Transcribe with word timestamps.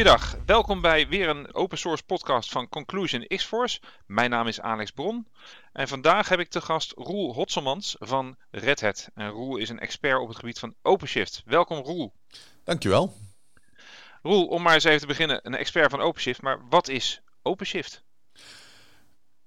Goeiedag, 0.00 0.36
welkom 0.46 0.80
bij 0.80 1.08
weer 1.08 1.28
een 1.28 1.54
open 1.54 1.78
source 1.78 2.02
podcast 2.02 2.50
van 2.50 2.68
Conclusion 2.68 3.26
X-Force. 3.26 3.80
Mijn 4.06 4.30
naam 4.30 4.46
is 4.46 4.60
Alex 4.60 4.90
Bron 4.90 5.26
en 5.72 5.88
vandaag 5.88 6.28
heb 6.28 6.38
ik 6.38 6.48
te 6.48 6.60
gast 6.60 6.92
Roel 6.96 7.34
Hotselmans 7.34 7.96
van 7.98 8.36
Red 8.50 8.80
Hat. 8.80 9.08
En 9.14 9.28
Roel 9.28 9.56
is 9.56 9.68
een 9.68 9.78
expert 9.78 10.20
op 10.20 10.28
het 10.28 10.36
gebied 10.38 10.58
van 10.58 10.74
OpenShift. 10.82 11.42
Welkom 11.44 11.78
Roel. 11.78 12.12
Dankjewel. 12.64 13.16
Roel, 14.22 14.46
om 14.46 14.62
maar 14.62 14.74
eens 14.74 14.84
even 14.84 15.00
te 15.00 15.06
beginnen, 15.06 15.40
een 15.42 15.54
expert 15.54 15.90
van 15.90 16.00
OpenShift, 16.00 16.42
maar 16.42 16.68
wat 16.68 16.88
is 16.88 17.22
OpenShift? 17.42 18.02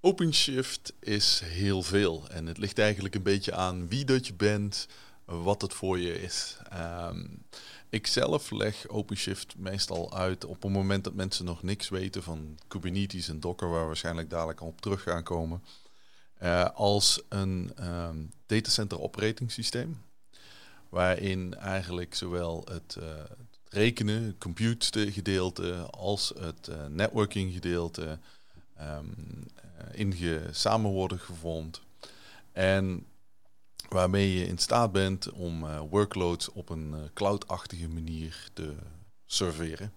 OpenShift 0.01 0.93
is 0.99 1.41
heel 1.45 1.81
veel 1.81 2.27
en 2.29 2.45
het 2.45 2.57
ligt 2.57 2.79
eigenlijk 2.79 3.15
een 3.15 3.23
beetje 3.23 3.53
aan 3.53 3.87
wie 3.87 4.05
dat 4.05 4.27
je 4.27 4.33
bent, 4.33 4.87
wat 5.25 5.61
het 5.61 5.73
voor 5.73 5.99
je 5.99 6.21
is. 6.21 6.57
Um, 6.73 7.45
ik 7.93 8.07
zelf 8.07 8.51
leg 8.51 8.87
OpenShift 8.87 9.55
meestal 9.57 10.13
uit 10.13 10.45
op 10.45 10.61
het 10.61 10.71
moment 10.71 11.03
dat 11.03 11.13
mensen 11.13 11.45
nog 11.45 11.63
niks 11.63 11.89
weten 11.89 12.23
van 12.23 12.57
Kubernetes 12.67 13.27
en 13.27 13.39
Docker, 13.39 13.69
waar 13.69 13.81
we 13.81 13.85
waarschijnlijk 13.85 14.29
dadelijk 14.29 14.59
al 14.59 14.67
op 14.67 14.81
terug 14.81 15.03
gaan 15.03 15.23
komen, 15.23 15.63
uh, 16.43 16.69
als 16.73 17.21
een 17.29 17.71
um, 17.79 18.31
datacenter 18.45 19.01
operating 19.01 19.51
systeem. 19.51 20.01
Waarin 20.89 21.55
eigenlijk 21.55 22.15
zowel 22.15 22.65
het, 22.71 22.95
het 22.95 23.37
rekenen, 23.69 24.37
compute 24.37 25.11
gedeelte, 25.11 25.87
als 25.89 26.33
het 26.39 26.67
uh, 26.69 26.75
networking 26.89 27.53
gedeelte 27.53 28.19
um, 28.81 29.45
in 29.91 30.39
samen 30.51 30.91
worden 30.91 31.19
gevormd. 31.19 31.81
En 32.51 33.05
waarmee 33.89 34.39
je 34.39 34.45
in 34.45 34.57
staat 34.57 34.91
bent 34.91 35.31
om 35.31 35.63
uh, 35.63 35.79
workloads 35.89 36.51
op 36.51 36.69
een 36.69 36.91
uh, 36.93 36.99
cloud-achtige 37.13 37.87
manier 37.87 38.47
te 38.53 38.75
serveren. 39.25 39.93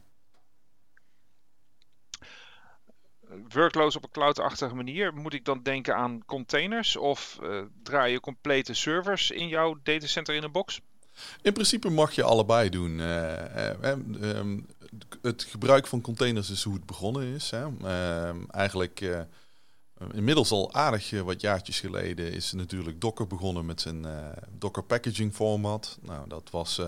Workloads 3.48 3.96
op 3.96 4.04
een 4.04 4.10
cloud-achtige 4.10 4.74
manier, 4.74 5.14
moet 5.14 5.34
ik 5.34 5.44
dan 5.44 5.62
denken 5.62 5.96
aan 5.96 6.24
containers 6.26 6.96
of 6.96 7.38
uh, 7.42 7.62
draai 7.82 8.12
je 8.12 8.20
complete 8.20 8.74
servers 8.74 9.30
in 9.30 9.48
jouw 9.48 9.78
datacenter 9.82 10.34
in 10.34 10.42
een 10.42 10.52
box? 10.52 10.80
In 11.42 11.52
principe 11.52 11.90
mag 11.90 12.12
je 12.12 12.22
allebei 12.22 12.68
doen. 12.68 12.98
Um, 13.00 14.66
het 15.22 15.42
gebruik 15.42 15.86
van 15.86 16.00
containers 16.00 16.50
is 16.50 16.62
hoe 16.62 16.74
het 16.74 16.86
begonnen 16.86 17.34
is. 17.34 17.50
Hè. 17.50 17.66
Ehm, 17.84 18.36
eigenlijk 18.50 19.00
eh, 19.00 19.20
inmiddels 20.12 20.50
al 20.50 20.74
aardig 20.74 21.12
eh, 21.12 21.20
wat 21.20 21.40
jaartjes 21.40 21.80
geleden 21.80 22.32
is 22.32 22.52
natuurlijk 22.52 23.00
Docker 23.00 23.26
begonnen 23.26 23.66
met 23.66 23.80
zijn 23.80 24.06
uh, 24.06 24.28
Docker 24.58 24.82
packaging 24.82 25.34
format. 25.34 25.98
Nou, 26.02 26.28
dat 26.28 26.50
was 26.50 26.80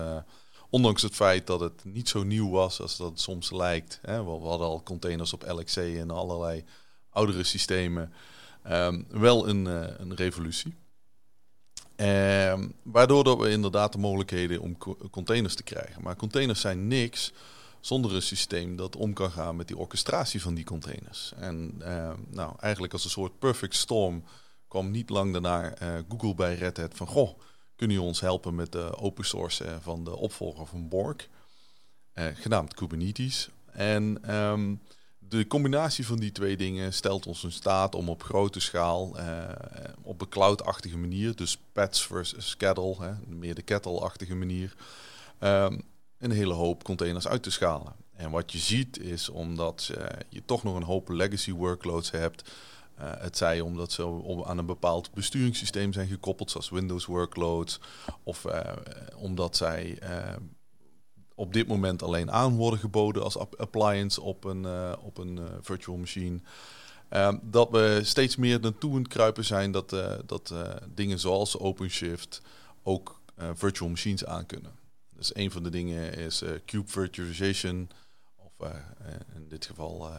ondanks 0.69 1.01
het 1.01 1.15
feit 1.15 1.47
dat 1.47 1.59
het 1.59 1.83
niet 1.83 2.09
zo 2.09 2.23
nieuw 2.23 2.49
was 2.49 2.81
als 2.81 2.97
dat 2.97 3.19
soms 3.19 3.51
lijkt. 3.51 3.99
Hè, 4.01 4.23
we, 4.23 4.29
hadden 4.29 4.67
al 4.67 4.83
containers 4.83 5.33
op 5.33 5.43
LXC 5.47 5.77
en 5.77 6.11
allerlei 6.11 6.63
oudere 7.09 7.43
systemen. 7.43 8.13
Um, 8.71 9.05
wel 9.09 9.47
een, 9.47 9.65
een 10.01 10.15
revolutie. 10.15 10.75
Um, 11.95 12.73
waardoor 12.83 13.23
dat 13.23 13.37
we 13.37 13.49
inderdaad 13.49 13.91
de 13.91 13.97
mogelijkheden 13.97 14.61
om 14.61 14.77
co 14.77 14.97
containers 15.11 15.55
te 15.55 15.63
krijgen. 15.63 16.01
Maar 16.01 16.15
containers 16.15 16.61
zijn 16.61 16.87
niks 16.87 17.33
zonder 17.79 18.15
een 18.15 18.21
systeem 18.21 18.75
dat 18.75 18.95
om 18.95 19.13
kan 19.13 19.31
gaan 19.31 19.55
met 19.55 19.67
die 19.67 19.77
orchestratie 19.77 20.41
van 20.41 20.53
die 20.53 20.63
containers. 20.63 21.33
En 21.35 21.75
uh, 21.79 22.11
nou, 22.29 22.53
eigenlijk 22.59 22.93
als 22.93 23.03
een 23.03 23.09
soort 23.09 23.39
perfect 23.39 23.75
storm 23.75 24.23
kwam 24.67 24.91
niet 24.91 25.09
lang 25.09 25.31
daarna 25.31 25.81
uh, 25.81 25.99
Google 26.09 26.35
bij 26.35 26.55
Red 26.55 26.77
Hat 26.77 26.95
van... 26.95 27.07
Goh, 27.07 27.39
kunnen 27.75 27.95
jullie 27.95 28.11
ons 28.11 28.21
helpen 28.21 28.55
met 28.55 28.71
de 28.71 28.97
open 28.97 29.25
source 29.25 29.65
uh, 29.65 29.75
van 29.81 30.03
de 30.03 30.15
opvolger 30.15 30.65
van 30.65 30.87
Borg, 30.87 31.27
uh, 32.13 32.25
genaamd 32.33 32.73
Kubernetes. 32.73 33.49
En 33.71 34.35
um, 34.35 34.81
de 35.19 35.47
combinatie 35.47 36.05
van 36.05 36.19
die 36.19 36.31
twee 36.31 36.57
dingen 36.57 36.93
stelt 36.93 37.25
ons 37.25 37.43
in 37.43 37.51
staat 37.51 37.95
om 37.95 38.09
op 38.09 38.23
grote 38.23 38.59
schaal, 38.59 39.15
op 40.01 40.21
een 40.21 40.29
cloud-achtige 40.29 40.97
manier, 40.97 41.35
dus 41.35 41.57
pets 41.71 42.05
versus 42.05 42.57
kettle, 42.57 42.95
hè, 42.99 43.11
meer 43.27 43.55
de 43.55 43.61
kettle-achtige 43.61 44.35
manier... 44.35 44.75
Um, 45.39 45.81
een 46.19 46.31
hele 46.31 46.53
hoop 46.53 46.83
containers 46.83 47.27
uit 47.27 47.43
te 47.43 47.51
schalen. 47.51 47.93
En 48.13 48.31
wat 48.31 48.51
je 48.51 48.57
ziet 48.57 48.99
is 48.99 49.29
omdat 49.29 49.89
uh, 49.97 50.05
je 50.29 50.45
toch 50.45 50.63
nog 50.63 50.75
een 50.75 50.83
hoop 50.83 51.09
legacy 51.09 51.51
workloads 51.51 52.11
hebt. 52.11 52.51
Uh, 52.99 53.11
het 53.17 53.37
zij 53.37 53.61
omdat 53.61 53.91
ze 53.91 54.43
aan 54.45 54.57
een 54.57 54.65
bepaald 54.65 55.13
besturingssysteem 55.13 55.93
zijn 55.93 56.07
gekoppeld, 56.07 56.51
zoals 56.51 56.69
Windows 56.69 57.05
workloads. 57.05 57.79
Of 58.23 58.45
uh, 58.45 58.59
omdat 59.15 59.57
zij 59.57 59.99
op 61.35 61.53
dit 61.53 61.67
moment 61.67 62.03
alleen 62.03 62.31
aan 62.31 62.55
worden 62.55 62.79
geboden 62.79 63.23
als 63.23 63.37
appliance 63.37 64.21
op 64.21 64.43
een, 64.43 64.65
op 64.99 65.17
een 65.17 65.39
virtual 65.61 65.97
machine. 65.97 66.39
dat 67.41 67.69
we 67.69 67.99
steeds 68.03 68.35
meer 68.35 68.59
naartoe 68.59 68.91
aan 68.91 68.97
het 68.97 69.07
kruipen 69.07 69.45
zijn 69.45 69.71
dat, 69.71 69.89
dat 70.25 70.53
dingen 70.93 71.19
zoals 71.19 71.57
OpenShift 71.57 72.41
ook 72.83 73.19
virtual 73.53 73.89
machines 73.89 74.25
aankunnen. 74.25 74.78
Dus 75.19 75.35
een 75.35 75.51
van 75.51 75.63
de 75.63 75.69
dingen 75.69 76.13
is 76.13 76.41
uh, 76.41 76.49
Cube 76.65 76.87
Virtualization, 76.87 77.89
of 78.35 78.51
uh, 78.61 78.75
in 79.35 79.47
dit 79.49 79.65
geval 79.65 80.11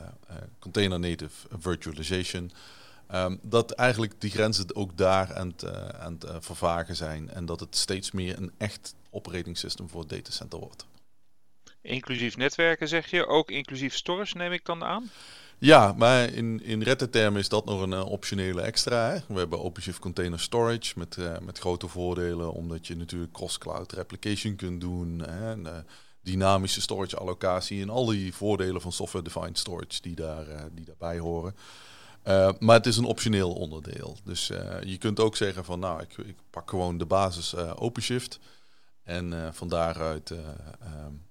Container 0.59 1.00
Native 1.00 1.49
Virtualization. 1.59 2.50
Um, 3.15 3.38
dat 3.43 3.71
eigenlijk 3.71 4.21
die 4.21 4.31
grenzen 4.31 4.75
ook 4.75 4.97
daar 4.97 5.34
aan 5.34 5.55
het, 5.56 6.22
het 6.22 6.44
vervagen 6.44 6.97
zijn 6.97 7.31
en 7.31 7.47
dat 7.47 7.61
het 7.61 7.77
steeds 7.77 8.11
meer 8.11 8.37
een 8.37 8.53
echt 8.59 8.94
operating 9.11 9.59
system 9.59 9.88
voor 9.88 10.00
het 10.00 10.09
datacenter 10.09 10.59
wordt. 10.59 10.87
Inclusief 11.81 12.37
netwerken 12.37 12.88
zeg 12.88 13.11
je, 13.11 13.27
ook 13.27 13.50
inclusief 13.50 13.94
storage 13.94 14.37
neem 14.37 14.53
ik 14.53 14.65
dan 14.65 14.84
aan? 14.84 15.11
Ja, 15.60 15.94
maar 15.97 16.32
in, 16.32 16.62
in 16.62 17.10
termen 17.10 17.41
is 17.41 17.48
dat 17.48 17.65
nog 17.65 17.82
een 17.82 17.93
uh, 17.93 18.06
optionele 18.06 18.60
extra. 18.60 19.10
Hè? 19.10 19.19
We 19.28 19.38
hebben 19.38 19.62
OpenShift 19.62 19.98
Container 19.98 20.41
Storage 20.41 20.98
met, 20.98 21.16
uh, 21.16 21.38
met 21.38 21.59
grote 21.59 21.88
voordelen, 21.88 22.53
omdat 22.53 22.87
je 22.87 22.97
natuurlijk 22.97 23.32
cross-cloud 23.32 23.93
replication 23.93 24.56
kunt 24.56 24.81
doen. 24.81 25.19
Hè? 25.19 25.50
En, 25.50 25.60
uh, 25.60 25.72
dynamische 26.22 26.81
storage 26.81 27.16
allocatie 27.16 27.82
en 27.82 27.91
al 27.91 28.06
die 28.06 28.34
voordelen 28.34 28.81
van 28.81 28.93
software-defined 28.93 29.59
storage 29.59 30.00
die, 30.00 30.15
daar, 30.15 30.47
die 30.72 30.84
daarbij 30.84 31.19
horen. 31.19 31.54
maar 32.59 32.76
het 32.76 32.87
is 32.87 32.97
een 32.97 33.04
optioneel 33.04 33.53
onderdeel. 33.53 34.16
Dus 34.25 34.47
je 34.84 34.97
kunt 34.99 35.20
ook 35.20 35.37
zeggen 35.37 35.65
van 35.65 35.78
nou, 35.78 36.03
ik, 36.03 36.16
ik 36.16 36.37
pak 36.50 36.70
gewoon 36.70 36.99
de 36.99 37.06
basis 37.06 37.56
OpenShift. 37.56 38.38
En 39.04 39.50
van 39.53 39.69
daaruit 39.69 40.31
um, 40.31 41.26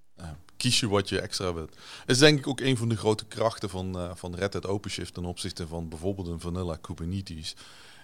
kies 0.59 0.79
je 0.79 0.87
wat 0.87 1.09
je 1.09 1.21
extra 1.21 1.53
wilt. 1.53 1.75
Dat 1.75 2.15
is 2.15 2.17
denk 2.17 2.39
ik 2.39 2.47
ook 2.47 2.59
een 2.59 2.77
van 2.77 2.89
de 2.89 2.97
grote 2.97 3.25
krachten 3.25 3.69
van, 3.69 3.97
uh, 3.97 4.11
van 4.15 4.35
Red 4.35 4.53
Hat 4.53 4.65
OpenShift 4.65 5.13
ten 5.13 5.25
opzichte 5.25 5.67
van 5.67 5.89
bijvoorbeeld 5.89 6.27
een 6.27 6.39
Vanilla 6.39 6.77
Kubernetes. 6.81 7.55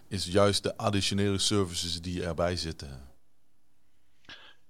Is 0.08 0.26
juist 0.26 0.64
de 0.64 0.78
additionele 0.78 1.38
services 1.38 2.02
die 2.02 2.24
erbij 2.24 2.56
zitten. 2.56 3.14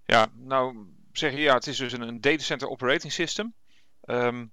Ja, 0.05 0.27
nou 0.33 0.87
zeg 1.11 1.31
je 1.31 1.39
ja, 1.39 1.53
het 1.53 1.67
is 1.67 1.77
dus 1.77 1.93
een, 1.93 2.01
een 2.01 2.21
datacenter 2.21 2.69
operating 2.69 3.13
system. 3.13 3.53
Um, 4.05 4.51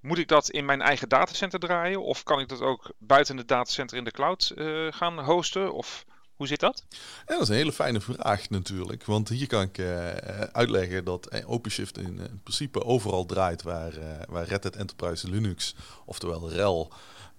moet 0.00 0.18
ik 0.18 0.28
dat 0.28 0.50
in 0.50 0.64
mijn 0.64 0.82
eigen 0.82 1.08
datacenter 1.08 1.58
draaien? 1.58 2.02
Of 2.02 2.22
kan 2.22 2.40
ik 2.40 2.48
dat 2.48 2.60
ook 2.60 2.92
buiten 2.98 3.36
het 3.36 3.48
datacenter 3.48 3.96
in 3.96 4.04
de 4.04 4.10
cloud 4.10 4.52
uh, 4.56 4.92
gaan 4.92 5.20
hosten? 5.20 5.72
Of 5.72 6.04
hoe 6.36 6.46
zit 6.46 6.60
dat? 6.60 6.84
Ja, 6.90 6.98
dat 7.26 7.40
is 7.42 7.48
een 7.48 7.54
hele 7.54 7.72
fijne 7.72 8.00
vraag 8.00 8.50
natuurlijk. 8.50 9.04
Want 9.04 9.28
hier 9.28 9.46
kan 9.46 9.62
ik 9.62 9.78
uh, 9.78 10.08
uitleggen 10.40 11.04
dat 11.04 11.26
eh, 11.26 11.50
OpenShift 11.50 11.98
in, 11.98 12.18
in, 12.18 12.40
principe 12.42 12.84
overal 12.84 13.26
draait 13.26 13.62
waar, 13.62 13.92
waar 14.28 14.46
Red 14.46 14.62
Hat 14.62 14.76
Enterprise 14.76 15.30
Linux, 15.30 15.74
oftewel 16.04 16.50
RHEL, 16.50 16.92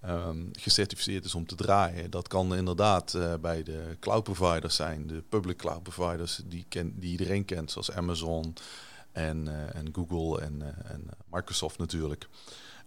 um, 0.04 0.50
gecertificeerd 0.52 1.24
is 1.24 1.34
om 1.34 1.46
te 1.46 1.54
draaien. 1.54 2.10
Dat 2.10 2.28
kan 2.28 2.54
inderdaad 2.54 3.18
bij 3.40 3.62
de 3.62 3.96
cloud 4.00 4.24
providers 4.24 4.76
zijn, 4.76 5.06
de 5.06 5.22
public 5.28 5.56
cloud 5.56 5.82
providers 5.82 6.40
die, 6.44 6.66
ken, 6.68 7.00
die 7.00 7.10
iedereen 7.10 7.44
kent, 7.44 7.70
zoals 7.70 7.92
Amazon 7.92 8.54
en, 9.12 9.48
en 9.74 9.88
Google 9.92 10.40
en, 10.40 10.62
en 10.84 11.08
Microsoft 11.30 11.78
natuurlijk. 11.78 12.28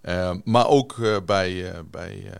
Uh, 0.01 0.35
maar 0.43 0.67
ook 0.67 0.97
uh, 0.97 1.17
bij, 1.25 1.51
uh, 1.51 1.79
bij 1.91 2.33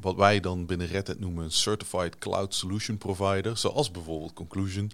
wat 0.00 0.16
wij 0.16 0.40
dan 0.40 0.66
binnen 0.66 0.86
Red 0.86 1.06
Hat 1.06 1.18
noemen 1.18 1.44
een 1.44 1.50
Certified 1.50 2.18
Cloud 2.18 2.54
Solution 2.54 2.98
Provider, 2.98 3.56
zoals 3.56 3.90
bijvoorbeeld 3.90 4.32
Conclusion, 4.32 4.90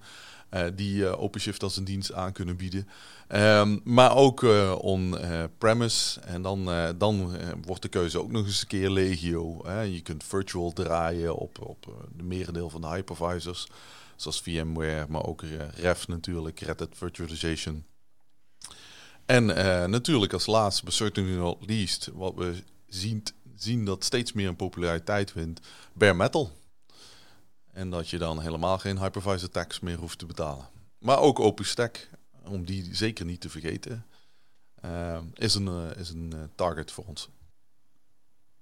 die 0.75 1.17
OpenShift 1.17 1.63
als 1.63 1.77
een 1.77 1.85
dienst 1.85 2.13
aan 2.13 2.33
kunnen 2.33 2.57
bieden. 2.57 2.89
Um, 3.29 3.81
maar 3.85 4.17
ook 4.17 4.43
on-premise. 4.81 6.21
en 6.21 6.43
dan, 6.43 6.65
dan 6.99 7.37
wordt 7.67 7.83
de 7.83 7.89
keuze 7.89 8.21
ook 8.21 8.31
nog 8.31 8.47
eens 8.47 8.61
een 8.61 8.67
keer 8.67 8.91
legio. 8.91 9.67
Hè. 9.67 9.81
Je 9.81 10.01
kunt 10.01 10.25
virtual 10.25 10.73
draaien 10.73 11.37
op, 11.37 11.67
op 11.67 11.87
de 12.17 12.23
merendeel 12.23 12.71
van 12.71 12.81
de 12.81 12.89
hypervisors, 12.89 13.69
zoals 14.17 14.41
VMware, 14.41 15.07
maar 15.09 15.25
ook 15.25 15.43
REF 15.75 16.09
natuurlijk, 16.09 16.61
Red 16.61 16.79
Hat 16.79 16.91
Virtualization. 16.93 17.85
En 19.31 19.49
uh, 19.49 19.85
natuurlijk 19.85 20.33
als 20.33 20.47
laatste, 20.47 20.85
but 20.85 20.95
certainly 20.95 21.37
not 21.37 21.67
least, 21.67 22.07
wat 22.07 22.35
we 22.35 22.63
zien, 22.87 23.23
zien 23.57 23.85
dat 23.85 24.05
steeds 24.05 24.33
meer 24.33 24.49
een 24.49 24.57
populariteit 24.57 25.33
wint, 25.33 25.61
bare 25.93 26.15
metal. 26.15 26.51
En 27.73 27.91
dat 27.91 28.09
je 28.09 28.19
dan 28.19 28.41
helemaal 28.41 28.79
geen 28.79 28.99
hypervisor 28.99 29.51
tax 29.51 29.81
meer 29.81 29.97
hoeft 29.97 30.19
te 30.19 30.27
betalen. 30.27 30.69
Maar 30.99 31.19
ook 31.19 31.39
OpenStack, 31.39 32.09
om 32.45 32.65
die 32.65 32.95
zeker 32.95 33.25
niet 33.25 33.41
te 33.41 33.51
vergeten. 33.51 34.07
is 35.35 35.55
een, 35.55 35.97
is 35.97 36.11
een 36.11 36.51
target 36.55 36.93
voor 36.93 37.05
ons. 37.05 37.29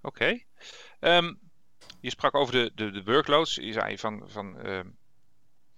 Oké. 0.03 0.41
Ehm, 1.01 1.35
je 2.01 2.11
sprak 2.11 2.35
over 2.35 2.53
de, 2.53 2.73
de, 2.75 2.91
de 2.91 3.05
workloads. 3.05 3.55
Je 3.55 3.73
zei 3.73 3.99
van, 3.99 4.23
van 4.27 4.59
ehm, 4.59 4.87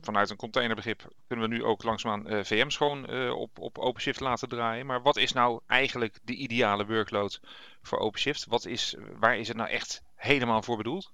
vanuit 0.00 0.30
een 0.30 0.36
containerbegrip 0.36 1.12
kunnen 1.26 1.48
we 1.48 1.54
nu 1.54 1.64
ook 1.64 1.82
langzaamaan 1.82 2.32
uh, 2.32 2.44
VM's 2.44 2.76
gewoon 2.76 3.14
uh, 3.14 3.32
op, 3.32 3.58
op 3.58 3.78
OpenShift 3.78 4.20
laten 4.20 4.48
draaien. 4.48 4.86
Maar 4.86 5.02
wat 5.02 5.16
is 5.16 5.32
nou 5.32 5.60
eigenlijk 5.66 6.18
de 6.24 6.34
ideale 6.34 6.86
workload 6.86 7.40
voor 7.82 7.98
OpenShift? 7.98 8.46
Wat 8.48 8.66
is, 8.66 8.96
waar 9.18 9.38
is 9.38 9.48
het 9.48 9.56
nou 9.56 9.68
echt 9.68 10.02
helemaal 10.14 10.62
voor 10.62 10.76
bedoeld? 10.76 11.12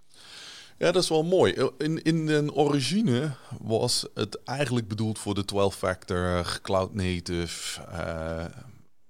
Ja, 0.78 0.92
dat 0.92 1.02
is 1.02 1.08
wel 1.08 1.24
mooi. 1.24 1.70
In, 1.78 2.02
in 2.02 2.26
de 2.26 2.54
origine 2.54 3.36
was 3.60 4.06
het 4.14 4.42
eigenlijk 4.44 4.88
bedoeld 4.88 5.18
voor 5.18 5.34
de 5.34 5.44
12-factor, 5.54 6.58
cloud 6.62 6.94
native, 6.94 7.80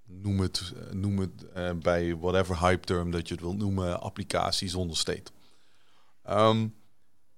noem 0.04 0.40
het, 0.40 0.72
noem 0.90 1.18
het 1.18 1.52
bij 1.82 2.16
whatever 2.16 2.60
hype 2.60 2.86
term 2.86 3.10
dat 3.10 3.28
je 3.28 3.34
het 3.34 3.42
wilt 3.42 3.58
noemen, 3.58 4.00
applicatie 4.00 4.68
zonder 4.68 4.96
state. 4.96 5.30
Um, 6.28 6.74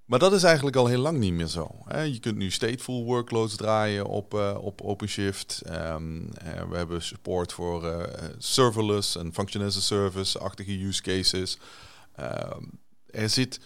maar 0.09 0.19
dat 0.19 0.33
is 0.33 0.43
eigenlijk 0.43 0.77
al 0.77 0.87
heel 0.87 1.01
lang 1.01 1.19
niet 1.19 1.33
meer 1.33 1.47
zo. 1.47 1.85
Je 1.89 2.19
kunt 2.21 2.37
nu 2.37 2.51
stateful 2.51 3.05
workloads 3.05 3.57
draaien 3.57 4.07
op, 4.07 4.35
uh, 4.35 4.59
op 4.61 4.81
OpenShift. 4.81 5.63
Um, 5.71 6.31
we 6.69 6.77
hebben 6.77 7.03
support 7.03 7.53
voor 7.53 7.85
uh, 7.85 8.03
serverless 8.39 9.17
en 9.17 9.35
function 9.35 9.65
as 9.65 9.77
a 9.77 9.81
service-achtige 9.81 10.85
use 10.85 11.03
cases. 11.03 11.59
Um, 12.21 12.79
er 13.11 13.29
zit 13.29 13.61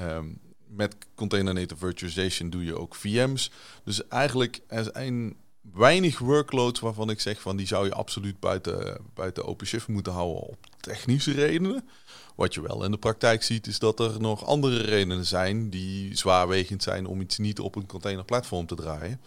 um, 0.00 0.40
met 0.66 0.96
container 1.14 1.54
native 1.54 1.76
virtualization 1.76 2.50
doe 2.50 2.64
je 2.64 2.78
ook 2.78 2.94
VM's. 2.94 3.50
Dus 3.84 4.08
eigenlijk 4.08 4.60
er 4.66 4.90
zijn 4.92 5.36
weinig 5.62 6.18
workloads 6.18 6.80
waarvan 6.80 7.10
ik 7.10 7.20
zeg 7.20 7.40
van 7.40 7.56
die 7.56 7.66
zou 7.66 7.86
je 7.86 7.94
absoluut 7.94 8.40
buiten, 8.40 9.00
buiten 9.14 9.44
OpenShift 9.44 9.88
moeten 9.88 10.12
houden 10.12 10.42
op 10.42 10.66
technische 10.80 11.32
redenen. 11.32 11.88
Wat 12.36 12.54
je 12.54 12.62
wel 12.62 12.84
in 12.84 12.90
de 12.90 12.98
praktijk 12.98 13.42
ziet, 13.42 13.66
is 13.66 13.78
dat 13.78 14.00
er 14.00 14.20
nog 14.20 14.46
andere 14.46 14.82
redenen 14.82 15.26
zijn 15.26 15.70
die 15.70 16.16
zwaarwegend 16.16 16.82
zijn 16.82 17.06
om 17.06 17.20
iets 17.20 17.38
niet 17.38 17.60
op 17.60 17.74
een 17.74 17.86
containerplatform 17.86 18.66
te 18.66 18.74
draaien. 18.74 19.20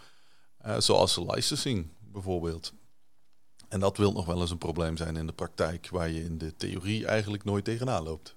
Uh, 0.66 0.78
zoals 0.78 1.16
licensing 1.16 1.88
bijvoorbeeld. 2.00 2.72
En 3.68 3.80
dat 3.80 3.96
wil 3.96 4.12
nog 4.12 4.26
wel 4.26 4.40
eens 4.40 4.50
een 4.50 4.58
probleem 4.58 4.96
zijn 4.96 5.16
in 5.16 5.26
de 5.26 5.32
praktijk, 5.32 5.88
waar 5.90 6.10
je 6.10 6.24
in 6.24 6.38
de 6.38 6.56
theorie 6.56 7.06
eigenlijk 7.06 7.44
nooit 7.44 7.64
tegenaan 7.64 8.02
loopt. 8.02 8.34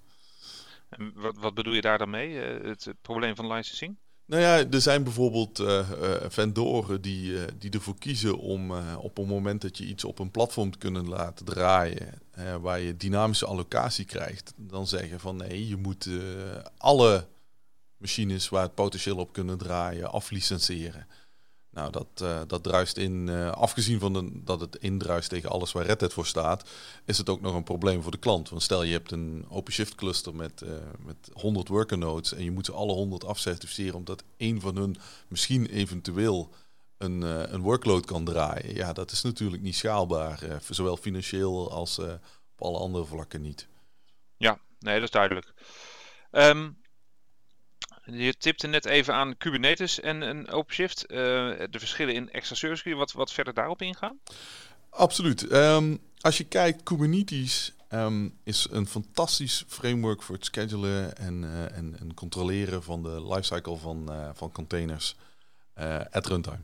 En 0.90 1.12
wat, 1.16 1.38
wat 1.38 1.54
bedoel 1.54 1.74
je 1.74 1.82
daar 1.82 1.98
dan 1.98 2.10
mee, 2.10 2.36
het, 2.38 2.86
het 2.86 3.02
probleem 3.02 3.36
van 3.36 3.54
licensing? 3.54 3.98
Nou 4.30 4.42
ja, 4.42 4.70
er 4.70 4.82
zijn 4.82 5.04
bijvoorbeeld 5.04 5.60
uh, 5.60 5.90
vendoren 6.28 7.02
die, 7.02 7.32
uh, 7.32 7.42
die 7.60 7.72
ervoor 7.72 7.98
kiezen 7.98 8.38
om 8.38 8.72
op 8.98 9.18
het 9.18 9.28
moment 9.28 9.62
dat 9.62 9.78
je 9.78 9.86
iets 9.86 10.04
op 10.04 10.20
een 10.20 10.32
platform 10.32 10.72
te 10.72 10.78
kunnen 10.78 11.08
laten 11.08 11.46
draaien, 11.46 12.22
waar 12.62 12.80
je 12.80 12.98
dynamische 12.98 13.46
allocatie 13.46 14.06
krijgt, 14.06 14.54
dan 14.56 14.88
zeggen 14.88 15.20
van 15.20 15.36
nee, 15.36 15.68
je 15.68 15.76
moet 15.76 16.10
alle 16.78 17.28
machines 17.98 18.50
waar 18.50 18.64
het 18.64 18.76
potentieel 18.76 19.18
op 19.18 19.34
kunnen 19.34 19.58
draaien 19.58 20.12
aflicenseren. 20.12 21.08
Nou, 21.72 21.92
dat, 21.92 22.08
uh, 22.22 22.42
dat 22.48 22.64
druist 22.64 22.98
in, 22.98 23.28
uh, 23.28 23.52
afgezien 23.52 24.00
van 24.00 24.14
de, 24.14 24.44
dat 24.44 24.60
het 24.60 24.76
indruist 24.76 25.30
tegen 25.30 25.50
alles 25.50 25.72
waar 25.72 25.86
Red 25.86 26.02
Hat 26.02 26.14
voor 26.14 26.26
staat, 26.26 26.70
is 27.06 27.18
het 27.18 27.30
ook 27.30 27.42
nog 27.42 27.56
een 27.56 27.64
probleem 27.64 28.02
voor 28.02 28.12
de 28.12 28.18
klant. 28.18 28.50
Want 28.50 28.62
stel 28.62 28.84
je 28.84 28.92
hebt 28.92 29.12
een 29.12 29.46
OpenShift 29.50 29.96
cluster 29.96 30.36
met, 30.36 30.62
uh, 30.62 30.70
met 31.06 31.30
100 31.34 31.68
worker 31.68 31.98
nodes 31.98 32.34
en 32.34 32.44
je 32.44 32.52
moet 32.52 32.66
ze 32.66 32.72
alle 32.72 32.94
100 32.94 33.26
afcertificeren 33.26 33.96
omdat 33.96 34.24
één 34.38 34.62
van 34.62 34.76
hun 34.76 34.98
misschien 35.28 35.66
eventueel 35.66 36.54
een, 36.98 37.22
een 37.54 37.62
workload 37.62 38.06
kan 38.06 38.26
draaien. 38.26 38.76
Ja, 38.76 38.94
dat 38.94 39.12
is 39.12 39.22
natuurlijk 39.22 39.62
niet 39.62 39.76
schaalbaar, 39.76 40.62
zowel 40.70 40.98
financieel 40.98 41.72
als 41.72 42.00
op 42.00 42.20
alle 42.68 42.78
andere 42.78 43.06
vlakken 43.06 43.42
niet. 43.42 43.68
Ja, 44.38 44.60
nee, 44.80 44.94
dat 44.94 45.04
is 45.04 45.12
duidelijk. 45.12 45.54
Um, 46.32 46.78
je 48.12 48.38
tipte 48.38 48.68
net 48.68 48.86
even 48.86 49.14
aan 49.14 49.38
Kubernetes 49.38 50.00
en, 50.00 50.24
en 50.24 50.50
OpenShift. 50.50 51.04
Uh, 51.08 51.18
de 51.70 51.80
verschillen 51.80 52.14
in 52.14 52.32
extra 52.32 52.56
service. 52.56 52.84
Kun 52.84 52.92
je 52.92 52.98
wat, 52.98 53.12
wat 53.12 53.32
verder 53.32 53.54
daarop 53.54 53.82
ingaan? 53.82 54.20
Absoluut. 54.90 55.52
Um, 55.52 56.00
als 56.22 56.38
je 56.38 56.44
kijkt, 56.44 56.84
Kubernetes 56.84 57.74
um, 57.90 58.38
is 58.44 58.68
een 58.72 58.88
fantastisch 58.88 59.64
framework 59.68 60.22
voor 60.22 60.36
het 60.36 60.46
schedulen 60.46 61.18
en, 61.18 61.44
uh, 61.44 61.78
en, 61.78 62.00
en, 62.00 62.14
controleren 62.14 62.84
van 62.84 63.04
de 63.04 63.28
lifecycle 63.28 63.78
van, 63.78 64.06
uh, 64.10 64.30
van 64.34 64.52
containers 64.52 65.16
at 66.12 66.26
runtime. 66.26 66.60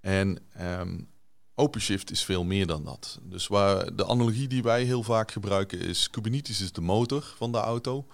En 0.00 0.38
um, 0.60 1.08
OpenShift 1.54 2.10
is 2.10 2.24
veel 2.24 2.44
meer 2.44 2.66
dan 2.66 2.84
dat. 2.84 3.18
Dus 3.22 3.46
waar 3.46 3.96
de 3.96 4.06
analogie 4.06 4.48
die 4.48 4.62
wij 4.62 4.82
heel 4.82 5.02
vaak 5.02 5.30
gebruiken 5.30 5.80
is: 5.80 6.10
Kubernetes 6.10 6.60
is 6.60 6.72
de 6.72 6.80
motor 6.80 7.34
van 7.36 7.52
de 7.52 7.58
auto. 7.58 8.06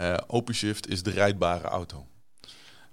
Uh, 0.00 0.16
OpenShift 0.26 0.88
is 0.88 1.02
de 1.02 1.10
rijdbare 1.10 1.68
auto. 1.68 2.06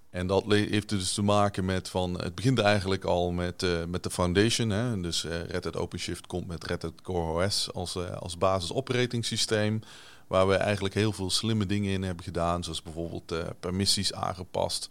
En 0.10 0.28
dat 0.28 0.44
heeft 0.46 0.90
dus 0.90 1.14
te 1.14 1.22
maken 1.22 1.66
met 1.66 1.90
van, 1.90 2.22
het 2.22 2.36
begint 2.36 2.60
eigenlijk 2.60 3.04
al 3.04 3.32
met, 3.32 3.64
uh, 3.64 3.86
met 3.86 4.04
de 4.04 4.10
foundation. 4.10 4.70
Hè? 4.70 5.02
Dus 5.02 5.24
uh, 5.24 5.44
Red 5.44 5.64
Hat 5.64 5.76
OpenShift 5.76 6.28
komt 6.28 6.48
met 6.48 6.64
Red 6.64 6.82
Hat 6.82 7.02
Core 7.02 7.46
OS 7.46 7.74
als, 7.74 7.98
als 7.98 8.38
basis 8.38 8.74
operatingsysteem. 8.74 9.82
Waar 10.28 10.48
we 10.48 10.56
eigenlijk 10.56 10.94
heel 10.94 11.12
veel 11.12 11.30
slimme 11.30 11.66
dingen 11.66 11.92
in 11.92 12.04
hebben 12.04 12.24
gedaan. 12.24 12.64
Zoals 12.64 12.82
bijvoorbeeld 12.82 13.34
permissies 13.60 14.14
aangepast, 14.14 14.90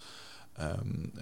um, 0.61 1.13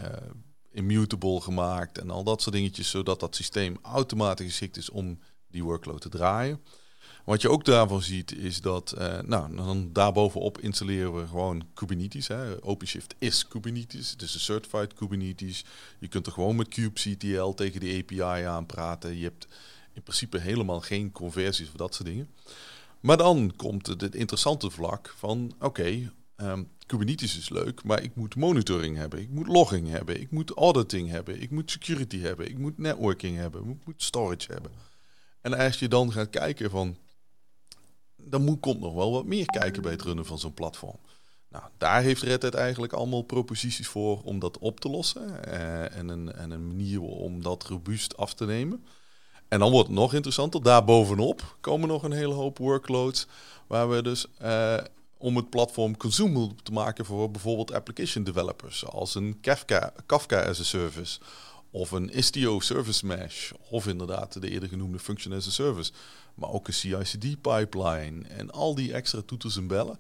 immutable 0.71 1.41
gemaakt 1.41 1.99
en 1.99 2.11
al 2.11 2.25
dat 2.25 2.43
soort 2.43 2.55
dingetjes. 2.55 2.91
Zodat 2.91 3.21
dat 3.21 3.37
systeem 3.37 3.79
automatisch 3.83 4.47
geschikt 4.47 4.77
is 4.77 4.91
om 4.91 5.19
die 5.51 5.65
workload 5.65 6.01
te 6.01 6.09
draaien. 6.09 6.61
Wat 7.25 7.43
je 7.43 7.51
ook 7.51 7.65
daarvan 7.65 8.03
ziet 8.03 8.37
is 8.37 8.61
dat, 8.61 8.95
uh, 8.99 9.21
nou, 9.21 9.57
dan 9.57 9.91
daarbovenop 9.93 10.61
installeren 10.61 11.15
we 11.15 11.27
gewoon 11.27 11.67
Kubernetes. 11.75 12.29
Hè. 12.29 12.65
OpenShift 12.65 13.15
is 13.19 13.49
Kubernetes, 13.49 14.11
het 14.11 14.23
is 14.23 14.35
een 14.35 14.41
certified 14.41 14.95
Kubernetes. 14.95 15.65
Je 15.99 16.09
kunt 16.09 16.27
er 16.27 16.33
gewoon 16.33 16.57
met 16.57 16.69
kubectl 16.69 17.49
tegen 17.49 17.81
de 17.81 18.03
API 18.03 18.45
aanpraten. 18.45 19.17
Je 19.17 19.23
hebt 19.23 19.47
in 19.93 20.03
principe 20.03 20.39
helemaal 20.39 20.81
geen 20.81 21.13
conversies 21.13 21.69
of 21.69 21.75
dat 21.75 21.95
soort 21.95 22.09
dingen. 22.09 22.31
Maar 23.01 23.17
dan 23.17 23.53
komt 23.57 23.87
het 23.87 24.15
interessante 24.15 24.71
vlak 24.71 25.15
van, 25.17 25.53
oké, 25.61 26.13
ehm, 26.37 26.63
Kubernetes 26.87 27.39
is 27.39 27.49
leuk, 27.49 27.85
maar 27.85 28.03
ik 28.03 28.15
moet 28.15 28.37
monitoring 28.37 28.97
hebben, 28.97 29.21
ik 29.21 29.31
moet 29.31 29.47
logging 29.47 29.89
hebben, 29.89 30.21
ik 30.21 30.31
moet 30.31 30.51
auditing 30.51 31.11
hebben, 31.11 31.43
ik 31.43 31.51
moet 31.51 31.71
security 31.71 32.21
hebben, 32.21 32.49
ik 32.49 32.59
moet 32.59 32.79
networking 32.79 33.37
hebben, 33.37 33.61
ik 33.61 33.87
moet 33.87 34.03
storage 34.03 34.53
hebben. 34.53 34.71
En 35.41 35.55
als 35.55 35.79
je 35.79 35.89
dan 35.89 36.13
gaat 36.13 36.31
kijken 36.31 36.71
van 36.71 36.97
dan 38.25 38.45
moet, 38.45 38.61
komt 38.61 38.81
nog 38.81 38.95
wel 38.95 39.13
wat 39.13 39.25
meer 39.25 39.47
kijken 39.47 39.83
bij 39.83 39.93
het 39.93 40.03
runnen 40.03 40.27
van 40.27 40.39
zo'n 40.39 40.55
platform. 40.55 40.99
Nou, 41.49 41.65
daar 41.79 42.03
heeft 42.03 42.23
Red 42.23 42.43
Hat 42.43 42.55
eigenlijk 42.55 42.93
allemaal 42.93 43.23
proposities 43.23 43.89
voor 43.89 44.21
om 44.23 44.39
dat 44.39 44.59
op 44.59 44.81
te 44.81 44.89
lossen. 44.89 45.41
Uh, 45.49 45.97
en, 45.97 46.09
een, 46.09 46.33
en 46.33 46.51
een 46.51 46.67
manier 46.67 47.01
om 47.01 47.43
dat 47.43 47.63
robuust 47.65 48.17
af 48.17 48.35
te 48.35 48.45
nemen. 48.45 48.85
En 49.49 49.59
dan 49.59 49.71
wordt 49.71 49.89
het 49.89 49.97
nog 49.97 50.15
interessanter. 50.15 50.63
Daarbovenop 50.63 51.57
komen 51.61 51.89
nog 51.89 52.03
een 52.03 52.13
hele 52.13 52.35
hoop 52.35 52.59
workloads. 52.59 53.27
Waar 53.67 53.89
we 53.89 54.03
dus 54.03 54.27
uh, 54.43 54.77
om 55.19 55.37
het 55.37 55.51
platform 55.51 55.97
consumable 55.97 56.55
te 56.63 56.73
maken 56.73 57.05
voor 57.05 57.31
bijvoorbeeld 57.31 57.73
application 57.73 58.25
developers. 58.25 58.79
Zoals 58.79 59.15
een 59.15 59.39
Kafka, 59.41 59.93
Kafka 60.07 60.43
as 60.43 60.61
a 60.61 60.65
service. 60.65 61.21
Of 61.71 61.91
een 61.91 62.11
Istio 62.11 62.61
Service 62.61 63.07
Mesh. 63.07 63.53
Of 63.71 63.87
inderdaad 63.87 64.41
de 64.41 64.51
eerder 64.51 64.69
genoemde 64.69 64.99
Function 64.99 65.35
as 65.35 65.47
a 65.47 65.51
Service. 65.51 65.93
Maar 66.35 66.51
ook 66.51 66.67
een 66.69 66.75
CI/CD-pipeline. 66.75 68.29
En 68.29 68.51
al 68.51 68.75
die 68.75 68.93
extra 68.93 69.23
toeters 69.27 69.57
en 69.57 69.67
bellen. 69.67 69.99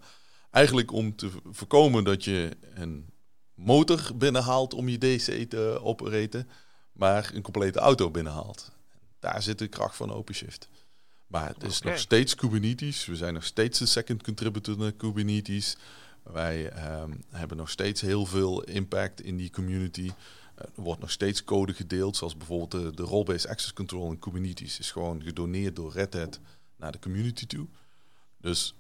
Eigenlijk 0.50 0.92
om 0.92 1.16
te 1.16 1.30
voorkomen 1.50 2.04
dat 2.04 2.24
je 2.24 2.56
een 2.74 3.10
motor 3.54 4.10
binnenhaalt 4.14 4.74
om 4.74 4.88
je 4.88 4.98
DC 4.98 5.50
te 5.50 5.78
operaten. 5.82 6.48
Maar 6.92 7.30
een 7.34 7.42
complete 7.42 7.78
auto 7.78 8.10
binnenhaalt. 8.10 8.72
Daar 9.18 9.42
zit 9.42 9.58
de 9.58 9.68
kracht 9.68 9.96
van 9.96 10.12
OpenShift. 10.12 10.68
Maar 11.26 11.48
het 11.48 11.62
is 11.62 11.80
nog 11.80 11.98
steeds 11.98 12.34
Kubernetes. 12.34 13.06
We 13.06 13.16
zijn 13.16 13.34
nog 13.34 13.44
steeds 13.44 13.78
de 13.78 13.86
second 13.86 14.22
contributor 14.22 14.78
naar 14.78 14.92
Kubernetes. 14.92 15.76
Wij 16.22 16.72
um, 17.00 17.24
hebben 17.30 17.56
nog 17.56 17.70
steeds 17.70 18.00
heel 18.00 18.26
veel 18.26 18.62
impact 18.62 19.20
in 19.20 19.36
die 19.36 19.50
community. 19.50 20.10
Er 20.56 20.70
wordt 20.74 21.00
nog 21.00 21.10
steeds 21.10 21.44
code 21.44 21.74
gedeeld, 21.74 22.16
zoals 22.16 22.36
bijvoorbeeld 22.36 22.96
de, 22.96 23.02
role-based 23.02 23.46
access 23.46 23.72
control 23.72 24.10
in 24.10 24.18
Kubernetes 24.18 24.78
is 24.78 24.90
gewoon 24.90 25.22
gedoneerd 25.22 25.76
door 25.76 25.92
Red 25.92 26.14
Hat 26.14 26.40
naar 26.76 26.92
de 26.92 26.98
community 26.98 27.46
toe. 27.46 27.68
Dus 28.38 28.74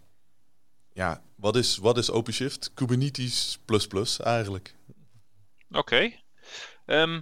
ja, 0.92 1.22
wat 1.34 1.56
is, 1.56 1.76
wat 1.76 1.98
is 1.98 2.10
OpenShift? 2.10 2.74
Kubernetes 2.74 3.58
plus 3.64 3.86
plus 3.86 4.20
eigenlijk. 4.20 4.74
Oké. 5.70 6.12
Ehm, 6.86 7.20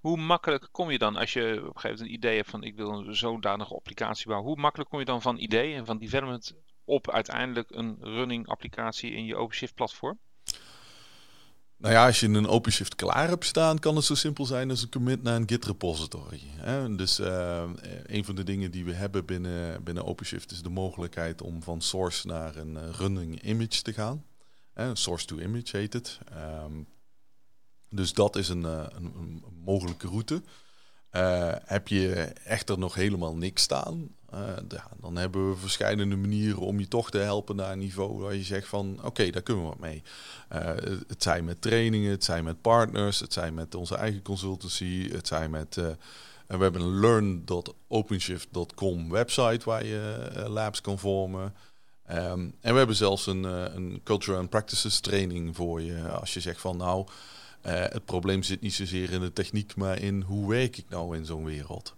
hoe 0.00 0.16
makkelijk 0.16 0.68
kom 0.72 0.90
je 0.90 0.98
dan 0.98 1.16
als 1.16 1.32
je 1.32 1.40
op 1.42 1.74
een 1.74 1.80
gegeven 1.80 1.90
moment 1.90 2.00
een 2.00 2.14
idee 2.14 2.36
hebt 2.36 2.50
van 2.50 2.62
ik 2.62 2.76
wil 2.76 2.90
een 2.90 3.16
zodanige 3.16 3.74
applicatie 3.74 4.26
bouwen? 4.26 4.48
Hoe 4.48 4.60
makkelijk 4.60 4.90
kom 4.90 4.98
je 4.98 5.04
dan 5.04 5.22
van 5.22 5.38
idee 5.38 5.74
en 5.74 5.86
van 5.86 5.98
development 5.98 6.54
op 6.84 7.10
uiteindelijk 7.10 7.70
een 7.70 7.96
running 8.00 8.46
applicatie 8.46 9.12
in 9.12 9.24
je 9.24 9.36
OpenShift 9.36 9.74
platform? 9.74 10.18
Nou 11.80 11.94
ja, 11.94 12.06
als 12.06 12.20
je 12.20 12.26
een 12.26 12.46
OpenShift 12.46 12.94
klaar 12.94 13.28
hebt 13.28 13.44
staan, 13.44 13.78
kan 13.78 13.96
het 13.96 14.04
zo 14.04 14.14
simpel 14.14 14.46
zijn 14.46 14.70
als 14.70 14.82
een 14.82 14.88
commit 14.88 15.22
naar 15.22 15.36
een 15.36 15.48
Git 15.48 15.64
repository. 15.64 16.40
Dus 16.96 17.20
uh, 17.20 17.62
een 18.06 18.24
van 18.24 18.34
de 18.34 18.44
dingen 18.44 18.70
die 18.70 18.84
we 18.84 18.92
hebben 18.92 19.24
binnen, 19.24 19.82
binnen 19.84 20.04
OpenShift 20.04 20.50
is 20.50 20.62
de 20.62 20.68
mogelijkheid 20.68 21.42
om 21.42 21.62
van 21.62 21.80
source 21.80 22.26
naar 22.26 22.56
een 22.56 22.74
uh, 22.74 22.80
running 22.90 23.42
image 23.42 23.82
te 23.82 23.92
gaan. 23.92 24.24
Source 24.92 25.26
to 25.26 25.38
image 25.38 25.76
heet 25.76 25.92
het. 25.92 26.18
Um, 26.64 26.86
dus 27.88 28.12
dat 28.12 28.36
is 28.36 28.48
een, 28.48 28.64
een 28.64 29.44
mogelijke 29.64 30.06
route. 30.06 30.42
Heb 31.64 31.88
je 31.88 32.32
echter 32.44 32.78
nog 32.78 32.94
helemaal 32.94 33.36
niks 33.36 33.62
staan, 33.62 34.08
uh, 34.34 34.40
dan 35.00 35.16
hebben 35.16 35.50
we 35.50 35.56
verschillende 35.56 36.16
manieren 36.16 36.58
om 36.58 36.80
je 36.80 36.88
toch 36.88 37.10
te 37.10 37.18
helpen 37.18 37.56
naar 37.56 37.72
een 37.72 37.78
niveau 37.78 38.20
waar 38.20 38.34
je 38.34 38.42
zegt 38.42 38.68
van 38.68 39.00
oké, 39.04 39.30
daar 39.30 39.42
kunnen 39.42 39.62
we 39.62 39.68
wat 39.68 39.78
mee. 39.78 40.02
Uh, 40.52 40.60
het 41.06 41.22
zijn 41.22 41.44
met 41.44 41.62
trainingen, 41.62 42.10
het 42.10 42.24
zijn 42.24 42.44
met 42.44 42.60
partners, 42.60 43.20
het 43.20 43.32
zijn 43.32 43.54
met 43.54 43.74
onze 43.74 43.96
eigen 43.96 44.22
consultancy, 44.22 45.10
het 45.10 45.26
zijn 45.26 45.50
met. 45.50 45.74
We 46.46 46.56
hebben 46.56 46.82
een 46.82 47.00
learn.openshift.com 47.00 49.10
website 49.10 49.60
waar 49.64 49.86
je 49.86 50.30
labs 50.48 50.80
kan 50.80 50.98
vormen. 50.98 51.54
Um, 52.10 52.54
en 52.60 52.72
we 52.72 52.78
hebben 52.78 52.96
zelfs 52.96 53.26
een, 53.26 53.44
een 53.44 54.00
culture 54.04 54.38
and 54.38 54.50
practices 54.50 55.00
training 55.00 55.56
voor 55.56 55.80
je 55.80 56.08
als 56.08 56.34
je 56.34 56.40
zegt 56.40 56.60
van 56.60 56.76
nou, 56.76 57.06
het 57.62 58.04
probleem 58.04 58.42
zit 58.42 58.60
niet 58.60 58.74
zozeer 58.74 59.12
in 59.12 59.20
de 59.20 59.32
techniek, 59.32 59.76
maar 59.76 60.00
in 60.00 60.20
hoe 60.20 60.48
werk 60.48 60.76
ik 60.76 60.88
nou 60.88 61.16
in 61.16 61.24
zo'n 61.24 61.44
wereld. 61.44 61.94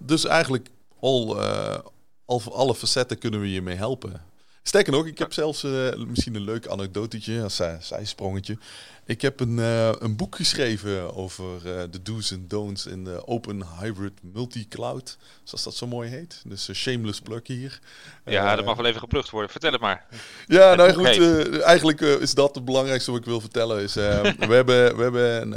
dus 0.00 0.24
eigenlijk 0.24 0.68
al, 1.00 1.42
uh, 1.42 1.78
al 2.24 2.42
alle 2.54 2.74
facetten 2.74 3.18
kunnen 3.18 3.40
we 3.40 3.50
je 3.50 3.62
mee 3.62 3.76
helpen. 3.76 4.22
Sterker 4.62 4.92
nog, 4.92 5.06
ik 5.06 5.18
heb 5.18 5.32
zelfs 5.32 5.64
uh, 5.64 5.94
misschien 6.06 6.34
een 6.34 6.44
leuk 6.44 6.66
anekdotetje, 6.66 7.42
als 7.42 7.60
uh, 7.60 7.72
zijsprongetje. 7.80 8.58
Ik 9.06 9.22
heb 9.22 9.40
een, 9.40 9.58
uh, 9.58 9.92
een 9.98 10.16
boek 10.16 10.36
geschreven 10.36 11.14
over 11.14 11.62
de 11.90 12.02
do's 12.02 12.30
en 12.30 12.44
don'ts 12.48 12.86
in 12.86 13.04
de 13.04 13.26
Open 13.26 13.62
Hybrid 13.80 14.12
Multi-Cloud, 14.22 15.18
zoals 15.42 15.64
dat 15.64 15.74
zo 15.74 15.86
mooi 15.86 16.10
heet. 16.10 16.42
Dus 16.46 16.72
shameless 16.72 17.20
plug 17.20 17.46
hier. 17.46 17.80
Ja, 18.24 18.56
dat 18.56 18.64
mag 18.64 18.76
wel 18.76 18.86
even 18.86 19.00
geplukt 19.00 19.30
worden. 19.30 19.50
Vertel 19.50 19.72
het 19.72 19.80
maar. 19.80 20.06
Ja, 20.46 20.74
nou 20.74 20.92
goed, 20.92 21.60
eigenlijk 21.60 22.00
is 22.00 22.34
dat 22.34 22.54
het 22.54 22.64
belangrijkste 22.64 23.10
wat 23.10 23.20
ik 23.20 23.26
wil 23.26 23.40
vertellen. 23.40 23.82
Is, 23.82 23.94
we 23.94 24.46
hebben, 24.48 24.96
we 24.96 25.02
hebben 25.02 25.54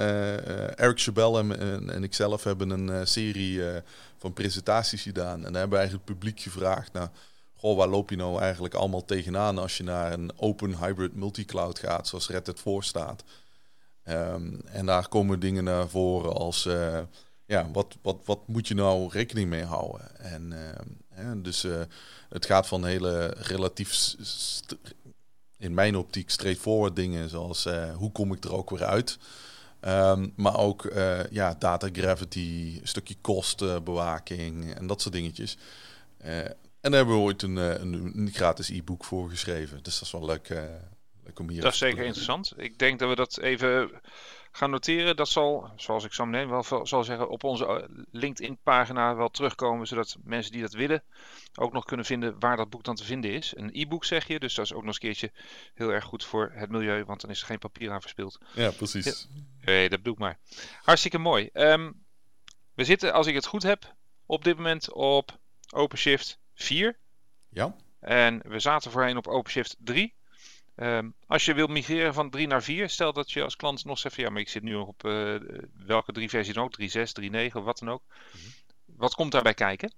Eric 0.78 1.00
Chabel 1.00 1.40
en, 1.40 1.60
en, 1.60 1.90
en 1.90 2.04
ikzelf 2.04 2.44
hebben 2.44 2.70
een 2.70 3.08
serie 3.08 3.62
van 4.18 4.34
presentaties 4.34 5.02
gedaan. 5.02 5.46
En 5.46 5.52
daar 5.52 5.62
hebben 5.62 5.70
we 5.70 5.78
eigenlijk 5.78 6.08
het 6.08 6.18
publiek 6.18 6.40
gevraagd, 6.40 6.94
nou, 6.94 7.08
waar 7.74 7.88
loop 7.88 8.10
je 8.10 8.16
nou 8.16 8.40
eigenlijk 8.40 8.74
allemaal 8.74 9.06
tegenaan 9.06 9.58
als 9.58 9.78
je 9.78 9.84
naar 9.84 10.14
een 10.14 10.32
open 10.40 10.78
hybrid 10.78 11.16
multicloud 11.16 11.80
gaat, 11.80 12.08
zoals 12.08 12.30
Red 12.30 12.52
voor 12.56 12.84
staat. 12.84 13.24
Um, 14.10 14.62
en 14.66 14.86
daar 14.86 15.08
komen 15.08 15.40
dingen 15.40 15.64
naar 15.64 15.90
voren 15.90 16.34
als, 16.34 16.66
uh, 16.66 17.00
ja, 17.46 17.72
wat, 17.72 17.96
wat, 18.02 18.18
wat 18.26 18.48
moet 18.48 18.68
je 18.68 18.74
nou 18.74 19.10
rekening 19.10 19.50
mee 19.50 19.64
houden? 19.64 20.18
En 20.18 20.54
uh, 21.18 21.32
dus 21.38 21.64
uh, 21.64 21.82
het 22.30 22.46
gaat 22.46 22.68
van 22.68 22.86
hele 22.86 23.34
relatief, 23.38 24.16
in 25.58 25.74
mijn 25.74 25.96
optiek, 25.96 26.30
straightforward 26.30 26.96
dingen, 26.96 27.30
zoals 27.30 27.68
hoe 27.96 28.12
kom 28.12 28.34
ik 28.34 28.44
er 28.44 28.54
ook 28.54 28.70
weer 28.70 28.86
uit? 28.86 29.18
Um, 29.82 30.34
maar 30.36 30.58
ook 30.58 30.92
ja, 31.30 31.56
data 31.60 31.90
gravity, 31.92 32.78
een 32.82 32.88
stukje 32.88 33.16
kostenbewaking 33.22 34.74
en 34.74 34.88
dat 34.88 35.02
soort 35.02 35.14
dingetjes. 35.14 35.58
En 36.86 36.92
daar 36.92 37.00
hebben 37.00 37.20
we 37.20 37.24
ooit 37.24 37.42
een, 37.42 37.58
eh, 37.58 37.70
een, 37.70 38.12
een 38.16 38.32
gratis 38.32 38.70
e-book 38.70 39.04
voor 39.04 39.30
geschreven. 39.30 39.84
Dus 39.84 39.94
dat 39.94 40.08
is 40.08 40.12
wel 40.12 40.26
leuk, 40.26 40.50
uh, 40.50 40.64
leuk 41.24 41.40
om 41.40 41.50
hier 41.50 41.62
Dat 41.62 41.74
is 41.74 41.78
zeker 41.78 42.04
interessant. 42.04 42.54
Ik 42.58 42.80
denk 42.80 43.00
dat 43.00 43.10
we 43.10 43.16
dat 43.16 43.40
even 43.40 43.92
gaan 44.52 44.70
noteren. 44.70 45.16
Dat 45.16 45.30
zal, 45.30 45.72
zoals 45.76 46.04
ik 46.04 46.14
zo 46.14 46.26
meteen 46.26 46.50
wel 46.50 46.86
zal 46.86 47.04
zeggen, 47.04 47.30
op 47.30 47.44
onze 47.44 47.90
LinkedIn-pagina 48.12 49.16
wel 49.16 49.30
terugkomen. 49.30 49.88
Zodat 49.88 50.18
mensen 50.24 50.52
die 50.52 50.62
dat 50.62 50.74
willen 50.74 51.04
ook 51.56 51.74
nog 51.74 51.86
kunnen 51.86 52.06
vinden 52.06 52.40
waar 52.40 52.58
dat 52.58 52.70
boek 52.70 52.84
dan 52.84 52.96
te 52.96 53.06
vinden 53.06 53.32
is. 53.32 53.54
Een 53.56 53.70
e-book 53.74 54.06
zeg 54.06 54.28
je, 54.28 54.40
dus 54.40 54.54
dat 54.54 54.66
is 54.66 54.74
ook 54.74 54.84
nog 54.84 54.88
eens 54.88 54.96
een 54.96 55.02
keertje 55.02 55.32
heel 55.74 55.90
erg 55.90 56.04
goed 56.04 56.26
voor 56.26 56.52
het 56.54 56.70
milieu, 56.70 57.04
want 57.04 57.22
dan 57.22 57.30
is 57.30 57.42
er 57.42 57.48
geen 57.48 57.60
papier 57.60 57.92
aan 57.92 58.02
verspild. 58.02 58.38
Ja, 58.54 58.72
precies. 58.72 59.28
Nee, 59.62 59.90
dat 59.90 60.04
doe 60.04 60.14
ik 60.14 60.20
maar. 60.20 60.40
Hartstikke 60.82 61.18
mooi. 61.18 61.50
Um, 61.54 62.04
we 62.74 62.84
zitten, 62.84 63.14
als 63.14 63.28
ik 63.28 63.36
het 63.36 63.46
goed 63.46 63.64
heb, 63.64 63.96
op 64.26 64.44
dit 64.44 64.56
moment 64.56 64.92
op 64.92 65.40
OpenShift 65.70 66.40
4. 66.56 66.98
Ja. 67.50 67.76
En 68.00 68.42
we 68.48 68.60
zaten 68.60 68.92
voorheen 68.92 69.18
op 69.18 69.28
OpenShift 69.28 69.76
3. 69.80 70.14
Um, 70.76 71.14
als 71.28 71.46
je 71.46 71.54
wilt 71.54 71.70
migreren 71.70 72.14
van 72.14 72.30
3 72.30 72.48
naar 72.48 72.64
4, 72.64 72.90
stel 72.90 73.14
dat 73.14 73.32
je 73.32 73.44
als 73.44 73.56
klant 73.56 73.86
nog 73.86 74.00
zegt: 74.00 74.16
ja, 74.16 74.30
maar 74.30 74.42
ik 74.42 74.50
zit 74.50 74.64
nu 74.64 74.72
nog 74.72 74.88
op 74.88 75.04
uh, 75.06 75.36
welke 75.86 76.12
drie 76.12 76.30
versies 76.30 76.54
dan 76.54 76.64
ook, 76.64 76.80
3.6, 76.82 76.88
3.9 77.50 77.54
of 77.54 77.64
wat 77.64 77.80
dan 77.80 77.90
ook. 77.90 78.02
Mm 78.08 78.40
-hmm. 78.42 78.52
Wat 78.86 79.16
komt 79.16 79.32
daarbij 79.32 79.54
kijken? 79.54 79.94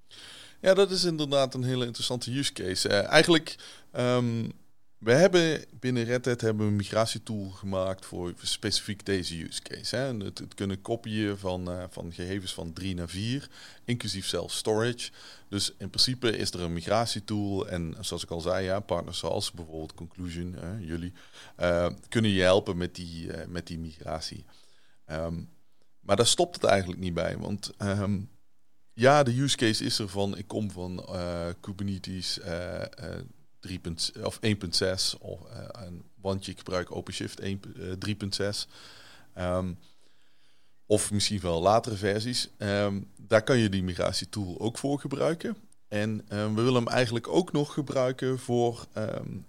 Ja, 0.61 0.73
dat 0.73 0.91
is 0.91 1.03
inderdaad 1.03 1.53
een 1.53 1.63
hele 1.63 1.85
interessante 1.85 2.37
use 2.37 2.53
case. 2.53 2.89
Uh, 2.89 3.07
eigenlijk, 3.07 3.55
um, 3.97 4.51
we 4.97 5.11
hebben 5.11 5.65
binnen 5.79 6.03
Red 6.03 6.25
Hat 6.25 6.41
hebben 6.41 6.67
een 6.67 6.75
migratietool 6.75 7.49
gemaakt 7.49 8.05
voor 8.05 8.33
specifiek 8.41 9.05
deze 9.05 9.43
use 9.43 9.61
case. 9.61 9.95
Hè. 9.95 10.17
Het, 10.17 10.53
kunnen 10.55 10.81
kopieën 10.81 11.37
van, 11.37 11.71
uh, 11.71 11.83
van 11.89 12.13
gegevens 12.13 12.53
van 12.53 12.73
3 12.73 12.95
naar 12.95 13.09
4, 13.09 13.49
inclusief 13.85 14.27
zelfs 14.27 14.57
storage. 14.57 15.11
Dus 15.49 15.73
in 15.77 15.89
principe 15.89 16.37
is 16.37 16.51
er 16.51 16.61
een 16.61 16.73
migratietool 16.73 17.67
en 17.67 17.95
zoals 17.99 18.23
ik 18.23 18.29
al 18.29 18.41
zei, 18.41 18.65
ja, 18.65 18.79
partners 18.79 19.17
zoals 19.17 19.51
bijvoorbeeld 19.51 19.93
Conclusion, 19.93 20.55
uh, 20.63 20.87
jullie, 20.87 21.13
uh, 21.59 21.89
kunnen 22.09 22.31
je 22.31 22.41
helpen 22.41 22.77
met 22.77 22.95
die, 22.95 23.29
met 23.47 23.67
die 23.67 23.79
migratie. 23.79 24.45
Um, 25.11 25.49
maar 25.99 26.15
daar 26.15 26.27
stopt 26.27 26.55
het 26.55 26.63
eigenlijk 26.63 27.01
niet 27.01 27.13
bij, 27.13 27.37
want 27.37 27.71
um, 27.77 28.29
ja, 28.93 29.23
de 29.23 29.41
use 29.41 29.57
case 29.57 29.83
is 29.83 29.99
er 29.99 30.09
van, 30.09 30.37
ik 30.37 30.47
kom 30.47 30.71
van 30.71 31.05
Kubernetes 31.59 32.39
3. 33.59 33.81
of 34.23 34.39
1.6, 34.41 35.19
of, 35.19 35.39
want 36.21 36.47
ik 36.47 36.57
gebruik 36.57 36.95
OpenShift 36.95 37.41
3.6. 37.41 37.47
Um, 39.37 39.77
of 40.85 41.11
misschien 41.11 41.39
wel 41.39 41.61
latere 41.61 41.95
versies. 41.95 42.49
Um, 42.57 43.11
daar 43.17 43.43
kan 43.43 43.57
je 43.57 43.69
die 43.69 43.83
migratietool 43.83 44.59
ook 44.59 44.77
voor 44.77 44.99
gebruiken. 44.99 45.57
En 45.87 46.25
um, 46.29 46.55
we 46.55 46.61
willen 46.61 46.83
hem 46.83 46.87
eigenlijk 46.93 47.27
ook 47.27 47.51
nog 47.51 47.73
gebruiken 47.73 48.39
voor 48.39 48.85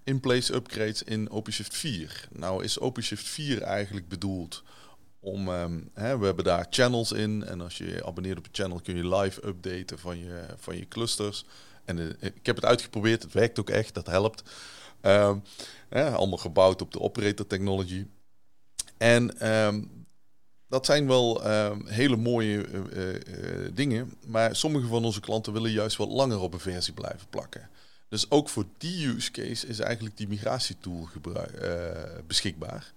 in-place 0.05 0.55
upgrades 0.55 1.03
in 1.03 1.31
OpenShift 1.31 1.77
4. 1.77 2.29
Nou 2.31 2.65
is 2.65 2.79
OpenShift 2.79 3.29
4 3.29 3.63
eigenlijk 3.63 4.09
bedoeld 4.09 4.63
om, 5.21 5.49
hè, 5.95 6.19
we 6.19 6.27
hebben 6.27 6.45
daar 6.45 6.67
channels 6.71 7.13
in. 7.13 7.45
En 7.45 7.61
als 7.61 7.79
je 7.79 7.87
je 7.87 8.07
abonneert 8.07 8.39
op 8.39 8.45
een 8.45 8.55
channel 8.55 8.81
kun 8.81 8.97
je 8.97 9.17
live 9.17 9.47
updaten 9.47 9.99
van 9.99 10.19
je, 10.19 10.47
van 10.57 10.77
je 10.77 10.89
clusters. 10.89 11.45
En 11.89 11.99
uh, 11.99 12.07
ik 12.21 12.47
heb 12.47 12.57
het 12.57 12.65
uitgeprobeerd, 12.65 13.23
het 13.23 13.33
werkt 13.33 13.61
ook 13.61 13.71
echt, 13.71 13.95
dat 13.95 14.07
helpt. 14.07 14.43
Hè, 15.89 16.11
allemaal 16.11 16.39
gebouwd 16.39 16.83
op 16.83 16.93
de 16.93 17.01
operator 17.01 17.47
technology. 17.47 18.07
En 18.97 19.51
um, 19.51 20.07
dat 20.69 20.87
zijn 20.87 21.07
wel 21.07 21.43
hele 21.85 22.17
mooie 22.17 22.67
uh, 22.67 23.15
uh, 23.15 23.71
dingen. 23.75 24.13
Maar 24.27 24.57
sommige 24.57 24.87
van 24.87 25.05
onze 25.05 25.21
klanten 25.21 25.53
willen 25.53 25.71
juist 25.71 25.97
wat 25.97 26.09
langer 26.09 26.41
op 26.41 26.53
een 26.53 26.61
versie 26.61 26.95
blijven 26.95 27.29
plakken. 27.31 27.69
Dus 28.09 28.31
ook 28.31 28.49
voor 28.49 28.65
die 28.79 29.07
use 29.07 29.31
case 29.31 29.67
is 29.67 29.79
eigenlijk 29.79 30.17
die 30.17 30.29
migratietool 30.29 31.09
beschikbaar. 32.27 32.93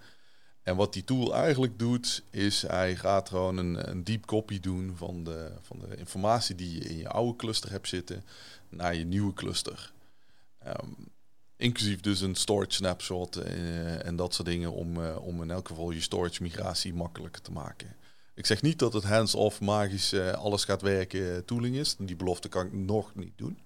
En 0.63 0.75
wat 0.75 0.93
die 0.93 1.03
tool 1.03 1.35
eigenlijk 1.35 1.79
doet, 1.79 2.23
is 2.29 2.61
hij 2.61 2.95
gaat 2.95 3.29
gewoon 3.29 3.57
een, 3.57 3.89
een 3.89 4.03
deep 4.03 4.25
copy 4.25 4.59
doen 4.59 4.93
van 4.95 5.23
de, 5.23 5.51
van 5.61 5.79
de 5.79 5.95
informatie 5.95 6.55
die 6.55 6.73
je 6.73 6.89
in 6.89 6.97
je 6.97 7.09
oude 7.09 7.35
cluster 7.35 7.71
hebt 7.71 7.87
zitten 7.87 8.23
naar 8.69 8.95
je 8.95 9.05
nieuwe 9.05 9.33
cluster. 9.33 9.91
Um, 10.67 10.95
inclusief 11.57 11.99
dus 11.99 12.21
een 12.21 12.35
storage 12.35 12.71
snapshot 12.71 13.37
uh, 13.37 14.05
en 14.05 14.15
dat 14.15 14.33
soort 14.33 14.47
dingen 14.47 14.71
om, 14.71 14.97
uh, 14.97 15.25
om 15.25 15.41
in 15.41 15.51
elk 15.51 15.67
geval 15.67 15.91
je 15.91 16.01
storage 16.01 16.43
migratie 16.43 16.93
makkelijker 16.93 17.41
te 17.41 17.51
maken. 17.51 17.95
Ik 18.33 18.45
zeg 18.45 18.61
niet 18.61 18.79
dat 18.79 18.93
het 18.93 19.03
hands-off 19.03 19.61
magisch 19.61 20.13
uh, 20.13 20.31
alles 20.31 20.63
gaat 20.63 20.81
werken 20.81 21.45
tooling 21.45 21.75
is. 21.75 21.95
Die 21.99 22.15
belofte 22.15 22.49
kan 22.49 22.65
ik 22.65 22.73
nog 22.73 23.15
niet 23.15 23.33
doen. 23.35 23.57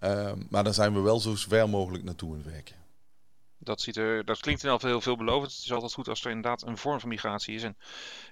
Um, 0.00 0.46
maar 0.50 0.64
daar 0.64 0.74
zijn 0.74 0.94
we 0.94 1.00
wel 1.00 1.20
zo 1.20 1.34
ver 1.34 1.68
mogelijk 1.68 2.04
naartoe 2.04 2.30
aan 2.30 2.36
het 2.38 2.46
werken. 2.46 2.74
Dat, 3.58 3.80
ziet 3.80 3.96
er, 3.96 4.24
dat 4.24 4.40
klinkt 4.40 4.64
in 4.64 4.76
heel 4.78 5.00
veelbelovend. 5.00 5.52
Het 5.52 5.64
is 5.64 5.72
altijd 5.72 5.92
goed 5.92 6.08
als 6.08 6.24
er 6.24 6.30
inderdaad 6.30 6.62
een 6.62 6.76
vorm 6.76 7.00
van 7.00 7.08
migratie 7.08 7.54
is. 7.54 7.62
En 7.62 7.76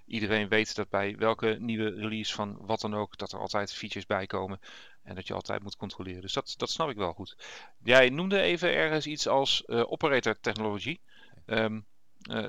iedereen 0.07 0.49
weet 0.49 0.75
dat 0.75 0.88
bij 0.88 1.16
welke 1.19 1.57
nieuwe 1.59 1.90
release 1.90 2.35
van 2.35 2.57
wat 2.61 2.81
dan 2.81 2.95
ook, 2.95 3.19
dat 3.19 3.33
er 3.33 3.38
altijd 3.38 3.73
features 3.73 4.07
bij 4.07 4.26
komen. 4.26 4.61
En 5.02 5.14
dat 5.14 5.26
je 5.26 5.35
altijd 5.35 5.62
moet 5.62 5.76
controleren. 5.76 6.21
Dus 6.21 6.33
dat, 6.33 6.54
dat 6.57 6.71
snap 6.71 6.90
ik 6.90 6.97
wel 6.97 7.12
goed. 7.12 7.37
Jij 7.83 8.09
noemde 8.09 8.40
even 8.40 8.75
ergens 8.75 9.07
iets 9.07 9.28
als 9.28 9.62
uh, 9.66 9.93
operator 9.93 10.40
technologie. 10.40 11.00
Um, 11.47 11.87
uh, 12.31 12.47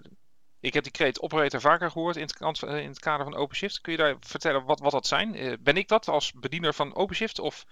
ik 0.60 0.74
heb 0.74 0.84
die 0.84 0.91
kreet 0.91 1.22
operator 1.22 1.62
vaker 1.62 1.91
gehoord 1.91 2.15
in 2.15 2.22
het, 2.22 2.62
in 2.62 2.88
het, 2.88 3.00
kader 3.00 3.25
van 3.25 3.36
OpenShift. 3.36 3.82
Kun 3.82 3.91
je 3.91 3.98
daar 3.98 4.15
vertellen 4.20 4.65
wat, 4.65 4.79
wat 4.79 4.91
dat 4.91 5.08
zijn? 5.08 5.44
Uh, 5.44 5.53
ben 5.60 5.77
ik 5.77 5.88
dat 5.88 6.08
als 6.08 6.34
bediener 6.34 6.74
van 6.74 6.96
OpenShift? 6.96 7.39
Of... 7.39 7.65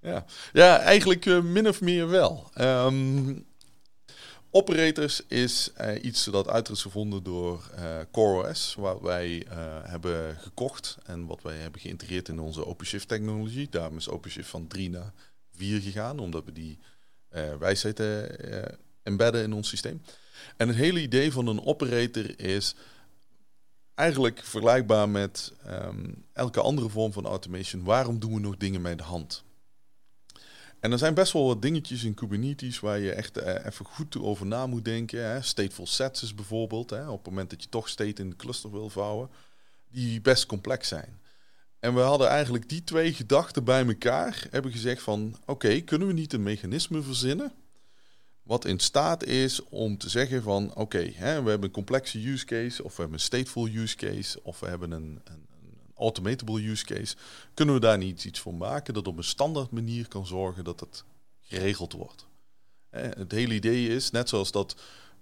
Ja. 0.00 0.24
ja, 0.52 0.78
eigenlijk 0.78 1.24
min 1.42 1.68
of 1.68 1.80
meer 1.80 2.08
wel. 2.08 2.50
Um, 2.60 3.46
Operators 4.56 5.22
is 5.26 5.70
uh, 5.80 6.04
iets 6.04 6.24
dat 6.24 6.48
uit 6.48 6.68
is 6.68 6.82
gevonden 6.82 7.22
door 7.22 7.70
uh, 7.74 7.98
CoreOS, 8.12 8.74
wat 8.78 9.00
wij 9.00 9.46
uh, 9.46 9.52
hebben 9.82 10.36
gekocht 10.36 10.98
en 11.04 11.26
wat 11.26 11.42
wij 11.42 11.56
hebben 11.56 11.80
geïntegreerd 11.80 12.28
in 12.28 12.38
onze 12.38 12.66
OpenShift 12.66 13.08
technologie. 13.08 13.68
Daarom 13.70 13.96
is 13.96 14.08
OpenShift 14.08 14.48
van 14.48 14.66
3 14.66 14.90
naar 14.90 15.12
4 15.52 15.80
gegaan, 15.80 16.18
omdat 16.18 16.44
we 16.44 16.52
die 16.52 16.78
wijsheid 17.58 18.02
embedden 19.02 19.42
in 19.42 19.52
ons 19.52 19.68
systeem. 19.68 20.02
En 20.56 20.68
het 20.68 20.76
hele 20.76 21.00
idee 21.00 21.32
van 21.32 21.46
een 21.46 21.64
operator 21.64 22.40
is 22.40 22.74
eigenlijk 23.94 24.40
vergelijkbaar 24.44 25.08
met 25.08 25.52
um, 25.66 26.24
elke 26.32 26.60
andere 26.60 26.88
vorm 26.88 27.12
van 27.12 27.26
automation. 27.26 27.84
Waarom 27.84 28.18
doen 28.18 28.34
we 28.34 28.40
nog 28.40 28.56
dingen 28.56 28.80
met 28.80 28.98
de 28.98 29.04
hand? 29.04 29.44
En 30.86 30.92
er 30.92 30.98
zijn 30.98 31.14
best 31.14 31.32
wel 31.32 31.46
wat 31.46 31.62
dingetjes 31.62 32.04
in 32.04 32.14
Kubernetes 32.14 32.80
waar 32.80 32.98
je 32.98 33.12
echt 33.12 33.38
uh, 33.38 33.64
even 33.64 33.84
goed 33.84 34.18
over 34.18 34.46
na 34.46 34.66
moet 34.66 34.84
denken. 34.84 35.24
Hè. 35.24 35.42
Stateful 35.42 35.86
sets 35.86 36.22
is 36.22 36.34
bijvoorbeeld, 36.34 36.90
hè, 36.90 37.08
op 37.08 37.18
het 37.18 37.26
moment 37.26 37.50
dat 37.50 37.62
je 37.62 37.68
toch 37.68 37.88
state 37.88 38.22
in 38.22 38.30
de 38.30 38.36
cluster 38.36 38.70
wil 38.70 38.90
vouwen, 38.90 39.28
die 39.90 40.20
best 40.20 40.46
complex 40.46 40.88
zijn. 40.88 41.20
En 41.78 41.94
we 41.94 42.00
hadden 42.00 42.28
eigenlijk 42.28 42.68
die 42.68 42.84
twee 42.84 43.12
gedachten 43.12 43.64
bij 43.64 43.86
elkaar, 43.86 44.46
hebben 44.50 44.72
gezegd 44.72 45.02
van 45.02 45.36
oké, 45.46 45.80
kunnen 45.80 46.08
we 46.08 46.14
niet 46.14 46.32
een 46.32 46.42
mechanisme 46.42 47.02
verzinnen 47.02 47.52
wat 48.42 48.64
in 48.64 48.78
staat 48.78 49.24
is 49.24 49.64
om 49.64 49.98
te 49.98 50.08
zeggen 50.08 50.42
van 50.42 50.74
oké, 50.74 51.02
we 51.18 51.22
hebben 51.22 51.62
een 51.62 51.70
complexe 51.70 52.28
use 52.28 52.44
case 52.44 52.84
of 52.84 52.96
we 52.96 53.00
hebben 53.00 53.18
een 53.18 53.24
stateful 53.24 53.68
use 53.68 53.96
case 53.96 54.42
of 54.42 54.60
we 54.60 54.66
hebben 54.66 54.90
een, 54.90 55.20
een 55.24 55.46
automatable 55.96 56.62
use 56.62 56.84
case. 56.84 57.16
Kunnen 57.54 57.74
we 57.74 57.80
daar 57.80 57.98
niet 57.98 58.24
iets 58.24 58.40
voor 58.40 58.54
maken 58.54 58.94
dat 58.94 59.06
op 59.06 59.16
een 59.16 59.24
standaard 59.24 59.70
manier 59.70 60.08
kan 60.08 60.26
zorgen 60.26 60.64
dat 60.64 60.80
het 60.80 61.04
geregeld 61.40 61.92
wordt? 61.92 62.26
Het 62.90 63.32
hele 63.32 63.54
idee 63.54 63.88
is, 63.88 64.10
net 64.10 64.28
zoals 64.28 64.50
dat 64.50 64.76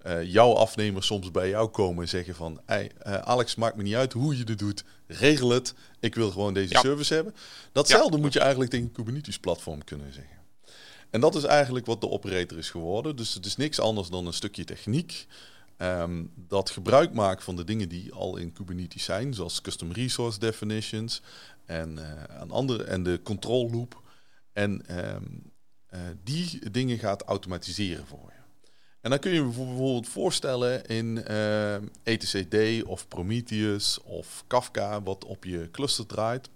uh, 0.07 0.23
jouw 0.23 0.53
afnemers 0.53 1.07
soms 1.07 1.31
bij 1.31 1.49
jou 1.49 1.69
komen 1.69 2.03
en 2.03 2.09
zeggen 2.09 2.35
van 2.35 2.61
hey, 2.65 2.91
uh, 3.07 3.15
Alex, 3.15 3.55
maakt 3.55 3.77
me 3.77 3.83
niet 3.83 3.95
uit 3.95 4.13
hoe 4.13 4.37
je 4.37 4.45
het 4.45 4.59
doet, 4.59 4.85
regel 5.07 5.51
het, 5.51 5.75
ik 6.01 6.15
wil 6.15 6.31
gewoon 6.31 6.55
deze 6.55 6.77
service 6.77 7.15
hebben. 7.15 7.35
Datzelfde 7.73 8.19
moet 8.19 8.33
je 8.33 8.41
eigenlijk 8.41 8.71
tegen 8.71 8.87
een 8.87 8.93
Kubernetes 8.93 9.39
platform 9.39 9.85
kunnen 9.85 10.13
zeggen. 10.13 10.37
En 11.11 11.21
dat 11.21 11.35
is 11.35 11.45
eigenlijk 11.45 11.87
wat 11.87 12.01
de 12.01 12.11
operator 12.11 12.59
is 12.59 12.71
geworden. 12.71 13.17
Dus 13.17 13.35
het 13.35 13.47
is 13.47 13.57
niks 13.57 13.81
anders 13.81 14.09
dan 14.09 14.27
een 14.27 14.33
stukje 14.33 14.65
techniek. 14.65 15.27
Um, 15.79 16.33
dat 16.37 16.71
gebruik 16.71 17.13
maakt 17.13 17.45
van 17.45 17.57
de 17.57 17.65
dingen 17.65 17.89
die 17.89 18.13
al 18.13 18.37
in 18.37 18.53
Kubernetes 18.53 19.05
zijn, 19.05 19.35
zoals 19.35 19.61
custom 19.61 19.93
resource 19.93 20.39
definitions 20.39 21.23
en, 21.67 21.99
uh, 21.99 22.51
andere, 22.51 22.85
en 22.85 23.03
de 23.03 23.21
control 23.23 23.71
loop. 23.71 24.03
En 24.53 24.99
um, 25.15 25.53
uh, 25.91 26.01
die 26.25 26.71
dingen 26.71 26.99
gaat 26.99 27.23
automatiseren 27.23 28.07
voor 28.07 28.33
je. 28.33 28.69
En 29.01 29.11
dan 29.11 29.19
kun 29.19 29.31
je 29.31 29.37
je 29.37 29.43
bijvoorbeeld 29.43 30.09
voorstellen 30.09 30.85
in 30.85 31.17
uh, 31.17 31.75
ehm, 31.75 31.87
etcd 32.03 32.85
of 32.85 33.09
Prometheus 33.09 34.01
of 34.01 34.45
Kafka, 34.47 35.03
wat 35.03 35.25
op 35.25 35.45
je 35.45 35.69
cluster 35.71 36.07
draait. 36.07 36.51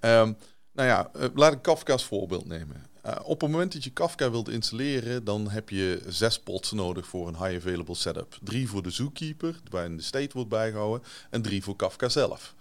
Nou 0.00 0.34
ja, 0.72 1.10
uh, 1.16 1.24
laat 1.34 1.52
ik 1.52 1.62
Kafka's 1.62 2.04
voorbeeld 2.04 2.46
nemen. 2.46 2.89
Uh, 3.06 3.16
op 3.22 3.40
het 3.40 3.50
moment 3.50 3.72
dat 3.72 3.84
je 3.84 3.90
Kafka 3.90 4.30
wilt 4.30 4.48
installeren, 4.48 5.24
dan 5.24 5.50
heb 5.50 5.68
je 5.68 6.02
zes 6.08 6.40
pods 6.40 6.72
nodig 6.72 7.06
voor 7.06 7.28
een 7.28 7.44
high 7.44 7.56
available 7.56 7.94
setup. 7.94 8.38
Drie 8.42 8.68
voor 8.68 8.82
de 8.82 8.90
zookeeper, 8.90 9.60
waarin 9.70 9.96
de 9.96 10.02
state 10.02 10.30
wordt 10.32 10.48
bijgehouden, 10.48 11.08
en 11.30 11.42
drie 11.42 11.62
voor 11.62 11.76
Kafka 11.76 12.08
zelf. 12.08 12.54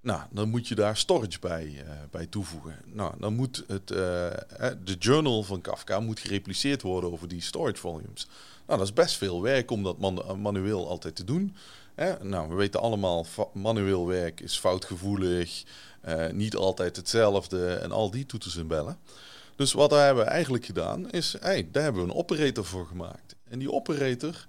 Nou, 0.00 0.20
dan 0.30 0.48
moet 0.48 0.68
je 0.68 0.74
daar 0.74 0.96
storage 0.96 1.38
bij, 1.40 1.66
uh, 1.66 1.80
bij 2.10 2.26
toevoegen. 2.26 2.78
Nou, 2.84 3.14
dan 3.18 3.34
moet 3.34 3.64
het, 3.66 3.90
uh, 3.90 3.98
de 4.84 4.96
journal 4.98 5.42
van 5.42 5.60
Kafka 5.60 6.00
moet 6.00 6.20
gerepliceerd 6.20 6.82
worden 6.82 7.12
over 7.12 7.28
die 7.28 7.40
storage 7.40 7.76
volumes. 7.76 8.26
Nou, 8.66 8.78
dat 8.78 8.88
is 8.88 8.92
best 8.92 9.16
veel 9.16 9.42
werk 9.42 9.70
om 9.70 9.82
dat 9.82 9.98
man 9.98 10.40
manueel 10.40 10.88
altijd 10.88 11.16
te 11.16 11.24
doen. 11.24 11.56
Nou, 12.20 12.48
we 12.48 12.54
weten 12.54 12.80
allemaal, 12.80 13.26
manueel 13.52 14.06
werk 14.06 14.40
is 14.40 14.58
foutgevoelig, 14.58 15.64
niet 16.32 16.56
altijd 16.56 16.96
hetzelfde 16.96 17.74
en 17.74 17.92
al 17.92 18.10
die 18.10 18.26
toeters 18.26 18.56
en 18.56 18.66
bellen. 18.66 18.98
Dus 19.56 19.72
wat 19.72 19.90
we 19.90 19.96
hebben 19.96 20.26
eigenlijk 20.26 20.64
gedaan 20.64 21.10
is, 21.10 21.36
hey, 21.40 21.68
daar 21.72 21.82
hebben 21.82 22.04
we 22.04 22.10
een 22.10 22.16
operator 22.16 22.64
voor 22.64 22.86
gemaakt. 22.86 23.36
En 23.44 23.58
die 23.58 23.72
operator 23.72 24.46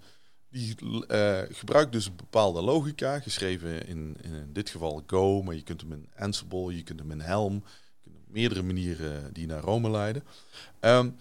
die 0.50 0.76
uh, 1.08 1.40
gebruikt 1.50 1.92
dus 1.92 2.06
een 2.06 2.16
bepaalde 2.16 2.62
logica, 2.62 3.20
geschreven 3.20 3.88
in, 3.88 4.18
in 4.22 4.50
dit 4.54 4.70
geval 4.70 5.04
Go, 5.08 5.42
maar 5.42 5.56
je 5.56 5.62
kunt 5.62 5.82
hem 5.82 5.92
in 5.92 6.10
Ansible, 6.18 6.76
je 6.76 6.84
kunt 6.84 7.00
hem 7.00 7.12
in 7.12 7.20
Helm, 7.20 7.54
je 7.54 8.02
kunt 8.04 8.16
hem 8.16 8.34
meerdere 8.34 8.62
manieren 8.62 9.34
die 9.34 9.48
naar 9.48 9.62
Rome 9.62 9.90
leiden. 9.90 10.24
Um, 10.82 11.16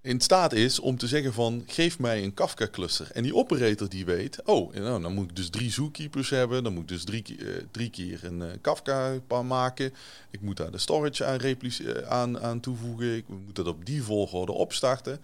in 0.00 0.20
staat 0.20 0.52
is 0.52 0.78
om 0.78 0.96
te 0.96 1.06
zeggen 1.06 1.32
van 1.32 1.62
geef 1.66 1.98
mij 1.98 2.24
een 2.24 2.34
Kafka 2.34 2.68
cluster. 2.68 3.10
En 3.12 3.22
die 3.22 3.34
operator 3.34 3.88
die 3.88 4.04
weet, 4.04 4.42
oh, 4.44 4.74
nou, 4.74 5.02
dan 5.02 5.14
moet 5.14 5.30
ik 5.30 5.36
dus 5.36 5.50
drie 5.50 5.70
zookeepers 5.70 6.30
hebben, 6.30 6.64
dan 6.64 6.72
moet 6.72 6.82
ik 6.82 6.88
dus 6.88 7.04
drie, 7.04 7.24
uh, 7.38 7.56
drie 7.70 7.90
keer 7.90 8.24
een 8.24 8.40
uh, 8.40 8.46
Kafka 8.60 9.20
maken. 9.42 9.94
Ik 10.30 10.40
moet 10.40 10.56
daar 10.56 10.70
de 10.70 10.78
storage 10.78 11.24
aan, 11.24 11.40
uh, 11.44 12.08
aan, 12.08 12.40
aan 12.40 12.60
toevoegen. 12.60 13.16
Ik 13.16 13.28
moet 13.28 13.56
dat 13.56 13.66
op 13.66 13.86
die 13.86 14.02
volgorde 14.02 14.52
opstarten. 14.52 15.20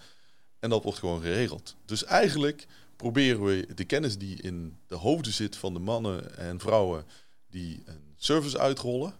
En 0.58 0.70
dat 0.70 0.82
wordt 0.82 0.98
gewoon 0.98 1.20
geregeld. 1.20 1.76
Dus 1.84 2.04
eigenlijk 2.04 2.66
proberen 2.96 3.44
we 3.44 3.66
de 3.74 3.84
kennis 3.84 4.18
die 4.18 4.42
in 4.42 4.76
de 4.86 4.94
hoofden 4.94 5.32
zit 5.32 5.56
van 5.56 5.72
de 5.72 5.78
mannen 5.78 6.38
en 6.38 6.60
vrouwen 6.60 7.04
die 7.50 7.82
een 7.84 8.14
service 8.16 8.58
uitrollen, 8.58 9.14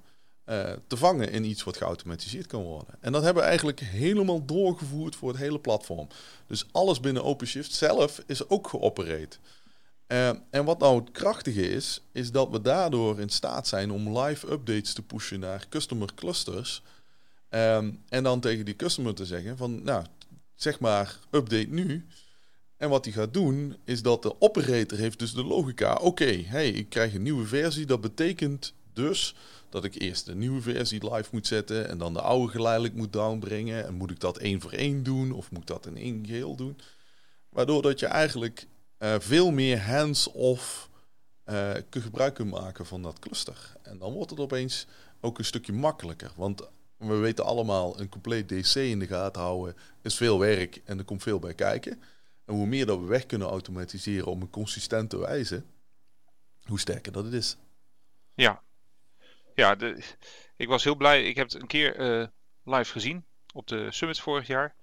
uh, 0.46 0.72
te 0.86 0.96
vangen 0.96 1.30
in 1.30 1.44
iets 1.44 1.64
wat 1.64 1.76
geautomatiseerd 1.76 2.46
kan 2.46 2.62
worden. 2.62 2.94
En 3.00 3.12
dat 3.12 3.22
hebben 3.22 3.42
we 3.42 3.48
eigenlijk 3.48 3.80
helemaal 3.80 4.44
doorgevoerd 4.44 5.16
voor 5.16 5.28
het 5.28 5.38
hele 5.38 5.58
platform. 5.58 6.08
Dus 6.46 6.66
alles 6.72 7.00
binnen 7.00 7.24
OpenShift 7.24 7.72
zelf 7.72 8.22
is 8.26 8.48
ook 8.48 8.68
geopereerd. 8.68 9.38
Uh, 10.08 10.28
en 10.50 10.64
wat 10.64 10.78
nou 10.78 11.00
het 11.00 11.10
krachtige 11.10 11.70
is, 11.70 12.02
is 12.12 12.30
dat 12.30 12.50
we 12.50 12.60
daardoor 12.60 13.20
in 13.20 13.28
staat 13.28 13.68
zijn 13.68 13.90
om 13.90 14.18
live 14.18 14.50
updates 14.50 14.92
te 14.92 15.02
pushen 15.02 15.40
naar 15.40 15.66
customer 15.68 16.14
clusters. 16.14 16.82
Um, 17.50 18.02
en 18.08 18.22
dan 18.22 18.40
tegen 18.40 18.64
die 18.64 18.76
customer 18.76 19.14
te 19.14 19.26
zeggen 19.26 19.56
van, 19.56 19.82
nou, 19.82 20.04
zeg 20.54 20.80
maar, 20.80 21.18
update 21.30 21.68
nu. 21.68 22.06
En 22.76 22.88
wat 22.88 23.04
hij 23.04 23.14
gaat 23.14 23.34
doen, 23.34 23.76
is 23.84 24.02
dat 24.02 24.22
de 24.22 24.40
operator 24.40 24.98
heeft 24.98 25.18
dus 25.18 25.34
de 25.34 25.44
logica. 25.44 25.94
Oké, 25.94 26.42
hey, 26.46 26.70
ik 26.70 26.88
krijg 26.88 27.14
een 27.14 27.22
nieuwe 27.22 27.46
versie. 27.46 27.86
Dat 27.86 28.00
betekent 28.00 28.72
dus 28.94 29.34
dat 29.68 29.84
ik 29.84 30.00
eerst 30.00 30.26
de 30.26 30.34
nieuwe 30.34 30.60
versie 30.60 31.14
live 31.14 31.28
moet 31.32 31.46
zetten 31.46 31.88
en 31.88 31.98
dan 31.98 32.12
de 32.12 32.20
oude 32.20 32.52
geleidelijk 32.52 32.94
moet 32.94 33.12
downbrengen. 33.12 33.86
En 33.86 33.94
moet 33.94 34.10
ik 34.10 34.20
dat 34.20 34.38
één 34.38 34.60
voor 34.60 34.72
één 34.72 35.02
doen 35.02 35.32
of 35.32 35.50
moet 35.50 35.60
ik 35.60 35.66
dat 35.66 35.86
in 35.86 35.96
één 35.96 36.26
geheel 36.26 36.56
doen? 36.56 36.78
Waardoor 37.48 37.82
dat 37.82 38.00
je 38.00 38.06
eigenlijk 38.06 38.66
uh, 38.98 39.14
veel 39.18 39.50
meer 39.50 39.80
hands-off 39.80 40.90
uh, 41.46 41.70
gebruik 41.90 42.34
kunt 42.34 42.50
maken 42.50 42.86
van 42.86 43.02
dat 43.02 43.18
cluster. 43.18 43.76
En 43.82 43.98
dan 43.98 44.12
wordt 44.12 44.30
het 44.30 44.40
opeens 44.40 44.86
ook 45.20 45.38
een 45.38 45.44
stukje 45.44 45.72
makkelijker. 45.72 46.32
Want 46.36 46.62
we 46.96 47.14
weten 47.14 47.44
allemaal, 47.44 48.00
een 48.00 48.08
compleet 48.08 48.48
DC 48.48 48.74
in 48.74 48.98
de 48.98 49.06
gaten 49.06 49.42
houden 49.42 49.76
is 50.02 50.14
veel 50.14 50.38
werk 50.38 50.80
en 50.84 50.98
er 50.98 51.04
komt 51.04 51.22
veel 51.22 51.38
bij 51.38 51.54
kijken. 51.54 52.02
En 52.44 52.54
hoe 52.54 52.66
meer 52.66 52.86
dat 52.86 52.98
we 52.98 53.04
weg 53.04 53.26
kunnen 53.26 53.48
automatiseren 53.48 54.26
op 54.26 54.40
een 54.40 54.50
consistente 54.50 55.16
wijze, 55.18 55.62
hoe 56.64 56.80
sterker 56.80 57.12
dat 57.12 57.24
het 57.24 57.32
is. 57.32 57.56
Ja, 58.34 58.62
ja, 59.54 59.74
de, 59.74 60.02
ik 60.56 60.68
was 60.68 60.84
heel 60.84 60.96
blij. 60.96 61.24
Ik 61.24 61.36
heb 61.36 61.50
het 61.50 61.60
een 61.60 61.66
keer 61.66 62.20
uh, 62.20 62.26
live 62.64 62.92
gezien 62.92 63.24
op 63.52 63.66
de 63.66 63.92
Summit 63.92 64.20
vorig 64.20 64.46
jaar. 64.46 64.74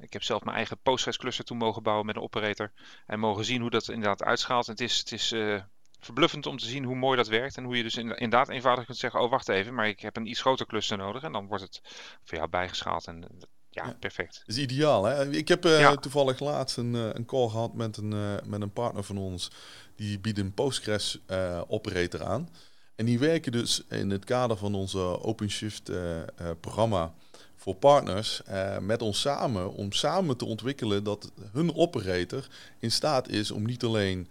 Ik 0.00 0.12
heb 0.12 0.22
zelf 0.22 0.44
mijn 0.44 0.56
eigen 0.56 0.78
Postgres 0.82 1.16
cluster 1.16 1.44
toen 1.44 1.56
mogen 1.56 1.82
bouwen 1.82 2.06
met 2.06 2.16
een 2.16 2.22
operator. 2.22 2.72
En 3.06 3.18
mogen 3.18 3.44
zien 3.44 3.60
hoe 3.60 3.70
dat 3.70 3.88
inderdaad 3.88 4.22
uitschaalt. 4.22 4.66
En 4.66 4.72
het 4.72 4.80
is, 4.80 4.98
het 4.98 5.12
is 5.12 5.32
uh, 5.32 5.62
verbluffend 6.00 6.46
om 6.46 6.58
te 6.58 6.66
zien 6.66 6.84
hoe 6.84 6.96
mooi 6.96 7.16
dat 7.16 7.28
werkt. 7.28 7.56
En 7.56 7.64
hoe 7.64 7.76
je 7.76 7.82
dus 7.82 7.96
inderdaad 7.96 8.48
eenvoudig 8.48 8.84
kunt 8.84 8.98
zeggen, 8.98 9.20
oh 9.20 9.30
wacht 9.30 9.48
even, 9.48 9.74
maar 9.74 9.88
ik 9.88 10.00
heb 10.00 10.16
een 10.16 10.26
iets 10.26 10.40
groter 10.40 10.66
cluster 10.66 10.96
nodig. 10.96 11.22
En 11.22 11.32
dan 11.32 11.46
wordt 11.46 11.62
het 11.62 11.80
voor 12.24 12.36
jou 12.38 12.48
bijgeschaald. 12.48 13.06
En 13.06 13.26
ja, 13.70 13.86
ja, 13.86 13.96
perfect. 14.00 14.42
Dat 14.46 14.56
is 14.56 14.62
ideaal. 14.62 15.04
Hè? 15.04 15.30
Ik 15.30 15.48
heb 15.48 15.64
uh, 15.64 15.80
ja. 15.80 15.94
toevallig 15.94 16.40
laatst 16.40 16.76
een, 16.76 16.94
een 16.94 17.24
call 17.24 17.48
gehad 17.48 17.74
met 17.74 17.96
een, 17.96 18.40
met 18.44 18.60
een 18.60 18.72
partner 18.72 19.04
van 19.04 19.18
ons. 19.18 19.50
Die 19.96 20.18
biedt 20.18 20.38
een 20.38 20.54
Postgres 20.54 21.20
operator 21.68 22.24
aan. 22.24 22.48
En 22.96 23.04
die 23.04 23.18
werken 23.18 23.52
dus 23.52 23.82
in 23.88 24.10
het 24.10 24.24
kader 24.24 24.56
van 24.56 24.74
onze 24.74 24.98
OpenShift 24.98 25.90
uh, 25.90 26.16
uh, 26.16 26.22
programma 26.60 27.14
voor 27.56 27.74
partners 27.74 28.42
uh, 28.48 28.78
met 28.78 29.02
ons 29.02 29.20
samen 29.20 29.72
om 29.72 29.92
samen 29.92 30.36
te 30.36 30.44
ontwikkelen 30.44 31.04
dat 31.04 31.30
hun 31.52 31.74
operator 31.74 32.48
in 32.78 32.92
staat 32.92 33.28
is 33.28 33.50
om 33.50 33.66
niet 33.66 33.84
alleen 33.84 34.28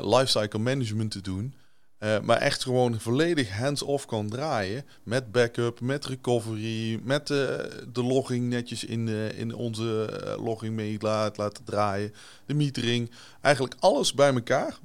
lifecycle 0.00 0.58
management 0.58 1.10
te 1.10 1.20
doen, 1.20 1.54
maar 1.98 2.36
echt 2.36 2.62
gewoon 2.62 3.00
volledig 3.00 3.58
hands-off 3.58 4.06
kan 4.06 4.28
draaien 4.28 4.84
met 5.02 5.32
backup, 5.32 5.80
met 5.80 6.06
recovery, 6.06 7.00
met 7.02 7.26
de 7.26 7.62
logging 7.92 8.48
netjes 8.48 8.84
in, 8.84 9.08
in 9.36 9.54
onze 9.54 10.20
logging 10.40 10.74
mee 10.74 10.96
laat, 11.00 11.36
laten 11.36 11.64
draaien, 11.64 12.14
de 12.46 12.54
metering, 12.54 13.10
eigenlijk 13.40 13.74
alles 13.78 14.14
bij 14.14 14.34
elkaar 14.34 14.78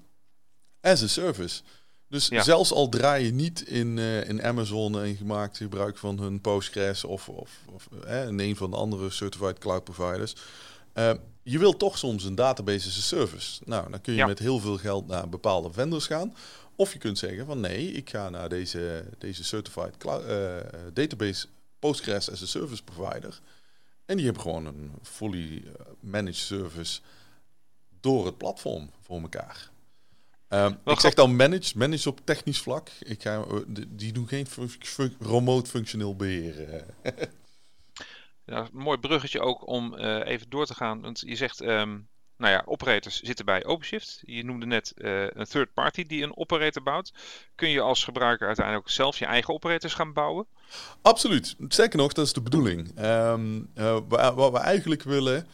as 0.82 1.03
a 1.03 1.08
service. 1.08 1.62
Dus 2.10 2.28
zelfs 2.28 2.72
al 2.72 2.89
draai 2.89 3.26
je 3.26 3.34
niet 3.34 3.62
in, 3.62 3.98
uh, 3.98 4.30
in 4.30 4.43
Amazon 4.43 5.02
en 5.02 5.15
gemaakt 5.15 5.58
gebruik 5.58 5.98
van 5.98 6.20
hun 6.20 6.41
Postgres 6.41 7.04
of, 7.04 7.30
of, 7.30 7.60
of 7.74 7.88
in 8.08 8.39
een 8.39 8.56
van 8.56 8.72
de 8.72 8.78
andere 8.78 9.10
certified 9.10 9.58
cloud 9.58 9.84
providers. 9.84 10.36
Uh, 10.93 11.13
je 11.43 11.60
wilt 11.60 11.80
toch 11.80 11.98
soms 11.98 12.24
een 12.24 12.36
database 12.36 12.88
as 12.88 12.98
a 12.98 13.02
service. 13.02 13.62
Nou, 13.65 13.91
dan 13.91 14.02
kun 14.02 14.13
je 14.13 14.26
met 14.26 14.39
heel 14.39 14.60
veel 14.60 14.78
geld 14.78 15.08
naar 15.08 15.30
bepaalde 15.30 15.72
vendors 15.72 16.06
gaan. 16.06 16.36
Of 16.76 16.93
je 16.93 17.00
kunt 17.00 17.17
zeggen 17.17 17.46
van 17.46 17.60
nee, 17.60 17.91
ik 17.91 18.10
ga 18.10 18.30
naar 18.30 18.50
deze, 18.50 19.06
deze 19.17 19.43
certified 19.43 19.98
cloud, 19.98 20.24
uh, 20.24 20.56
database 20.93 21.48
Postgres 21.80 22.32
as 22.32 22.41
a 22.41 22.46
service 22.46 22.84
provider. 22.84 23.39
En 24.06 24.15
die 24.15 24.26
hebben 24.26 24.43
gewoon 24.43 24.65
een 24.65 24.91
fully 25.02 25.63
managed 26.00 26.36
service 26.36 27.02
door 28.00 28.26
het 28.26 28.38
platform 28.38 28.89
voor 29.02 29.22
elkaar. 29.22 29.70
Um, 30.49 30.77
ik 30.86 30.99
zeg 30.99 31.13
dan 31.13 31.36
managed, 31.36 31.75
managed 31.75 32.07
op 32.07 32.19
technisch 32.23 32.60
vlak. 32.60 32.89
Ik 32.99 33.21
ga, 33.21 33.45
die 33.88 34.12
doen 34.13 34.27
geen 34.27 34.47
remote 35.19 35.69
functioneel 35.69 36.15
beheer. 36.15 36.83
ja, 38.45 38.67
mooi 38.71 38.97
bruggetje 38.97 39.39
ook 39.39 39.67
om 39.67 39.93
uh, 39.93 40.25
even 40.25 40.49
door 40.49 40.65
te 40.65 40.75
gaan. 40.75 41.01
Want 41.01 41.23
je 41.25 41.36
zegt, 41.36 41.62
um, 41.62 42.07
nou 42.38 42.53
ja, 42.53 42.63
operators 42.65 43.21
zitten 43.21 43.45
bij 43.45 43.65
OpenShift. 43.65 44.21
Je 44.25 44.43
noemde 44.43 44.65
net 44.65 44.93
uh, 44.97 45.27
een 45.29 45.45
third 45.45 45.73
party 45.73 46.03
die 46.03 46.23
een 46.23 46.38
operator 46.38 46.83
bouwt. 46.83 47.13
Kun 47.55 47.69
je 47.69 47.81
als 47.81 48.03
gebruiker 48.03 48.47
uiteindelijk 48.47 48.89
zelf 48.89 49.19
je 49.19 49.25
eigen 49.25 49.53
operators 49.53 49.93
gaan 49.93 50.13
bouwen? 50.13 50.47
Absoluut. 51.01 51.55
Zeker 51.67 51.97
nog, 51.97 52.13
dat 52.13 52.25
is 52.25 52.33
de 52.33 52.41
bedoeling. 52.41 52.99
Um, 52.99 53.69
uh, 53.75 53.99
wat 54.36 54.51
we 54.51 54.57
eigenlijk 54.57 55.03
willen 55.03 55.47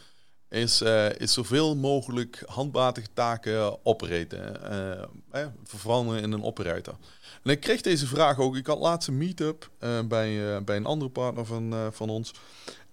is, 0.54 0.82
uh, 0.82 1.16
is 1.16 1.34
zoveel 1.34 1.76
mogelijk 1.76 2.44
handmatige 2.46 3.08
taken 3.14 3.86
operaten. 3.86 4.60
Uh, 4.72 5.02
eh, 5.42 5.48
vervangen 5.64 6.22
in 6.22 6.32
een 6.32 6.44
operator. 6.44 6.96
En 7.44 7.52
ik 7.52 7.60
kreeg 7.60 7.82
deze 7.82 8.08
vraag 8.08 8.40
ook. 8.40 8.56
Ik 8.56 8.68
had 8.68 8.80
laatst 8.80 9.08
een 9.08 9.18
meet-up 9.18 9.70
bij, 10.06 10.64
bij 10.64 10.76
een 10.76 10.86
andere 10.86 11.12
partner 11.12 11.46
van, 11.46 11.74
van 11.92 12.10
ons. 12.10 12.34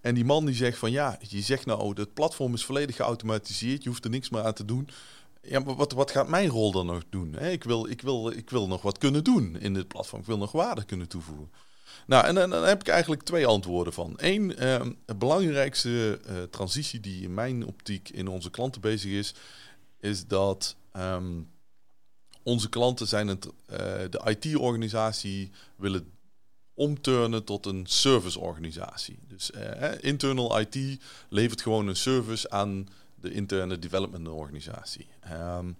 En 0.00 0.14
die 0.14 0.24
man 0.24 0.46
die 0.46 0.54
zegt 0.54 0.78
van 0.78 0.90
ja, 0.90 1.18
je 1.20 1.40
zegt 1.40 1.66
nou, 1.66 1.80
oh, 1.80 1.96
het 1.96 2.14
platform 2.14 2.54
is 2.54 2.64
volledig 2.64 2.96
geautomatiseerd. 2.96 3.82
Je 3.82 3.88
hoeft 3.88 4.04
er 4.04 4.10
niks 4.10 4.30
meer 4.30 4.42
aan 4.42 4.52
te 4.52 4.64
doen. 4.64 4.88
Ja, 5.42 5.60
maar 5.60 5.74
wat, 5.74 5.92
wat 5.92 6.10
gaat 6.10 6.28
mijn 6.28 6.48
rol 6.48 6.72
dan 6.72 6.86
nog 6.86 7.02
doen? 7.10 7.34
Hè? 7.38 7.50
Ik, 7.50 7.64
wil, 7.64 7.90
ik, 7.90 8.02
wil, 8.02 8.30
ik 8.30 8.50
wil 8.50 8.68
nog 8.68 8.82
wat 8.82 8.98
kunnen 8.98 9.24
doen 9.24 9.56
in 9.58 9.74
dit 9.74 9.88
platform. 9.88 10.20
Ik 10.20 10.26
wil 10.26 10.38
nog 10.38 10.52
waarde 10.52 10.84
kunnen 10.84 11.08
toevoegen. 11.08 11.50
Nou, 12.06 12.26
en 12.26 12.34
dan, 12.34 12.64
heb 12.64 12.80
ik 12.80 12.88
eigenlijk 12.88 13.22
twee 13.22 13.46
antwoorden 13.46 13.92
van. 13.92 14.14
Eén, 14.16 14.50
uh, 14.50 14.80
de 15.04 15.14
belangrijkste 15.14 16.20
uh, 16.28 16.42
transitie 16.50 17.00
die 17.00 17.22
in 17.22 17.34
mijn 17.34 17.66
optiek 17.66 18.08
in 18.08 18.28
onze 18.28 18.50
klanten 18.50 18.80
bezig 18.80 19.10
is, 19.10 19.34
is 20.00 20.26
dat 20.26 20.76
um, 20.96 21.50
onze 22.42 22.68
klanten 22.68 23.08
zijn 23.08 23.28
het, 23.28 23.46
uh, 23.46 23.76
de 24.10 24.20
IT-organisatie 24.24 25.50
willen 25.76 26.12
omturnen 26.74 27.44
tot 27.44 27.66
een 27.66 27.86
serviceorganisatie. 27.86 29.18
Dus 29.28 29.50
uh, 29.50 29.90
internal 30.00 30.60
IT 30.60 31.00
levert 31.28 31.62
gewoon 31.62 31.86
een 31.86 31.96
service 31.96 32.50
aan 32.50 32.88
de 33.14 33.32
interne 33.32 33.78
development 33.78 34.28
organisatie. 34.28 35.06
Um, 35.32 35.76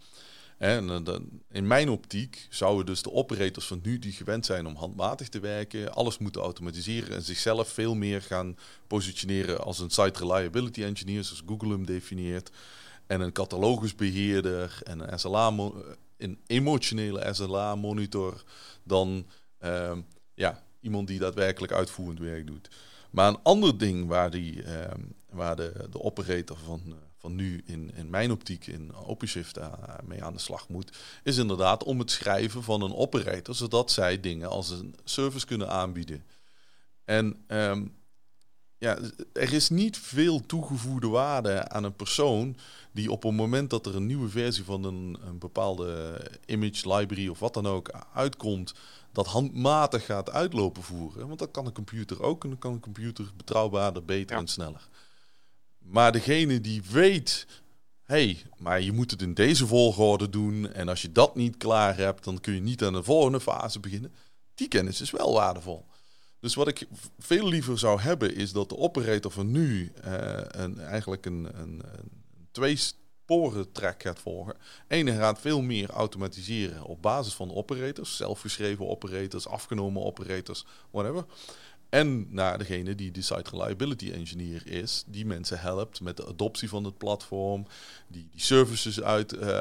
en 0.60 1.06
eh, 1.06 1.14
in 1.50 1.66
mijn 1.66 1.88
optiek 1.88 2.46
zouden 2.50 2.86
dus 2.86 3.02
de 3.02 3.12
operators 3.12 3.66
van 3.66 3.80
nu 3.82 3.98
die 3.98 4.12
gewend 4.12 4.46
zijn 4.46 4.66
om 4.66 4.76
handmatig 4.76 5.28
te 5.28 5.40
werken, 5.40 5.94
alles 5.94 6.18
moeten 6.18 6.42
automatiseren 6.42 7.14
en 7.14 7.22
zichzelf 7.22 7.68
veel 7.68 7.94
meer 7.94 8.22
gaan 8.22 8.56
positioneren 8.86 9.60
als 9.60 9.78
een 9.78 9.90
site 9.90 10.18
reliability 10.18 10.82
engineer, 10.82 11.24
zoals 11.24 11.42
Google 11.46 11.68
hem 11.68 11.86
definieert, 11.86 12.50
en 13.06 13.20
een 13.20 13.32
catalogusbeheerder 13.32 14.80
en 14.84 15.12
een 15.12 15.18
SLA, 15.18 15.70
een 16.16 16.38
emotionele 16.46 17.34
SLA 17.34 17.74
monitor, 17.74 18.44
dan 18.82 19.26
ehm, 19.58 20.00
ja, 20.34 20.62
iemand 20.80 21.06
die 21.08 21.18
daadwerkelijk 21.18 21.72
uitvoerend 21.72 22.18
werk 22.18 22.46
doet. 22.46 22.70
Maar 23.10 23.28
een 23.28 23.42
ander 23.42 23.78
ding 23.78 24.06
waar, 24.06 24.30
die, 24.30 24.62
ehm, 24.62 25.00
waar 25.30 25.56
de, 25.56 25.88
de 25.90 26.00
operator 26.00 26.56
van 26.64 26.82
eh, 26.86 26.92
van 27.20 27.34
nu 27.34 27.62
in, 27.64 27.94
in 27.94 28.10
mijn 28.10 28.30
optiek 28.30 28.66
in 28.66 28.94
OpenShift 28.94 29.58
uh, 29.58 29.72
mee 30.04 30.24
aan 30.24 30.32
de 30.32 30.38
slag 30.38 30.68
moet, 30.68 30.98
is 31.22 31.36
inderdaad 31.36 31.84
om 31.84 31.98
het 31.98 32.10
schrijven 32.10 32.62
van 32.62 32.82
een 32.82 32.94
operator, 32.94 33.54
zodat 33.54 33.90
zij 33.90 34.20
dingen 34.20 34.48
als 34.48 34.70
een 34.70 34.96
service 35.04 35.46
kunnen 35.46 35.68
aanbieden. 35.68 36.24
En 37.04 37.44
um, 37.48 37.94
ja, 38.78 38.98
er 39.32 39.52
is 39.52 39.68
niet 39.68 39.98
veel 39.98 40.46
toegevoegde 40.46 41.08
waarde 41.08 41.68
aan 41.68 41.84
een 41.84 41.96
persoon 41.96 42.56
die 42.92 43.10
op 43.10 43.22
het 43.22 43.32
moment 43.32 43.70
dat 43.70 43.86
er 43.86 43.96
een 43.96 44.06
nieuwe 44.06 44.28
versie 44.28 44.64
van 44.64 44.84
een, 44.84 45.18
een 45.26 45.38
bepaalde 45.38 46.20
image 46.46 46.94
library 46.94 47.28
of 47.28 47.38
wat 47.38 47.54
dan 47.54 47.66
ook 47.66 47.90
uitkomt, 48.14 48.74
dat 49.12 49.26
handmatig 49.26 50.04
gaat 50.04 50.30
uitlopen 50.30 50.82
voeren. 50.82 51.26
Want 51.26 51.38
dat 51.38 51.50
kan 51.50 51.66
een 51.66 51.72
computer 51.72 52.22
ook 52.22 52.42
en 52.42 52.50
dan 52.50 52.58
kan 52.58 52.72
een 52.72 52.80
computer 52.80 53.30
betrouwbaarder, 53.36 54.04
beter 54.04 54.36
en 54.36 54.48
sneller. 54.48 54.88
Maar 55.90 56.12
degene 56.12 56.60
die 56.60 56.82
weet, 56.90 57.46
hey, 58.02 58.42
maar 58.56 58.80
je 58.80 58.92
moet 58.92 59.10
het 59.10 59.22
in 59.22 59.34
deze 59.34 59.66
volgorde 59.66 60.28
doen. 60.28 60.72
En 60.72 60.88
als 60.88 61.02
je 61.02 61.12
dat 61.12 61.34
niet 61.36 61.56
klaar 61.56 61.96
hebt, 61.96 62.24
dan 62.24 62.40
kun 62.40 62.54
je 62.54 62.60
niet 62.60 62.82
aan 62.82 62.92
de 62.92 63.02
volgende 63.02 63.40
fase 63.40 63.80
beginnen. 63.80 64.14
Die 64.54 64.68
kennis 64.68 65.00
is 65.00 65.10
wel 65.10 65.32
waardevol. 65.32 65.86
Dus 66.40 66.54
wat 66.54 66.68
ik 66.68 66.86
veel 67.18 67.48
liever 67.48 67.78
zou 67.78 68.00
hebben, 68.00 68.34
is 68.34 68.52
dat 68.52 68.68
de 68.68 68.76
operator 68.76 69.30
van 69.30 69.50
nu 69.50 69.92
uh, 70.04 70.12
een, 70.34 70.78
eigenlijk 70.78 71.26
een, 71.26 71.48
een, 71.54 71.82
een 71.82 72.48
twee 72.50 72.76
sporen 72.76 73.72
track 73.72 74.02
gaat 74.02 74.18
volgen. 74.18 74.56
Ene 74.88 75.12
gaat 75.12 75.40
veel 75.40 75.62
meer 75.62 75.90
automatiseren 75.90 76.84
op 76.84 77.02
basis 77.02 77.34
van 77.34 77.54
operators, 77.54 78.16
zelfgeschreven 78.16 78.88
operators, 78.88 79.48
afgenomen 79.48 80.02
operators, 80.02 80.64
whatever. 80.90 81.24
En 81.90 82.26
naar 82.34 82.58
degene 82.58 82.94
die 82.94 83.10
de 83.10 83.22
site 83.22 83.50
reliability 83.50 84.10
engineer 84.10 84.66
is, 84.66 85.04
die 85.06 85.26
mensen 85.26 85.60
helpt 85.60 86.00
met 86.00 86.16
de 86.16 86.26
adoptie 86.26 86.68
van 86.68 86.84
het 86.84 86.98
platform, 86.98 87.66
die 88.08 88.28
die 88.30 88.40
services 88.40 89.02
uit, 89.02 89.32
uh, 89.32 89.58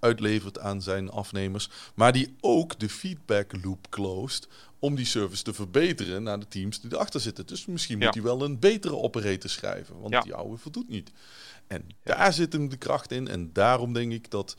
uitlevert 0.00 0.58
aan 0.58 0.82
zijn 0.82 1.10
afnemers, 1.10 1.68
maar 1.94 2.12
die 2.12 2.36
ook 2.40 2.78
de 2.78 2.88
feedback 2.88 3.64
loop 3.64 3.90
closed 3.90 4.48
om 4.78 4.94
die 4.94 5.06
service 5.06 5.42
te 5.42 5.52
verbeteren 5.52 6.22
naar 6.22 6.40
de 6.40 6.48
teams 6.48 6.80
die 6.80 6.92
erachter 6.92 7.20
zitten. 7.20 7.46
Dus 7.46 7.66
misschien 7.66 7.98
moet 7.98 8.14
hij 8.14 8.22
wel 8.22 8.42
een 8.42 8.58
betere 8.58 8.96
operator 8.96 9.50
schrijven, 9.50 10.00
want 10.00 10.22
die 10.22 10.34
oude 10.34 10.56
voldoet 10.56 10.88
niet. 10.88 11.10
En 11.66 11.86
daar 12.02 12.32
zit 12.32 12.52
hem 12.52 12.68
de 12.68 12.76
kracht 12.76 13.12
in 13.12 13.28
en 13.28 13.52
daarom 13.52 13.92
denk 13.92 14.12
ik 14.12 14.30
dat 14.30 14.56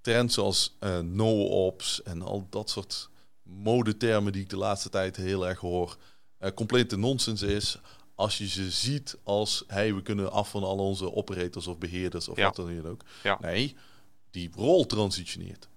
trends 0.00 0.34
zoals 0.34 0.76
uh, 0.80 0.98
no-ops 0.98 2.02
en 2.02 2.22
al 2.22 2.46
dat 2.50 2.70
soort 2.70 3.08
modetermen 3.42 4.32
die 4.32 4.42
ik 4.42 4.50
de 4.50 4.56
laatste 4.56 4.88
tijd 4.88 5.16
heel 5.16 5.48
erg 5.48 5.58
hoor, 5.58 5.96
uh, 6.40 6.50
complete 6.50 6.96
nonsens 6.96 7.42
is 7.42 7.78
als 8.14 8.38
je 8.38 8.48
ze 8.48 8.70
ziet 8.70 9.18
als 9.22 9.64
hey, 9.66 9.94
we 9.94 10.02
kunnen 10.02 10.32
af 10.32 10.50
van 10.50 10.62
al 10.62 10.78
onze 10.78 11.12
operators 11.12 11.66
of 11.66 11.78
beheerders 11.78 12.28
of 12.28 12.38
wat 12.38 12.56
dan 12.56 12.86
ook. 12.86 13.02
Nee, 13.40 13.76
die 14.30 14.50
rol 14.54 14.86
transitioneert. 14.86 15.68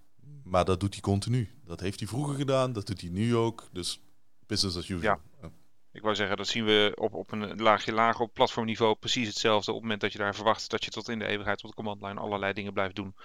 Maar 0.43 0.65
dat 0.65 0.79
doet 0.79 0.93
hij 0.93 1.01
continu. 1.01 1.49
Dat 1.65 1.79
heeft 1.79 1.99
hij 1.99 2.07
vroeger 2.07 2.35
gedaan, 2.35 2.73
dat 2.73 2.87
doet 2.87 3.01
hij 3.01 3.09
nu 3.09 3.35
ook. 3.35 3.69
Dus 3.71 4.01
business 4.47 4.77
as 4.77 4.87
usual. 4.87 5.19
Ja. 5.41 5.49
Ik 5.93 6.01
wou 6.01 6.15
zeggen, 6.15 6.37
dat 6.37 6.47
zien 6.47 6.65
we 6.65 6.91
op, 6.95 7.13
op 7.13 7.31
een 7.31 7.61
laagje 7.61 7.91
lager 7.91 8.21
op 8.21 8.33
platformniveau 8.33 8.95
precies 8.95 9.27
hetzelfde. 9.27 9.71
Op 9.71 9.75
het 9.75 9.83
moment 9.83 10.01
dat 10.01 10.11
je 10.11 10.17
daar 10.17 10.35
verwacht 10.35 10.69
dat 10.69 10.85
je 10.85 10.91
tot 10.91 11.09
in 11.09 11.19
de 11.19 11.25
eeuwigheid 11.25 11.63
op 11.63 11.69
de 11.69 11.75
command 11.75 12.17
allerlei 12.17 12.53
dingen 12.53 12.73
blijft 12.73 12.95
doen, 12.95 13.15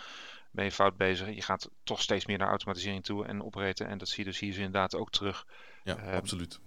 ben 0.50 0.64
je 0.64 0.72
fout 0.72 0.96
bezig. 0.96 1.34
Je 1.34 1.42
gaat 1.42 1.70
toch 1.82 2.02
steeds 2.02 2.26
meer 2.26 2.38
naar 2.38 2.48
automatisering 2.48 3.04
toe 3.04 3.26
en 3.26 3.42
operaten. 3.42 3.86
En 3.86 3.98
dat 3.98 4.08
zie 4.08 4.24
je 4.24 4.30
dus 4.30 4.38
hier 4.38 4.54
inderdaad 4.54 4.94
ook 4.94 5.10
terug. 5.10 5.46
Ja, 5.84 5.96
uh, 5.98 6.12
absoluut. 6.12 6.60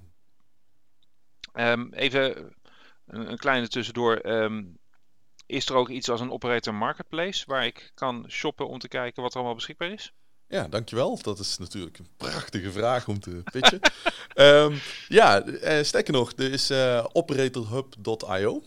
Um, 1.53 1.93
even 1.93 2.53
een, 3.05 3.31
een, 3.31 3.37
kleine 3.37 3.67
tussendoor. 3.67 4.25
Um, 4.25 4.77
is 5.45 5.69
er 5.69 5.75
ook 5.75 5.89
iets 5.89 6.09
als 6.09 6.21
een 6.21 6.31
operator 6.31 6.73
marketplace 6.73 7.43
waar 7.47 7.65
ik 7.65 7.91
kan 7.93 8.25
shoppen 8.27 8.67
om 8.67 8.79
te 8.79 8.87
kijken 8.87 9.21
wat 9.21 9.31
er 9.31 9.37
allemaal 9.37 9.55
beschikbaar 9.55 9.91
is? 9.91 10.13
Ja, 10.47 10.67
dankjewel. 10.67 11.19
Dat 11.21 11.39
is 11.39 11.57
natuurlijk 11.57 11.97
een 11.97 12.07
prachtige 12.17 12.71
vraag 12.71 13.07
om 13.07 13.19
te 13.19 13.41
pitchen. 13.51 13.79
um, 14.35 14.79
ja, 15.19 15.45
uh, 15.45 15.83
sterker 15.83 16.13
nog, 16.13 16.31
er 16.31 16.51
is 16.51 16.71
uh, 16.71 17.05
operatorhub.io. 17.11 18.63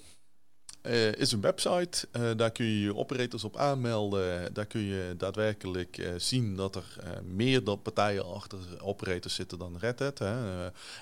Uh, 0.83 1.12
is 1.12 1.33
een 1.33 1.40
website, 1.40 2.09
uh, 2.12 2.31
daar 2.37 2.51
kun 2.51 2.66
je 2.66 2.81
je 2.81 2.97
operators 2.97 3.45
op 3.45 3.57
aanmelden. 3.57 4.55
Daar 4.55 4.66
kun 4.66 4.81
je 4.81 5.14
daadwerkelijk 5.16 5.99
uh, 5.99 6.09
zien 6.16 6.57
dat 6.57 6.77
er 6.77 6.85
meer 7.25 7.64
dan 7.64 7.83
partijen 7.83 8.27
achter 8.27 8.59
operators 8.81 9.35
zitten 9.35 9.59
dan 9.59 9.79
Red 9.79 9.99
Hat. 9.99 10.18
Hè. 10.18 10.35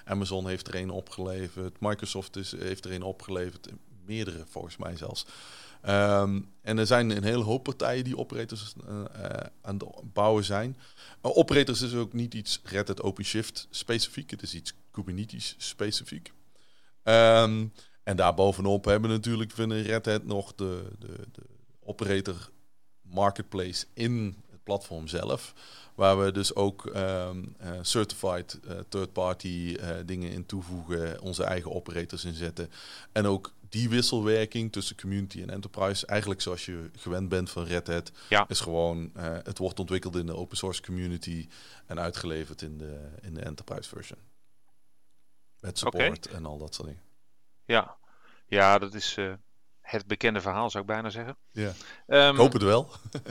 Amazon 0.05 0.49
heeft 0.49 0.69
er 0.69 0.75
een 0.75 0.91
opgeleverd, 0.91 1.81
Microsoft 1.81 2.37
is, 2.37 2.53
heeft 2.57 2.85
er 2.85 2.93
een 2.93 3.03
opgeleverd, 3.03 3.69
meerdere 4.05 4.45
volgens 4.49 4.77
mij 4.77 4.97
zelfs. 4.97 5.27
Um, 5.89 6.53
en 6.63 6.79
er 6.79 6.87
zijn 6.87 7.11
een 7.11 7.25
hele 7.25 7.43
hoop 7.45 7.63
partijen 7.63 8.05
die 8.05 8.17
operators 8.17 8.75
aan 9.63 9.75
het 9.75 10.13
bouwen 10.13 10.45
zijn. 10.45 10.77
operators 11.23 11.81
is 11.81 11.95
ook 11.95 12.13
niet 12.13 12.35
iets 12.35 12.61
Red 12.65 12.89
Hat 12.89 13.03
OpenShift 13.03 13.67
specifiek, 13.71 14.31
het 14.31 14.43
is 14.43 14.55
iets 14.55 14.75
Kubernetes 14.91 15.55
specifiek. 15.59 16.33
Um, 17.05 17.73
en 18.03 18.17
daarbovenop 18.17 18.85
hebben 18.85 19.11
we 19.11 19.17
natuurlijk 19.17 19.51
vinden 19.51 19.83
Red 19.83 20.07
Hat 20.07 20.25
nog 20.25 20.55
de, 20.55 20.91
de, 20.99 21.27
de 21.33 21.43
operator 21.81 22.51
marketplace 23.01 23.87
in 23.95 24.37
het 24.51 24.63
platform 24.63 25.07
zelf. 25.07 25.55
Waar 25.95 26.25
we 26.25 26.33
dus 26.33 26.55
ook 26.55 26.85
um, 26.85 27.57
uh, 27.63 27.71
certified 27.83 28.59
uh, 28.65 28.79
third-party 28.89 29.77
uh, 29.81 29.89
dingen 30.05 30.31
in 30.31 30.47
toevoegen, 30.47 31.21
onze 31.21 31.45
eigen 31.45 31.71
operators 31.73 32.25
inzetten. 32.25 32.71
En 33.13 33.27
ook 33.27 33.53
die 33.71 33.89
wisselwerking 33.89 34.73
tussen 34.73 34.97
community 34.97 35.43
en 35.43 35.51
enterprise, 35.51 36.07
eigenlijk 36.07 36.41
zoals 36.41 36.67
je 36.67 36.91
gewend 36.97 37.29
bent 37.29 37.51
van 37.51 37.65
Red 37.65 37.87
Hat, 37.87 38.13
Ja. 38.29 38.49
is 38.49 38.61
gewoon, 38.61 39.11
eh, 39.15 39.37
het 39.43 39.59
wordt 39.59 39.79
ontwikkeld 39.79 40.17
in 40.17 40.27
de 40.27 40.37
open 40.37 40.57
source 40.57 40.83
community 40.83 41.49
en 41.87 42.01
uitgeleverd 42.01 42.63
in 42.63 42.79
de, 42.79 43.09
in 43.21 43.35
de 43.35 43.41
enterprise 43.41 43.89
version. 43.89 44.19
Met 45.61 45.79
support 45.79 46.27
en 46.27 46.47
al 46.47 46.59
dat 46.59 46.75
soort 46.75 46.89
dingen. 46.89 47.03
Ja, 47.71 47.97
ja 48.47 48.79
dat 48.79 48.95
is 48.95 49.15
eh, 49.17 49.33
het 49.81 50.07
bekende 50.07 50.41
verhaal, 50.41 50.71
zou 50.71 50.83
ik 50.85 50.91
bijna 50.91 51.11
zeggen. 51.11 51.37
Ja. 51.51 51.73
Ehm, 52.07 52.31
Ik 52.33 52.37
hoop 52.41 52.53
het 52.53 52.63
wel. 52.63 52.91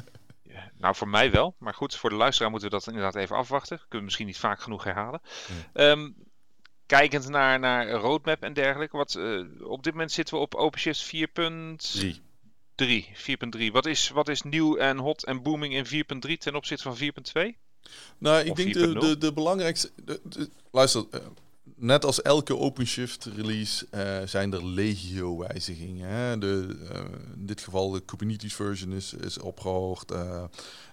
Nou, 0.78 0.96
voor 0.96 1.08
mij 1.08 1.32
wel. 1.32 1.56
Maar 1.58 1.74
goed, 1.74 1.96
voor 1.96 2.10
de 2.10 2.16
luisteraar 2.16 2.52
moeten 2.52 2.70
we 2.70 2.76
dat 2.76 2.88
inderdaad 2.88 3.16
even 3.16 3.36
afwachten. 3.36 3.78
Kunnen 3.78 3.98
we 3.98 4.04
misschien 4.04 4.26
niet 4.26 4.38
vaak 4.38 4.62
genoeg 4.62 4.84
herhalen. 4.84 5.22
Ehm, 5.74 6.10
kijkend 6.86 7.30
naar, 7.30 7.60
naar 7.60 7.90
roadmap 7.90 8.44
en 8.44 8.54
dergelijke. 8.54 8.98
Wat, 8.98 9.16
eh, 9.16 9.40
op 9.62 9.84
dit 9.84 9.94
moment 9.94 10.12
zitten 10.12 10.36
we 10.36 10.42
op 10.42 10.56
OpenShift 10.56 11.02
4.3. 11.04 12.22
Drie. 12.76 13.12
4.3. 13.14 13.72
Wat 13.72 13.86
is, 13.86 14.10
wat 14.10 14.28
is 14.28 14.42
nieuw 14.42 14.78
en 14.78 14.98
hot 14.98 15.26
en 15.26 15.42
booming 15.44 15.74
in 15.74 15.86
4.3 15.86 16.38
ten 16.38 16.56
opzichte 16.56 16.84
van 16.84 16.98
4.2? 16.98 17.58
Nou, 18.18 18.44
ik 18.44 18.52
Of 18.52 18.58
denk 18.58 18.76
4.0? 18.76 18.80
de, 18.80 18.94
de, 19.00 19.18
de 19.18 19.34
belangrijkste. 19.34 19.92
de- 20.04 20.22
de- 20.24 20.50
luister, 20.72 21.06
eh, 21.12 21.20
net 21.80 22.06
als 22.06 22.22
elke 22.22 22.58
OpenShift 22.58 23.26
release 23.26 23.88
eh, 23.90 24.22
zijn 24.26 24.54
er 24.54 24.66
legio 24.66 25.38
wijzigingen. 25.38 26.10
Hè? 26.10 26.38
De, 26.38 26.78
eh, 26.92 27.00
in 27.36 27.46
dit 27.46 27.62
geval 27.62 27.90
de 27.90 28.00
Kubernetes 28.00 28.54
version 28.54 28.92
is, 28.94 29.14
is 29.14 29.38
opgehoogd 29.40 30.12
eh, 30.12 30.44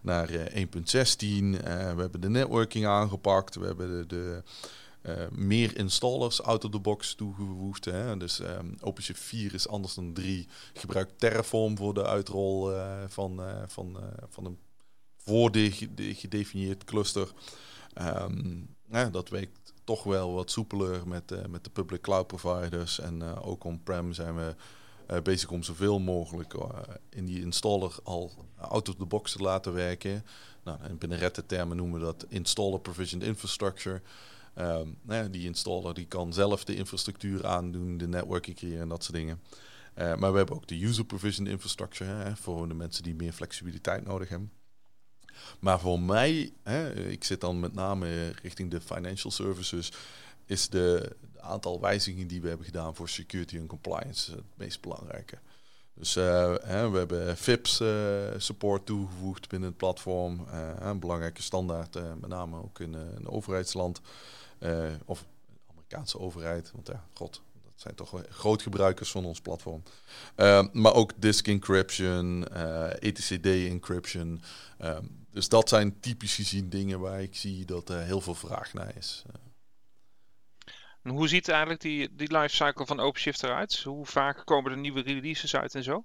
naar 0.03 0.29
eh, 0.31 0.65
1.16. 0.65 0.69
Eh, 0.71 1.95
we 1.95 2.01
hebben 2.01 2.21
de 2.21 2.29
networking 2.29 2.87
aangepakt. 2.87 3.55
We 3.55 3.67
hebben 3.67 3.89
de, 3.89 4.07
de 4.07 4.43
meer 5.31 5.77
installers 5.79 6.43
out 6.43 6.65
of 6.65 6.71
the 6.71 6.79
box 6.79 7.15
toegevoegd. 7.15 7.85
Hè? 7.85 8.17
Dus 8.17 8.41
OpenShift 8.81 9.21
4 9.21 9.55
is 9.55 9.69
anders 9.69 9.95
dan 9.95 10.13
3. 10.13 10.47
Gebruikt 10.75 11.19
Terraform 11.19 11.77
voor 11.77 11.95
de 11.95 12.05
uitrol 12.07 12.71
van, 13.09 13.41
van, 13.67 13.97
van 14.29 14.45
een 14.45 14.59
voor 15.17 15.51
de, 15.53 15.71
ge- 15.71 15.95
de 15.95 16.15
gedefinieerd 16.15 16.85
cluster. 16.85 17.33
Ehm, 17.95 18.57
ja, 18.91 19.11
dat 19.11 19.29
werkt 19.29 19.66
toch 19.87 20.03
wel 20.03 20.33
wat 20.33 20.51
soepeler 20.51 21.09
met, 21.09 21.33
eh, 21.33 21.47
met 21.49 21.65
de 21.65 21.71
public 21.71 22.01
cloud 22.01 22.27
providers. 22.27 23.01
En 23.01 23.23
eh, 23.23 23.49
ook 23.49 23.65
on-prem 23.65 24.13
zijn 24.13 24.37
we 24.37 24.55
eh, 25.07 25.23
bezig 25.23 25.51
om 25.51 25.63
zoveel 25.63 25.99
mogelijk 25.99 26.55
in 27.09 27.25
die 27.25 27.41
installer 27.41 27.97
al 28.03 28.33
out 28.57 28.89
of 28.89 28.95
the 28.95 29.05
box 29.05 29.33
te 29.33 29.43
laten 29.43 29.73
werken. 29.73 30.25
Nou, 30.65 30.79
en 30.81 30.99
binnen 30.99 31.47
termen 31.47 31.77
noemen 31.77 32.01
we 32.01 32.05
dat 32.05 32.27
installer 32.29 32.81
provisioned 32.81 33.27
infrastructure. 33.27 34.03
Ehm, 34.55 34.89
die 35.31 35.45
installer 35.45 35.95
die 35.95 36.07
kan 36.07 36.33
zelf 36.33 36.65
de 36.65 36.75
infrastructuur 36.75 37.47
aandoen, 37.47 37.99
de 37.99 38.09
networking 38.09 38.57
creëren 38.57 38.81
en 38.81 38.89
dat 38.89 39.05
soort 39.05 39.17
dingen. 39.17 39.41
Maar 39.95 40.33
we 40.33 40.37
hebben 40.37 40.57
ook 40.57 40.67
de 40.67 40.85
user 40.85 41.05
provisioned 41.05 41.53
infrastructure 41.53 42.11
hè, 42.11 42.37
voor 42.37 42.69
de 42.69 42.75
mensen 42.75 43.03
die 43.03 43.15
meer 43.15 43.33
flexibiliteit 43.33 44.05
nodig 44.05 44.29
hebben. 44.29 44.51
Maar 45.59 45.81
voor 45.81 46.01
mij, 46.01 46.53
hè, 46.63 46.93
ik 46.95 47.25
zit 47.25 47.41
dan 47.41 47.61
met 47.61 47.75
name 47.75 48.31
richting 48.43 48.71
de 48.71 48.81
financial 48.81 49.33
services, 49.33 49.93
is 50.47 50.69
de, 50.69 51.17
aantal 51.47 51.81
wijzigingen 51.81 52.27
die 52.27 52.41
we 52.41 52.49
hebben 52.49 52.67
gedaan 52.67 52.95
voor 52.95 53.09
security 53.09 53.57
en 53.57 53.67
compliance 53.67 54.31
het 54.31 54.45
meest 54.55 54.81
belangrijke. 54.81 55.39
Dus 55.95 56.17
eh, 56.17 56.55
we 56.91 56.99
hebben 56.99 57.37
FIPS 57.37 57.81
eh, 57.81 57.89
support 58.37 58.87
toegevoegd 58.87 59.49
binnen 59.49 59.69
het 59.69 59.79
platform. 59.79 60.47
eh, 60.51 60.71
een 60.79 60.99
belangrijke 60.99 61.43
standaard, 61.43 61.95
met 61.95 62.29
name 62.29 62.63
ook 62.63 62.81
in 62.81 62.93
een 62.93 63.29
overheidsland. 63.29 64.01
of 65.05 65.25
Amerikaanse 65.71 66.19
overheid, 66.19 66.71
want 66.75 66.87
ja, 66.87 67.05
god, 67.15 67.43
dat 67.63 67.73
zijn 67.75 67.95
toch 67.95 68.11
wel 68.11 68.23
grootgebruikers 68.29 69.11
van 69.11 69.25
ons 69.25 69.41
platform. 69.41 69.83
Maar 70.73 70.95
ook 70.95 71.13
disk 71.17 71.49
encryption, 71.49 72.49
etcd 72.99 73.47
encryption. 73.47 74.43
Dus 75.37 75.49
dat 75.49 75.69
zijn 75.69 76.01
typisch 76.01 76.35
gezien 76.35 76.69
dingen 76.69 77.01
waar 77.01 77.23
ik 77.23 77.37
zie 77.37 77.65
dat 77.65 77.89
er 77.89 78.03
heel 78.03 78.21
veel 78.21 78.35
vraag 78.35 78.73
naar 78.73 78.97
is. 78.97 79.23
En 81.03 81.11
hoe 81.11 81.29
ziet 81.29 81.49
eigenlijk 81.49 81.81
die, 81.81 82.15
die 82.15 82.39
lifecycle 82.39 82.87
van 82.87 83.01
OpenShift 83.01 83.43
eruit? 83.43 83.83
Hoe 83.83 84.07
vaak 84.07 84.43
komen 84.45 84.71
er 84.71 84.79
nieuwe 84.79 85.01
releases 85.01 85.57
uit 85.57 85.75
en 85.75 85.83
zo? 85.83 86.05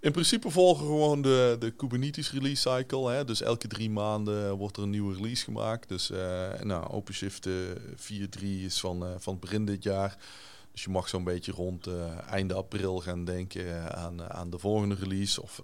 In 0.00 0.12
principe 0.12 0.50
volgen 0.50 0.86
gewoon 0.86 1.22
de, 1.22 1.56
de 1.58 1.70
Kubernetes 1.70 2.32
release 2.32 2.70
cycle. 2.70 3.10
Hè? 3.10 3.24
Dus 3.24 3.42
elke 3.42 3.68
drie 3.68 3.90
maanden 3.90 4.56
wordt 4.56 4.76
er 4.76 4.82
een 4.82 4.90
nieuwe 4.90 5.14
release 5.14 5.44
gemaakt. 5.44 5.88
Dus 5.88 6.10
eh, 6.10 6.60
nou, 6.60 6.88
OpenShift 6.90 7.46
eh 7.46 7.52
4.3 8.38 8.42
is 8.42 8.80
van, 8.80 9.06
eh, 9.06 9.14
van 9.18 9.38
begin 9.38 9.64
dit 9.64 9.82
jaar. 9.82 10.16
Dus 10.72 10.84
je 10.84 10.90
mag 10.90 11.08
zo'n 11.08 11.24
beetje 11.24 11.52
rond 11.52 11.88
einde 12.30 12.54
april 12.54 13.00
gaan 13.00 13.24
denken 13.24 13.94
aan, 13.96 14.30
aan 14.32 14.50
de 14.50 14.58
volgende 14.58 14.94
release. 14.94 15.42
Of 15.42 15.62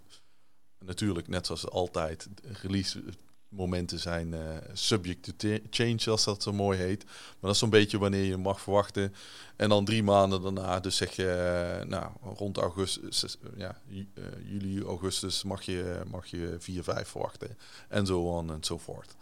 natuurlijk, 0.85 1.29
net 1.29 1.47
zoals 1.47 1.69
altijd, 1.69 2.29
release 2.63 3.03
momenten 3.51 3.99
zijn 3.99 4.35
eh, 4.35 4.41
subject 4.73 5.39
to 5.39 5.59
change, 5.71 6.11
als 6.11 6.25
dat 6.25 6.43
zo 6.43 6.53
mooi 6.53 6.79
heet. 6.79 7.05
Maar 7.05 7.37
dat 7.41 7.51
is 7.51 7.59
zo'n 7.59 7.71
beetje 7.71 7.99
wanneer 7.99 8.25
je 8.25 8.37
mag 8.37 8.61
verwachten. 8.61 9.15
En 9.57 9.69
dan 9.69 9.85
drie 9.85 10.03
maanden 10.03 10.43
daarna, 10.43 10.81
dus 10.81 10.97
zeg 10.97 11.17
je, 11.17 11.31
eh, 11.31 11.87
nou, 11.87 12.13
rond 12.23 12.57
augustus, 12.57 13.37
ja, 13.57 13.81
eh, 13.89 14.25
juli, 14.45 14.83
augustus 14.83 15.43
mag 15.43 15.63
je, 15.63 16.01
mag 16.11 16.27
je 16.27 16.57
4, 16.59 16.83
5 16.83 17.09
verwachten. 17.09 17.59
En 17.89 18.07
zo 18.07 18.21
on 18.21 18.53
en 18.53 18.65
zo 18.65 18.79
voort. 18.79 19.15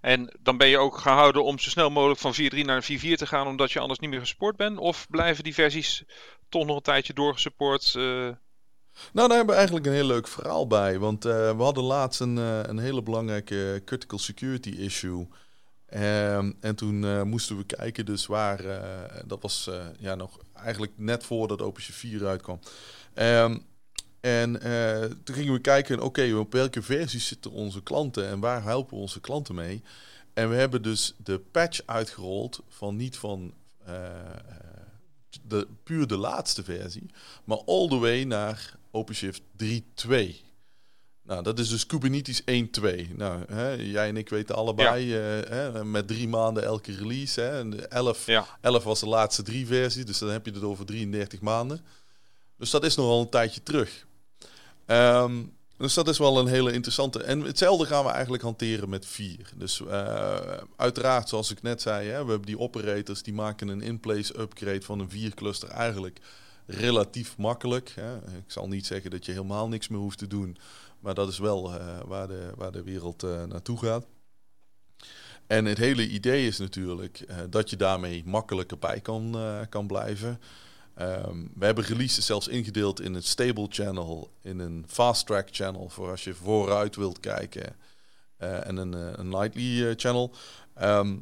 En 0.00 0.32
dan 0.40 0.56
ben 0.56 0.68
je 0.68 0.78
ook 0.78 0.98
gehouden 0.98 1.44
om 1.44 1.58
zo 1.58 1.70
snel 1.70 1.90
mogelijk 1.90 2.20
van 2.20 2.34
4.3 2.34 2.64
naar 2.64 2.82
4.4 2.82 3.16
te 3.16 3.26
gaan, 3.26 3.46
omdat 3.46 3.72
je 3.72 3.78
anders 3.78 3.98
niet 3.98 4.10
meer 4.10 4.20
gesupport 4.20 4.56
bent? 4.56 4.78
Of 4.78 5.06
blijven 5.10 5.44
die 5.44 5.54
versies 5.54 6.04
toch 6.48 6.66
nog 6.66 6.76
een 6.76 6.82
tijdje 6.82 7.12
doorgesupport? 7.12 7.94
Nou, 9.12 9.28
daar 9.28 9.36
hebben 9.36 9.46
we 9.46 9.60
eigenlijk 9.60 9.86
een 9.86 9.92
heel 9.92 10.06
leuk 10.06 10.28
verhaal 10.28 10.66
bij. 10.66 10.98
Want 10.98 11.24
eh, 11.24 11.56
we 11.56 11.62
hadden 11.62 11.84
laatst 11.84 12.20
een, 12.20 12.38
eh, 12.38 12.60
een 12.62 12.78
hele 12.78 13.02
belangrijke 13.02 13.82
critical 13.84 14.18
security 14.18 14.68
issue. 14.68 15.28
Ehm, 15.86 16.52
en 16.60 16.74
toen 16.74 17.04
eh, 17.04 17.22
moesten 17.22 17.56
we 17.56 17.64
kijken, 17.64 18.06
dus 18.06 18.26
waar, 18.26 18.62
dat 19.26 19.42
was 19.42 19.70
ja, 19.98 20.14
nog 20.14 20.38
eigenlijk 20.54 20.92
net 20.96 21.24
voordat 21.24 21.62
OpenShift 21.62 21.98
4 21.98 22.26
uitkwam. 22.26 22.60
Ehm, 23.14 23.58
en 24.20 24.60
toen 25.24 25.34
gingen 25.34 25.52
we 25.52 25.58
kijken, 25.58 26.00
oké, 26.00 26.34
op 26.34 26.52
welke 26.52 26.82
versies 26.82 27.26
zitten 27.26 27.50
onze 27.50 27.82
klanten 27.82 28.28
en 28.28 28.40
waar 28.40 28.62
helpen 28.62 28.96
onze 28.96 29.20
klanten 29.20 29.54
mee? 29.54 29.82
En 30.32 30.48
we 30.48 30.54
hebben 30.54 30.82
dus 30.82 31.14
de 31.16 31.38
patch 31.38 31.80
uitgerold 31.86 32.62
van 32.68 32.96
niet 32.96 33.16
van 33.16 33.54
de, 35.42 35.66
puur 35.82 36.06
de 36.06 36.16
laatste 36.16 36.64
versie, 36.64 37.10
maar 37.44 37.58
all 37.66 37.88
the 37.88 37.98
way 37.98 38.22
naar 38.22 38.76
OpenShift 38.94 39.42
3.2. 39.62 40.44
Nou, 41.22 41.42
dat 41.42 41.58
is 41.58 41.68
dus 41.68 41.86
Kubernetes 41.86 42.42
1.2. 42.42 42.46
Nou, 43.16 43.42
hè, 43.52 43.70
jij 43.72 44.08
en 44.08 44.16
ik 44.16 44.28
weten 44.28 44.54
allebei, 44.54 45.14
eh, 45.14 45.50
hè, 45.50 45.84
met 45.84 46.08
drie 46.08 46.28
maanden 46.28 46.64
elke 46.64 46.94
release. 46.94 47.40
Hè, 47.40 47.58
en 47.58 47.70
de 47.70 47.86
11, 47.86 48.26
ja, 48.26 48.46
11 48.60 48.84
was 48.84 49.00
de 49.00 49.08
laatste 49.08 49.42
drie 49.42 49.66
versies, 49.66 50.04
dus 50.04 50.18
dan 50.18 50.28
heb 50.28 50.46
je 50.46 50.52
het 50.52 50.62
over 50.62 50.86
33 50.86 51.40
maanden. 51.40 51.80
Dus 52.58 52.70
dat 52.70 52.84
is 52.84 52.94
nogal 52.94 53.20
een 53.20 53.28
tijdje 53.28 53.62
terug. 53.62 54.06
Ehm, 54.86 55.42
dus 55.76 55.94
dat 55.94 56.08
is 56.08 56.18
wel 56.18 56.38
een 56.38 56.46
hele 56.46 56.72
interessante. 56.72 57.22
En 57.22 57.40
hetzelfde 57.40 57.86
gaan 57.86 58.04
we 58.04 58.10
eigenlijk 58.10 58.42
hanteren 58.42 58.88
met 58.88 59.06
4. 59.06 59.52
Dus 59.54 59.80
eh, 59.80 60.36
uiteraard, 60.76 61.28
zoals 61.28 61.50
ik 61.50 61.62
net 61.62 61.82
zei, 61.82 62.08
hè, 62.08 62.24
we 62.24 62.30
hebben 62.30 62.46
die 62.46 62.58
operators 62.58 63.22
die 63.22 63.34
maken 63.34 63.68
een 63.68 63.82
in-place 63.82 64.40
upgrade 64.40 64.82
van 64.82 64.98
een 64.98 65.10
4 65.10 65.34
cluster 65.34 65.68
eigenlijk 65.68 66.20
relatief 66.66 67.36
makkelijk. 67.36 67.92
Hè. 67.94 68.16
Ik 68.16 68.50
zal 68.50 68.68
niet 68.68 68.86
zeggen 68.86 69.10
dat 69.10 69.24
je 69.24 69.32
helemaal 69.32 69.68
niks 69.68 69.88
meer 69.88 69.98
hoeft 69.98 70.18
te 70.18 70.26
doen, 70.26 70.56
maar 71.00 71.14
dat 71.14 71.28
is 71.28 71.38
wel 71.38 71.74
eh, 71.74 72.00
waar, 72.06 72.28
de, 72.28 72.50
waar 72.56 72.72
de 72.72 72.82
wereld 72.82 73.22
eh, 73.22 73.44
naartoe 73.44 73.78
gaat. 73.78 74.06
En 75.46 75.64
het 75.64 75.78
hele 75.78 76.08
idee 76.08 76.46
is 76.46 76.58
natuurlijk 76.58 77.20
eh, 77.20 77.36
dat 77.50 77.70
je 77.70 77.76
daarmee 77.76 78.22
makkelijker 78.26 78.78
bij 78.78 79.00
kan, 79.00 79.36
kan 79.68 79.86
blijven. 79.86 80.40
Ehm, 80.94 81.38
we 81.54 81.64
hebben 81.64 81.84
releases 81.84 82.26
zelfs 82.26 82.48
ingedeeld 82.48 83.00
in 83.00 83.14
een 83.14 83.22
stable 83.22 83.66
channel, 83.68 84.30
in 84.42 84.58
een 84.58 84.84
fast 84.88 85.26
track 85.26 85.48
channel 85.50 85.88
voor 85.88 86.10
als 86.10 86.24
je 86.24 86.34
vooruit 86.34 86.96
wilt 86.96 87.20
kijken 87.20 87.76
en 88.36 88.76
een, 88.76 88.92
een 88.92 89.28
nightly 89.28 89.94
channel. 89.96 90.34
Ehm, 90.74 91.16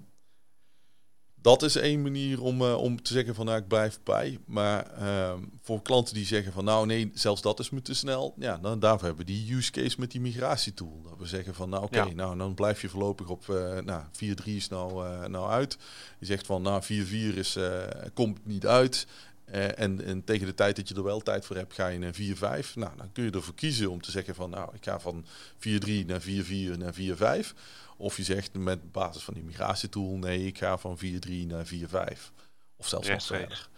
dat 1.42 1.62
is 1.62 1.76
één 1.76 2.02
manier 2.02 2.42
om, 2.42 2.62
eh, 2.62 2.74
om 2.74 3.02
te 3.02 3.12
zeggen 3.12 3.34
van 3.34 3.46
nou 3.46 3.58
ik 3.58 3.68
blijf 3.68 3.98
bij. 4.02 4.38
Maar 4.44 4.90
ehm, 4.90 5.38
voor 5.60 5.82
klanten 5.82 6.14
die 6.14 6.26
zeggen 6.26 6.52
van 6.52 6.64
nou 6.64 6.86
nee, 6.86 7.10
zelfs 7.14 7.42
dat 7.42 7.58
is 7.58 7.70
me 7.70 7.82
te 7.82 7.94
snel. 7.94 8.34
Ja, 8.36 8.58
dan 8.58 8.78
daarvoor 8.78 9.06
hebben 9.06 9.26
we 9.26 9.32
die 9.32 9.54
use 9.54 9.70
case 9.70 9.96
met 10.00 10.10
die 10.10 10.20
migratietool. 10.20 11.02
Dat 11.02 11.18
we 11.18 11.26
zeggen 11.26 11.54
van 11.54 11.68
nou 11.68 11.82
oké, 11.82 12.02
Ja. 12.02 12.14
nou 12.14 12.38
dan 12.38 12.54
blijf 12.54 12.80
je 12.80 12.88
voorlopig 12.88 13.28
op 13.28 13.46
uh, 13.50 13.78
nou, 13.78 14.02
4.3 14.12 14.44
is 14.44 14.68
nou, 14.68 15.06
uh, 15.06 15.24
nou 15.24 15.50
uit. 15.50 15.78
Je 16.18 16.26
zegt 16.26 16.46
van 16.46 16.62
nou 16.62 16.82
4.4 16.82 16.88
is, 17.36 17.58
komt 18.14 18.46
niet 18.46 18.66
uit. 18.66 19.06
Uh, 19.48 19.78
en, 19.78 20.04
en, 20.04 20.24
tegen 20.24 20.46
de 20.46 20.54
tijd 20.54 20.76
dat 20.76 20.88
je 20.88 20.94
er 20.94 21.02
wel 21.02 21.20
tijd 21.20 21.44
voor 21.44 21.56
hebt, 21.56 21.74
ga 21.74 21.86
je 21.86 21.98
naar 21.98 22.14
4-5. 22.14 22.74
Nou, 22.74 22.96
dan 22.96 23.12
kun 23.12 23.24
je 23.24 23.30
ervoor 23.30 23.54
kiezen 23.54 23.90
om 23.90 24.00
te 24.00 24.10
zeggen 24.10 24.34
van 24.34 24.50
nou, 24.50 24.74
ik 24.74 24.84
ga 24.84 25.00
van 25.00 25.24
4-3 25.24 26.06
naar 26.06 26.22
4-4 26.22 26.24
naar 26.78 26.94
4-5. 27.44 27.48
Of 27.96 28.16
je 28.16 28.22
zegt 28.22 28.54
met 28.54 28.92
basis 28.92 29.22
van 29.22 29.34
die 29.34 29.42
migratietool, 29.42 30.16
nee, 30.16 30.46
ik 30.46 30.58
ga 30.58 30.78
van 30.78 30.98
4-3 30.98 31.00
naar 31.46 31.66
4-5. 31.66 31.70
Of 32.76 32.88
zelfs 32.88 33.08
nog 33.08 33.22
verder. 33.24 33.68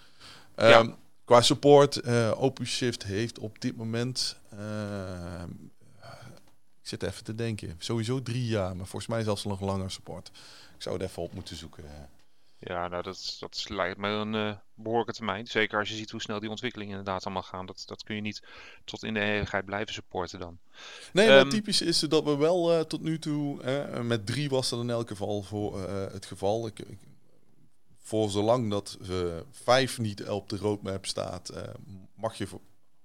Ja. 0.57 0.79
Um, 0.79 0.95
qua 1.25 1.41
support, 1.41 2.07
OpenShift 2.35 3.03
heeft 3.03 3.39
op 3.39 3.61
dit 3.61 3.77
moment 3.77 4.37
ik 6.85 6.91
zit 6.91 7.03
even 7.03 7.25
te 7.25 7.35
denken. 7.35 7.75
Sowieso 7.79 8.23
drie 8.23 8.47
jaar, 8.47 8.77
maar 8.77 8.87
volgens 8.87 9.11
mij 9.11 9.23
zelfs 9.23 9.45
nog 9.45 9.61
langer 9.61 9.91
support. 9.91 10.31
Ik 10.75 10.83
zou 10.83 10.97
het 10.97 11.11
even 11.11 11.23
op 11.23 11.35
moeten 11.35 11.57
zoeken. 11.57 11.85
Ja, 12.67 12.89
nou, 12.89 13.03
dat, 13.03 13.37
dat 13.41 13.65
lijkt 13.69 13.99
me 13.99 14.09
een 14.09 14.35
uh, 14.35 14.57
behoorlijke 14.75 15.13
termijn. 15.13 15.47
Zeker 15.47 15.79
als 15.79 15.89
je 15.89 15.95
ziet 15.95 16.11
hoe 16.11 16.21
snel 16.21 16.41
die 16.41 16.51
ontwikkelingen 16.51 16.99
inderdaad 16.99 17.25
allemaal 17.25 17.43
gaan. 17.43 17.67
Dat, 17.67 17.83
dat 17.87 18.03
kun 18.03 18.15
je 18.15 18.21
niet 18.21 18.43
tot 18.85 19.03
in 19.03 19.15
de 19.15 19.21
eeuwigheid 19.21 19.65
blijven 19.65 19.95
supporten 19.95 20.39
dan. 20.39 20.59
Nee, 21.13 21.29
maar 21.29 21.39
ehm, 21.39 21.49
typisch 21.49 21.81
is 21.83 21.99
dat 21.99 22.25
we 22.25 22.37
wel 22.37 22.73
uh, 22.73 22.81
tot 22.81 23.03
nu 23.03 23.19
toe... 23.19 23.63
Uh, 23.63 24.01
met 24.01 24.27
drie 24.27 24.49
was 24.49 24.69
dat 24.69 24.81
in 24.81 24.91
elk 24.91 25.09
geval 25.09 25.43
voor 25.43 25.81
het 25.89 26.27
geval. 26.27 26.67
Ik, 26.67 26.79
ik, 26.79 26.99
voor 28.03 28.31
zolang 28.31 28.71
dat 28.71 28.99
vijf 29.51 29.99
niet 29.99 30.29
op 30.29 30.49
de 30.49 30.57
roadmap 30.57 31.07
staat... 31.07 31.53
mag 32.15 32.35
je 32.35 32.47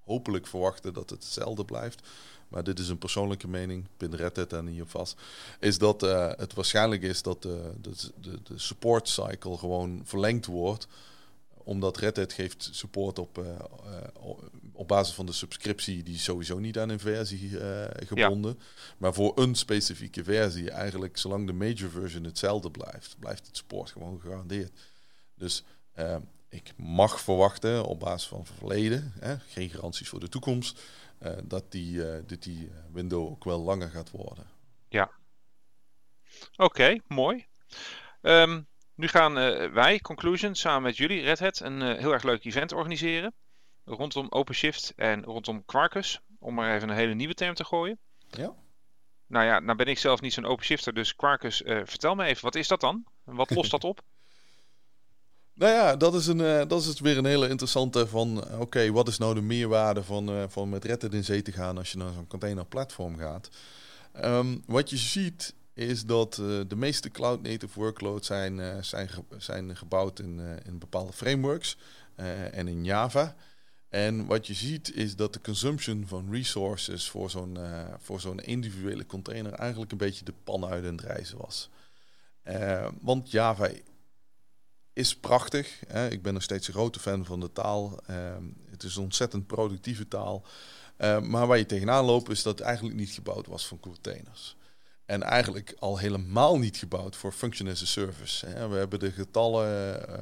hopelijk 0.04 0.48
verwachten 0.48 0.94
dat 0.94 1.10
het 1.10 1.24
hetzelfde 1.24 1.66
blijft 1.66 2.08
maar 2.50 2.64
dit 2.64 2.80
is 2.80 2.90
een 2.90 2.98
persoonlijke 2.98 3.48
mening, 3.48 3.88
pin 3.98 4.16
Red 4.16 4.36
Hat 4.36 4.50
daar 4.50 4.64
niet 4.64 4.82
op 4.82 4.90
vast, 4.90 5.22
is 5.60 5.78
dat 5.78 6.04
uh, 6.04 6.32
het 6.36 6.54
waarschijnlijk 6.54 7.02
is 7.02 7.22
dat 7.22 7.42
de, 7.42 7.72
de, 7.82 7.92
de, 8.22 8.40
de, 8.44 8.60
support 8.60 9.10
cycle 9.10 9.58
gewoon 9.58 10.02
verlengd 10.06 10.46
wordt, 10.46 10.88
omdat 11.64 11.98
Red 11.98 12.18
Hat 12.18 12.34
geeft 12.34 12.70
support 12.72 13.20
op, 13.20 13.38
uh, 13.38 13.46
uh, 13.46 14.30
op 14.74 14.88
basis 14.88 15.16
van 15.16 15.26
de 15.26 15.32
subscriptie, 15.32 16.04
die 16.04 16.18
sowieso 16.18 16.60
niet 16.60 16.80
aan 16.80 16.90
een 16.90 17.00
versie 17.00 17.60
gebonden, 18.06 18.56
ja. 18.60 18.66
maar 18.98 19.14
voor 19.14 19.32
een 19.36 19.56
specifieke 19.56 20.24
versie, 20.24 20.72
eigenlijk 20.72 21.18
zolang 21.18 21.48
de 21.48 21.54
major 21.54 21.90
version 21.90 22.24
hetzelfde 22.24 22.72
blijft, 22.72 23.16
blijft 23.20 23.48
het 23.48 23.58
support 23.58 23.92
gewoon 23.92 24.20
gegarandeerd. 24.20 24.72
Dus 25.36 25.64
ik 26.50 26.74
mag 26.78 27.22
verwachten 27.22 27.86
op 27.86 28.00
basis 28.00 28.28
van 28.28 28.40
het 28.40 28.50
verleden, 28.58 29.14
hè, 29.20 29.36
geen 29.40 29.70
garanties 29.70 30.10
voor 30.10 30.20
de 30.20 30.30
toekomst, 30.30 30.82
dat 31.44 31.72
die, 31.72 31.94
uh, 31.94 32.18
dat 32.28 32.44
die 32.44 32.72
window 32.92 33.32
ook 33.32 33.44
wel 33.44 33.60
langer 33.60 33.90
gaat 33.90 34.12
worden. 34.12 34.48
Ja. 34.90 35.12
Oké, 36.52 36.64
okay, 36.64 37.02
mooi. 37.08 37.46
Um, 38.22 38.68
nu 38.96 39.08
gaan 39.08 39.34
wij, 39.74 40.00
Conclusion, 40.00 40.56
samen 40.56 40.82
met 40.82 40.98
jullie, 40.98 41.22
Red 41.22 41.40
Hat, 41.40 41.60
een 41.60 41.82
heel 41.82 42.14
erg 42.14 42.24
leuk 42.24 42.46
event 42.46 42.72
organiseren. 42.72 43.34
Rondom 43.86 44.28
OpenShift 44.30 44.94
en 44.96 45.24
rondom 45.24 45.66
Quarkus. 45.66 46.20
Om 46.40 46.54
maar 46.54 46.76
even 46.76 46.90
een 46.90 46.96
hele 46.96 47.14
nieuwe 47.14 47.34
term 47.34 47.54
te 47.54 47.66
gooien. 47.66 48.00
Ja. 48.30 48.54
Nou 49.28 49.46
ja, 49.46 49.60
nou 49.60 49.78
ben 49.78 49.86
ik 49.86 49.98
zelf 49.98 50.22
niet 50.22 50.34
zo'n 50.34 50.46
OpenShifter, 50.46 50.94
dus 50.94 51.16
Quarkus, 51.16 51.62
vertel 51.66 52.16
me 52.16 52.26
even, 52.26 52.44
wat 52.44 52.56
is 52.56 52.68
dat 52.68 52.82
dan? 52.82 53.06
Wat 53.24 53.50
lost 53.50 53.72
dat 53.72 53.84
op? 53.84 54.02
Nou 55.60 55.74
ja, 55.74 55.96
dat 55.96 56.16
is, 56.16 56.28
een, 56.28 56.40
uh, 56.40 56.62
dat 56.68 56.86
is 56.86 57.00
weer 57.00 57.18
een 57.18 57.26
hele 57.26 57.50
interessante 57.50 58.08
van... 58.08 58.44
Eh, 58.50 58.60
oké, 58.60 58.92
wat 58.92 59.08
is 59.08 59.18
nou 59.18 59.34
de 59.34 59.42
meerwaarde 59.42 60.04
van, 60.04 60.30
uh, 60.30 60.44
van 60.48 60.70
met 60.70 60.86
Reddit 60.86 61.14
in 61.14 61.24
zee 61.24 61.42
te 61.42 61.52
gaan 61.52 61.78
als 61.78 61.92
je 61.92 61.98
naar 61.98 62.14
zo'n 62.14 62.28
containerplatform 62.28 63.18
gaat? 63.18 63.50
Um, 64.24 64.64
wat 64.66 64.90
je 64.90 64.98
ziet 64.98 65.54
is 65.74 66.06
dat 66.06 66.34
de 66.68 66.76
meeste 66.76 67.10
cloud 67.10 67.42
native 67.42 67.80
workloads 67.80 68.28
zijn, 68.28 68.84
zijn, 68.86 69.10
zijn 69.38 69.78
gebouwd 69.78 70.20
in, 70.20 70.40
in 70.66 70.80
bepaalde 70.80 71.14
frameworks 71.14 71.78
en 72.52 72.68
in 72.68 72.84
Java. 72.84 73.36
En 73.90 74.26
wat 74.26 74.48
je 74.48 74.54
ziet 74.54 74.96
is 74.96 75.16
dat 75.16 75.34
de 75.34 75.42
consumption 75.42 76.04
van 76.08 76.28
resources 76.32 77.10
voor 78.00 78.20
zo'n 78.20 78.40
individuele 78.40 79.06
container 79.06 79.54
eigenlijk 79.54 79.92
een 79.92 79.98
beetje 79.98 80.26
de 80.26 80.34
pan 80.44 80.66
uit 80.66 80.84
het 80.84 81.02
reizen 81.02 81.38
was. 81.38 81.70
want 83.02 83.32
Java 83.32 83.70
is 85.00 85.16
prachtig. 85.16 85.80
Hè. 85.88 86.10
Ik 86.10 86.22
ben 86.22 86.34
nog 86.34 86.44
steeds 86.44 86.68
een 86.68 86.74
grote 86.74 87.00
fan 87.00 87.26
van 87.26 87.40
de 87.40 87.52
taal. 87.52 88.00
Ehm, 88.06 88.44
het 88.70 88.84
is 88.84 88.96
een 88.96 89.04
ontzettend 89.04 89.48
productieve 89.48 90.08
taal. 90.08 90.44
Ehm, 90.98 91.30
maar 91.30 91.48
waar 91.48 91.58
je 91.58 91.66
tegenaan 91.66 92.06
loopt 92.06 92.30
is 92.30 92.44
dat 92.44 92.58
het 92.58 92.68
eigenlijk 92.68 92.96
niet 92.96 93.10
gebouwd 93.10 93.48
was 93.48 93.68
voor 93.68 93.80
containers. 93.80 94.58
En 95.06 95.24
eigenlijk 95.24 95.76
al 95.80 95.98
helemaal 95.98 96.60
niet 96.60 96.78
gebouwd 96.78 97.16
voor 97.16 97.32
function 97.32 97.70
as 97.70 97.82
a 97.82 97.86
service. 97.86 98.46
Hè. 98.46 98.68
We 98.68 98.76
hebben 98.76 99.00
de 99.00 99.12
getallen, 99.12 100.00
uh, 100.10 100.16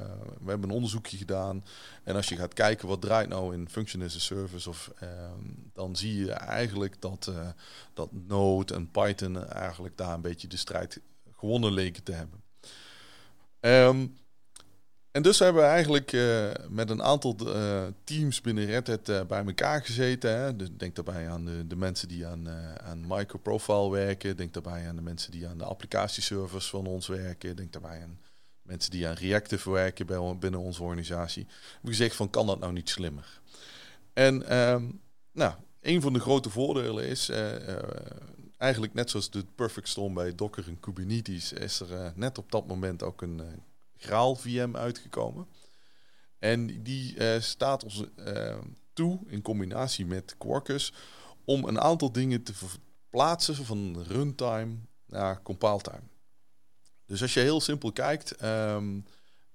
we 0.44 0.50
hebben 0.50 0.70
een 0.70 0.76
onderzoekje 0.76 1.18
gedaan. 1.18 1.64
En 2.04 2.16
als 2.16 2.30
je 2.30 2.36
gaat 2.36 2.54
kijken 2.54 2.88
wat 2.88 3.02
draait 3.02 3.30
nou 3.30 3.54
in 3.54 3.70
function 3.70 4.04
as 4.04 4.16
a 4.16 4.20
service, 4.20 4.70
of, 4.70 4.92
ehm, 5.00 5.44
dan 5.74 5.96
zie 5.96 6.16
je 6.26 6.32
eigenlijk 6.32 7.02
dat, 7.02 7.28
uh, 7.30 7.48
dat 7.94 8.10
Node 8.12 8.74
en 8.74 8.92
Python 8.92 9.46
eigenlijk 9.48 9.98
daar 9.98 10.14
een 10.14 10.22
beetje 10.22 10.48
de 10.48 10.58
strijd 10.58 11.00
gewonnen 11.38 11.72
leken 11.72 12.04
te 12.04 12.12
hebben. 12.12 12.44
En 15.18 15.24
dus 15.24 15.40
hebben 15.40 15.62
we 15.62 15.68
eigenlijk 15.68 16.12
uh, 16.12 16.50
met 16.70 16.90
een 16.90 17.04
aantal 17.04 17.36
uh, 17.42 17.84
teams 18.04 18.42
binnen 18.42 18.66
Red 18.66 18.88
Hat 18.88 19.10
uh, 19.10 19.22
bij 19.22 19.46
elkaar 19.46 19.86
gezeten. 19.86 20.40
Hè. 20.40 20.56
Dus 20.56 20.68
denk 20.78 20.96
daarbij 20.96 21.30
aan 21.30 21.46
de, 21.46 21.68
de 21.68 21.76
mensen 21.76 22.08
die 22.08 22.26
aan, 22.26 22.48
aan 22.84 23.06
microprofile 23.08 23.90
werken. 23.90 24.38
Denk 24.38 24.54
daarbij 24.54 24.88
aan 24.88 24.96
de 24.96 25.02
mensen 25.02 25.32
die 25.32 25.48
aan 25.48 25.58
de 25.58 25.64
applicatieservers 25.64 26.70
van 26.70 26.86
ons 26.86 27.08
werken. 27.08 27.56
Denk 27.56 27.74
daarbij 27.74 28.02
aan 28.02 28.20
mensen 28.62 28.92
die 28.92 29.08
aan 29.08 29.14
Reactive 29.14 29.72
werken 29.72 30.06
bij, 30.06 30.36
binnen 30.40 30.60
onze 30.60 30.84
organisatie. 30.84 31.48
Hebben 31.74 31.92
gezegd 31.92 32.16
van 32.16 32.30
kan 32.30 32.48
dat 32.48 32.60
nou 32.60 32.74
niet 32.74 32.90
slimmer? 32.90 33.42
En 34.14 34.48
ehm, 34.48 34.86
nou, 35.32 35.54
een 35.82 36.02
van 36.02 36.14
de 36.14 36.20
grote 36.20 36.50
voordelen 36.50 37.08
is 37.08 37.32
eigenlijk 38.58 38.94
net 38.94 39.10
zoals 39.10 39.30
de 39.30 39.46
Perfect 39.56 39.88
Storm 39.88 40.14
bij 40.14 40.36
Docker 40.36 40.68
en 40.68 40.80
Kubernetes 40.80 41.54
is 41.54 41.80
er 41.80 42.14
net 42.16 42.38
op 42.38 42.52
dat 42.52 42.68
moment 42.68 43.04
ook 43.04 43.22
een 43.22 43.42
Graal 43.98 44.36
VM 44.36 44.76
uitgekomen. 44.76 45.48
En 46.40 46.84
die 46.84 47.16
uh, 47.16 47.40
staat 47.40 47.84
ons 47.84 48.04
uh, 48.16 48.58
toe 48.94 49.20
in 49.28 49.42
combinatie 49.42 50.06
met 50.06 50.36
Quarkus 50.38 50.94
om 51.46 51.64
een 51.64 51.80
aantal 51.80 52.12
dingen 52.12 52.44
te 52.44 52.54
verplaatsen 52.54 53.56
van 53.56 54.04
runtime 54.08 54.76
naar 55.06 55.42
compile 55.42 55.82
time. 55.82 56.04
Dus 57.06 57.22
als 57.22 57.34
je 57.34 57.40
heel 57.40 57.62
simpel 57.62 57.92
kijkt, 57.92 58.44
um, 58.44 59.06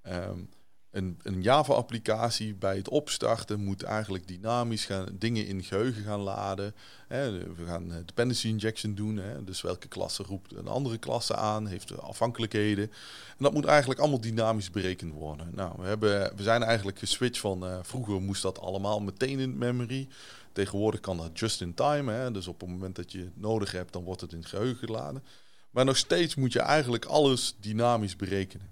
um, 0.02 0.50
een, 0.92 1.18
een 1.22 1.42
Java-applicatie 1.42 2.54
bij 2.54 2.76
het 2.76 2.88
opstarten 2.88 3.64
moet 3.64 3.82
eigenlijk 3.82 4.28
dynamisch 4.28 4.84
gaan, 4.84 5.06
dingen 5.18 5.46
in 5.46 5.62
geheugen 5.62 6.02
gaan 6.02 6.20
laden. 6.20 6.74
Hè, 7.08 7.32
we 7.54 7.64
gaan 7.66 7.88
dependency 7.88 8.48
injection 8.48 8.94
doen. 8.94 9.16
Hè, 9.16 9.44
dus 9.44 9.60
welke 9.60 9.88
klasse 9.88 10.22
roept 10.22 10.54
een 10.54 10.68
andere 10.68 10.98
klasse 10.98 11.36
aan, 11.36 11.66
heeft 11.66 12.00
afhankelijkheden. 12.00 12.84
En 13.28 13.44
dat 13.44 13.52
moet 13.52 13.64
eigenlijk 13.64 14.00
allemaal 14.00 14.20
dynamisch 14.20 14.70
berekend 14.70 15.12
worden. 15.12 15.50
Nou, 15.54 15.74
we, 15.78 15.86
hebben, 15.86 16.36
we 16.36 16.42
zijn 16.42 16.62
eigenlijk 16.62 16.98
geswitcht 16.98 17.40
van 17.40 17.64
uh, 17.64 17.78
vroeger 17.82 18.20
moest 18.20 18.42
dat 18.42 18.60
allemaal 18.60 19.00
meteen 19.00 19.38
in 19.38 19.58
memory. 19.58 20.08
Tegenwoordig 20.52 21.00
kan 21.00 21.16
dat 21.16 21.38
just 21.38 21.60
in 21.60 21.74
time. 21.74 22.12
Hè, 22.12 22.30
dus 22.30 22.46
op 22.46 22.60
het 22.60 22.68
moment 22.68 22.96
dat 22.96 23.12
je 23.12 23.18
het 23.18 23.40
nodig 23.40 23.72
hebt, 23.72 23.92
dan 23.92 24.04
wordt 24.04 24.20
het 24.20 24.32
in 24.32 24.38
het 24.38 24.48
geheugen 24.48 24.86
geladen. 24.86 25.24
Maar 25.70 25.84
nog 25.84 25.96
steeds 25.96 26.34
moet 26.34 26.52
je 26.52 26.60
eigenlijk 26.60 27.04
alles 27.04 27.56
dynamisch 27.60 28.16
berekenen. 28.16 28.70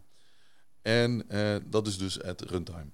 En 0.83 1.25
uh, 1.29 1.57
dat 1.67 1.87
is 1.87 1.99
dus 1.99 2.15
het 2.15 2.41
runtime. 2.41 2.91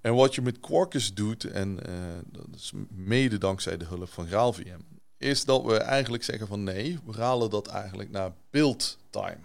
En 0.00 0.14
wat 0.14 0.34
je 0.34 0.42
met 0.42 0.60
Quarkus 0.60 1.14
doet, 1.14 1.44
en 1.44 1.78
uh, 1.88 1.94
dat 2.26 2.46
is 2.54 2.72
mede 2.88 3.38
dankzij 3.38 3.76
de 3.76 3.84
hulp 3.84 4.08
van 4.08 4.26
GraalVM, 4.26 4.78
is 5.16 5.44
dat 5.44 5.64
we 5.64 5.76
eigenlijk 5.76 6.24
zeggen 6.24 6.46
van 6.46 6.62
nee, 6.62 6.98
we 7.04 7.12
halen 7.12 7.50
dat 7.50 7.66
eigenlijk 7.66 8.10
naar 8.10 8.32
build 8.50 8.98
time. 9.10 9.38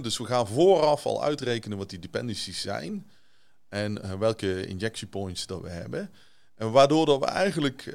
dus 0.00 0.18
we 0.18 0.24
gaan 0.24 0.46
vooraf 0.46 1.06
al 1.06 1.22
uitrekenen 1.22 1.78
wat 1.78 1.90
die 1.90 1.98
dependencies 1.98 2.60
zijn 2.60 3.10
en 3.68 3.98
uh, 4.04 4.12
welke 4.12 4.66
injection 4.66 5.10
points 5.10 5.46
dat 5.46 5.60
we 5.60 5.68
hebben. 5.68 6.10
En 6.54 6.70
waardoor 6.70 7.06
dat 7.06 7.18
we 7.18 7.26
eigenlijk 7.26 7.94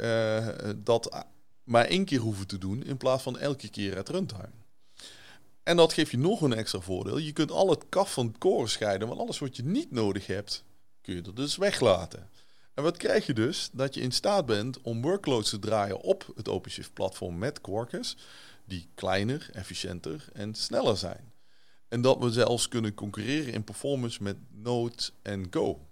dat 0.84 1.26
maar 1.64 1.86
één 1.86 2.06
keer 2.06 2.20
hoeven 2.20 2.48
te 2.48 2.58
doen 2.58 2.84
in 2.84 2.98
plaats 2.98 3.24
van 3.24 3.38
elke 3.38 3.70
keer 3.70 3.96
het 3.96 4.10
runtime. 4.10 4.64
En 5.65 5.78
dat 5.78 5.93
geeft 5.93 6.12
je 6.12 6.17
nog 6.17 6.41
een 6.41 6.54
extra 6.54 6.80
voordeel. 6.80 7.17
Je 7.17 7.32
kunt 7.32 7.51
al 7.51 7.69
het 7.69 7.86
kaf 7.89 8.13
van 8.13 8.28
het 8.28 8.38
koren 8.38 8.70
scheiden, 8.70 9.07
want 9.07 9.20
alles 9.20 9.39
wat 9.39 9.55
je 9.55 9.63
niet 9.63 9.91
nodig 9.91 10.28
hebt, 10.28 10.63
kun 11.01 11.16
je 11.16 11.22
er 11.22 11.36
dus 11.36 11.55
weglaten. 11.55 12.30
En 12.74 12.84
wat 12.84 12.97
krijg 12.97 13.26
je 13.26 13.34
dus? 13.34 13.70
Dat 13.72 13.93
je 13.93 14.01
in 14.01 14.11
staat 14.11 14.45
bent 14.45 14.82
om 14.82 15.01
workloads 15.01 15.49
te 15.49 15.59
draaien 15.59 16.01
op 16.01 16.32
het 16.36 16.49
OpenShift-platform 16.49 17.38
met 17.38 17.61
Quarkus, 17.61 18.18
die 18.66 18.88
kleiner, 18.95 19.49
efficiënter 19.53 20.28
en 20.34 20.55
sneller 20.55 20.97
zijn. 20.97 21.34
En 21.88 22.01
dat 22.01 22.18
we 22.20 22.32
zelfs 22.32 22.68
kunnen 22.68 22.93
concurreren 22.93 23.53
in 23.53 23.63
performance 23.63 24.24
met 24.24 24.38
Node 24.49 25.09
en 25.22 25.47
Go. 25.49 25.88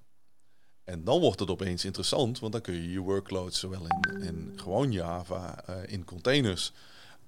En 0.83 1.03
dan 1.03 1.19
wordt 1.19 1.39
het 1.39 1.49
opeens 1.49 1.85
interessant, 1.85 2.39
want 2.39 2.51
dan 2.51 2.61
kun 2.61 2.73
je 2.73 2.91
je 2.91 2.99
workloads 2.99 3.59
zowel 3.59 3.85
in, 3.87 4.21
in 4.21 4.53
gewoon 4.55 4.91
Java, 4.91 5.63
uh, 5.69 5.75
in 5.85 6.05
containers, 6.05 6.73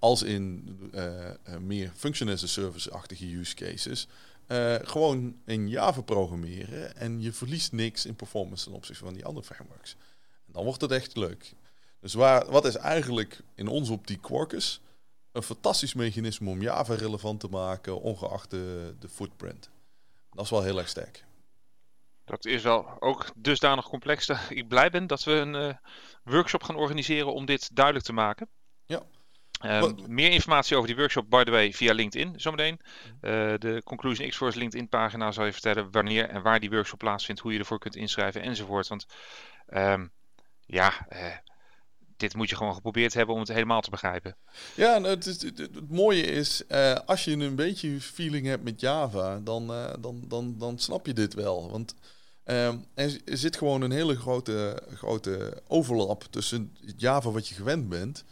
als 0.06 0.24
in 0.24 0.78
uh, 0.94 1.58
meer 1.60 1.92
function 1.96 2.30
as 2.30 2.44
a 2.44 2.48
service-achtige 2.48 3.26
use 3.26 3.56
cases. 3.56 4.08
Uh, 4.48 4.76
gewoon 4.82 5.36
in 5.46 5.70
Java 5.70 6.02
programmeren 6.02 6.96
en 6.96 7.22
je 7.22 7.32
verliest 7.34 7.72
niks 7.72 8.06
in 8.06 8.16
performance 8.16 8.64
ten 8.64 8.74
opzichte 8.74 9.04
van 9.04 9.14
die 9.14 9.26
andere 9.26 9.46
frameworks. 9.46 9.96
En 10.48 10.54
dan 10.54 10.64
wordt 10.64 10.82
het 10.82 10.92
echt 10.92 11.16
leuk. 11.16 11.54
Dus 12.00 12.14
waar, 12.14 12.52
wat 12.52 12.66
is 12.66 12.76
eigenlijk 12.76 13.40
in 13.56 13.68
onze 13.68 13.92
optiek 13.92 14.22
Quarkus? 14.22 14.82
Een 15.32 15.44
fantastisch 15.44 15.94
mechanisme 15.94 16.50
om 16.50 16.62
Java 16.62 16.94
relevant 16.94 17.40
te 17.40 17.48
maken, 17.48 18.02
ongeacht 18.02 18.50
de, 18.50 18.96
de 19.00 19.10
footprint. 19.10 19.70
Dat 20.32 20.44
is 20.46 20.52
wel 20.52 20.64
heel 20.64 20.78
erg 20.78 20.90
sterk. 20.90 21.26
Dat 22.26 22.46
is 22.46 22.64
wel 22.64 23.02
ook 23.02 23.32
dusdanig 23.36 23.90
complex 23.90 24.26
dat 24.26 24.40
ik 24.60 24.68
blij 24.68 24.90
ben 24.90 25.08
dat 25.08 25.24
we 25.24 25.32
een 25.32 25.78
workshop 26.24 26.64
gaan 26.64 26.76
organiseren 26.76 27.34
om 27.34 27.46
dit 27.46 27.76
duidelijk 27.76 28.06
te 28.06 28.14
maken. 28.14 28.48
Ja. 28.86 29.02
Um, 29.66 29.96
meer 30.08 30.32
informatie 30.32 30.76
over 30.76 30.88
die 30.88 30.98
workshop, 30.98 31.30
by 31.30 31.44
the 31.44 31.52
way, 31.52 31.74
via 31.74 31.94
LinkedIn 31.94 32.34
zometeen. 32.36 32.80
Uh, 33.22 33.54
de 33.58 33.82
Conclusion 33.84 34.30
X-Force 34.30 34.58
LinkedIn 34.58 34.90
pagina 34.90 35.32
zal 35.32 35.46
je 35.46 35.52
vertellen 35.52 35.92
wanneer 35.92 36.30
en 36.30 36.42
waar 36.42 36.60
die 36.60 36.70
workshop 36.70 37.00
plaatsvindt, 37.00 37.42
hoe 37.42 37.54
je 37.54 37.60
ervoor 37.60 37.80
kunt 37.80 37.96
inschrijven 37.96 38.42
enzovoort. 38.42 38.88
Want 38.88 39.06
um, 39.74 40.12
ja, 40.66 41.08
uh, 41.14 41.20
dit 42.18 42.36
moet 42.36 42.50
je 42.50 42.56
gewoon 42.56 42.74
geprobeerd 42.74 43.14
hebben 43.14 43.36
om 43.36 43.42
het 43.42 43.50
helemaal 43.50 43.82
te 43.82 43.90
begrijpen. 43.90 44.36
Ja, 44.76 44.98
nou, 44.98 45.14
het, 45.14 45.26
is, 45.26 45.42
het, 45.42 45.90
mooie 45.90 46.24
is, 46.24 46.64
uh, 46.68 46.94
als 47.06 47.24
je 47.24 47.32
een 47.32 47.56
beetje 47.56 48.02
feeling 48.02 48.46
hebt 48.46 48.64
met 48.64 48.82
Java, 48.82 49.40
dan, 49.40 49.68
dan, 50.00 50.24
dan, 50.28 50.56
dan 50.58 50.80
snap 50.80 51.06
je 51.06 51.14
dit 51.14 51.34
wel. 51.34 51.72
Want 51.72 51.96
uh, 52.46 52.68
er 52.94 53.20
zit 53.24 53.58
gewoon 53.58 53.82
een 53.82 53.92
hele 53.92 54.16
grote, 54.16 54.84
grote 54.94 55.62
overlap 55.68 56.24
tussen 56.30 56.78
Java 56.98 57.32
wat 57.32 57.48
je 57.48 57.56
gewend 57.56 57.90
bent 57.90 58.26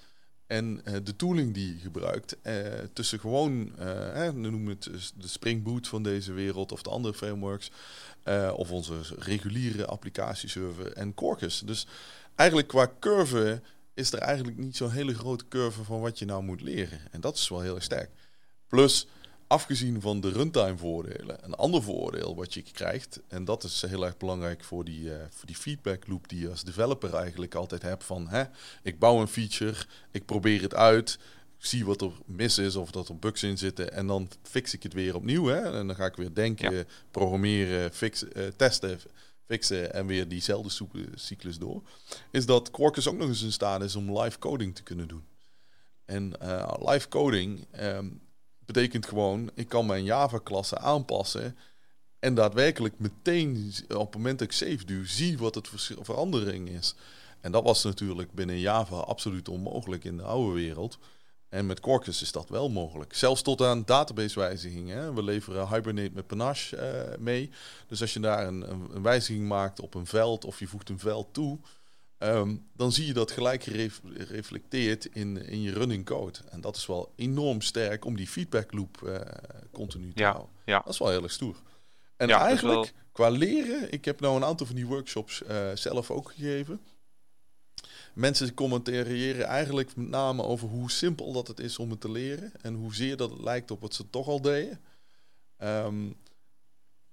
en 0.54 0.82
uh, 0.88 0.93
de 1.04 1.16
tooling 1.16 1.54
die 1.54 1.74
je 1.74 1.80
gebruikt. 1.80 2.38
Uh, 2.43 2.56
tussen 2.93 3.20
gewoon, 3.20 3.72
uh, 3.80 3.86
hè, 4.14 4.34
noem 4.34 4.68
het 4.68 4.84
de 5.18 5.28
Spring 5.28 5.64
Boot 5.64 5.88
van 5.88 6.04
deze 6.04 6.34
wereld 6.34 6.72
of 6.72 6.82
de 6.82 6.89
andere 6.89 7.14
frameworks. 7.14 7.72
of 8.56 8.72
onze 8.72 8.93
reguliere 9.18 9.86
applicatieserver 9.86 10.93
en 10.93 11.14
Quarkus. 11.14 11.62
Dus 11.66 11.88
eigenlijk 12.36 12.68
qua 12.68 12.91
curve 12.99 13.62
is 13.93 14.12
er 14.12 14.20
eigenlijk 14.20 14.58
niet 14.58 14.76
zo'n 14.76 14.91
hele 14.91 15.14
grote 15.14 15.47
curve 15.47 15.84
van 15.84 15.99
wat 15.99 16.20
je 16.20 16.26
nou 16.26 16.43
moet 16.43 16.62
leren. 16.62 16.99
En 17.12 17.22
dat 17.22 17.36
is 17.36 17.49
wel 17.49 17.62
heel 17.62 17.80
sterk. 17.80 18.10
Plus, 18.68 19.08
afgezien 19.48 20.02
van 20.02 20.22
de 20.22 20.32
runtime 20.32 20.78
voordelen, 20.78 21.38
een 21.46 21.54
ander 21.56 21.84
voordeel 21.84 22.36
wat 22.36 22.54
je 22.54 22.62
krijgt, 22.62 23.20
en 23.28 23.46
dat 23.46 23.64
is 23.64 23.82
heel 23.82 24.06
erg 24.06 24.18
belangrijk 24.18 24.64
voor 24.64 24.86
die, 24.86 25.02
uh, 25.02 25.16
voor 25.30 25.46
die 25.46 25.56
feedback 25.56 26.08
loop 26.08 26.30
die 26.30 26.39
je 26.39 26.50
als 26.50 26.64
developer 26.64 27.14
eigenlijk 27.14 27.56
altijd 27.56 27.82
hebt 27.82 28.04
van, 28.04 28.28
hè, 28.28 28.44
ik 28.84 29.00
bouw 29.00 29.22
een 29.22 29.28
feature, 29.28 29.86
ik 30.12 30.26
probeer 30.26 30.62
het 30.62 30.74
uit, 30.74 31.20
zie 31.66 31.86
wat 31.86 32.02
er 32.02 32.12
mis 32.26 32.58
is 32.58 32.76
of 32.76 32.91
dat 32.91 33.10
er 33.10 33.20
bugs 33.20 33.44
in 33.44 33.58
zitten 33.58 33.94
en 33.94 34.08
dan 34.08 34.30
fix 34.41 34.74
ik 34.74 34.84
het 34.84 34.94
weer 34.94 35.16
opnieuw. 35.16 35.46
Hè, 35.46 35.80
en 35.80 35.88
dan 35.88 35.96
ga 35.96 36.06
ik 36.06 36.16
weer 36.16 36.34
denken, 36.34 36.88
programmeren, 37.12 37.91
uh, 38.02 38.48
testen, 38.56 39.00
fixen 39.48 39.94
en 39.94 40.06
weer 40.06 40.28
diezelfde 40.28 40.88
cyclus 41.16 41.58
door. 41.58 41.82
Is 42.32 42.46
dat 42.46 42.72
Quarkus 42.72 43.08
ook 43.08 43.18
nog 43.18 43.28
eens 43.28 43.44
in 43.44 43.52
staat 43.52 43.82
is 43.82 43.96
om 43.96 44.20
live 44.20 44.39
coding 44.39 44.76
te 44.76 44.84
kunnen 44.84 45.08
doen. 45.08 45.24
En 46.06 46.34
uh, 46.41 46.74
live 46.80 47.08
coding 47.08 47.68
um, 47.80 48.22
betekent 48.66 49.05
gewoon, 49.05 49.51
ik 49.53 49.70
kan 49.70 49.86
mijn 49.86 50.03
Java-klasse 50.03 50.78
aanpassen. 50.78 51.57
En 52.20 52.36
daadwerkelijk 52.36 52.99
meteen 52.99 53.74
op 53.88 54.05
het 54.05 54.16
moment 54.16 54.39
dat 54.39 54.47
ik 54.47 54.53
save 54.53 54.86
duw, 54.86 55.05
zie 55.05 55.38
wat 55.38 55.55
het 55.55 55.70
verandering 56.01 56.70
is. 56.70 56.95
En 57.41 57.51
dat 57.51 57.64
was 57.64 57.84
natuurlijk 57.84 58.32
binnen 58.32 58.59
Java 58.59 58.95
absoluut 58.95 59.49
onmogelijk 59.49 60.03
in 60.03 60.18
de 60.18 60.24
oude 60.24 60.53
wereld. 60.53 60.97
En 61.49 61.66
met 61.66 61.80
Quarkus 61.80 62.22
is 62.22 62.32
dat 62.32 62.49
wel 62.49 62.70
mogelijk. 62.70 63.14
Zelfs 63.14 63.41
tot 63.41 63.61
aan 63.61 63.86
database-wijzigingen. 63.86 65.16
We 65.16 65.24
leveren 65.24 65.68
Hibernate 65.68 66.11
met 66.14 66.28
Panache 66.28 66.78
uh, 66.78 67.18
mee. 67.18 67.49
Dus 67.88 68.01
als 68.01 68.14
je 68.14 68.20
daar 68.20 68.47
een, 68.47 68.72
een, 68.72 69.01
wijziging 69.01 69.47
maakt 69.47 69.80
op 69.80 69.93
een 69.93 70.05
veld 70.05 70.45
of 70.45 70.59
je 70.59 70.68
voegt 70.68 70.89
een 70.89 70.99
veld 70.99 71.34
toe, 71.34 71.59
Um, 72.24 72.67
dan 72.74 72.91
zie 72.91 73.05
je 73.05 73.13
dat 73.13 73.32
gelijk 73.32 73.63
gereflecteerd 73.63 75.05
in, 75.05 75.38
in 75.38 75.61
je 75.61 75.74
running 75.74 76.05
code. 76.05 76.39
En 76.49 76.61
dat 76.61 76.76
is 76.76 76.86
wel 76.86 77.13
enorm 77.15 77.61
sterk 77.61 78.05
om 78.05 78.15
die 78.15 78.28
feedback 78.28 78.74
loop 78.74 79.01
uh, 79.03 79.19
continu 79.71 80.13
te 80.13 80.21
ja, 80.21 80.32
houden. 80.32 80.53
Ja. 80.65 80.80
Dat 80.80 80.93
is 80.93 80.99
wel 80.99 81.09
heel 81.09 81.24
erg 81.24 81.32
stoer. 81.32 81.55
En 82.17 82.28
ja, 82.28 82.45
eigenlijk, 82.45 82.82
wel... 82.82 83.01
qua 83.11 83.30
leren, 83.30 83.91
ik 83.91 84.05
heb 84.05 84.19
nou 84.19 84.36
een 84.36 84.43
aantal 84.43 84.65
van 84.65 84.76
die 84.76 84.86
workshops 84.86 85.41
uh, 85.41 85.67
zelf 85.74 86.11
ook 86.11 86.32
gegeven. 86.32 86.82
Mensen 88.13 88.53
commentariëren 88.53 89.45
eigenlijk 89.45 89.95
met 89.95 90.09
name 90.09 90.43
over 90.43 90.67
hoe 90.67 90.91
simpel 90.91 91.34
dat 91.34 91.47
het 91.47 91.59
is 91.59 91.80
om 91.80 91.89
het 91.89 92.01
te 92.01 92.11
leren. 92.11 92.51
En 92.61 92.74
hoezeer 92.74 93.17
dat 93.17 93.30
het 93.30 93.41
lijkt 93.41 93.71
op 93.71 93.82
wat 93.82 93.93
ze 93.93 94.09
toch 94.09 94.28
al 94.28 94.41
deden. 94.41 94.80
Um, 95.57 96.15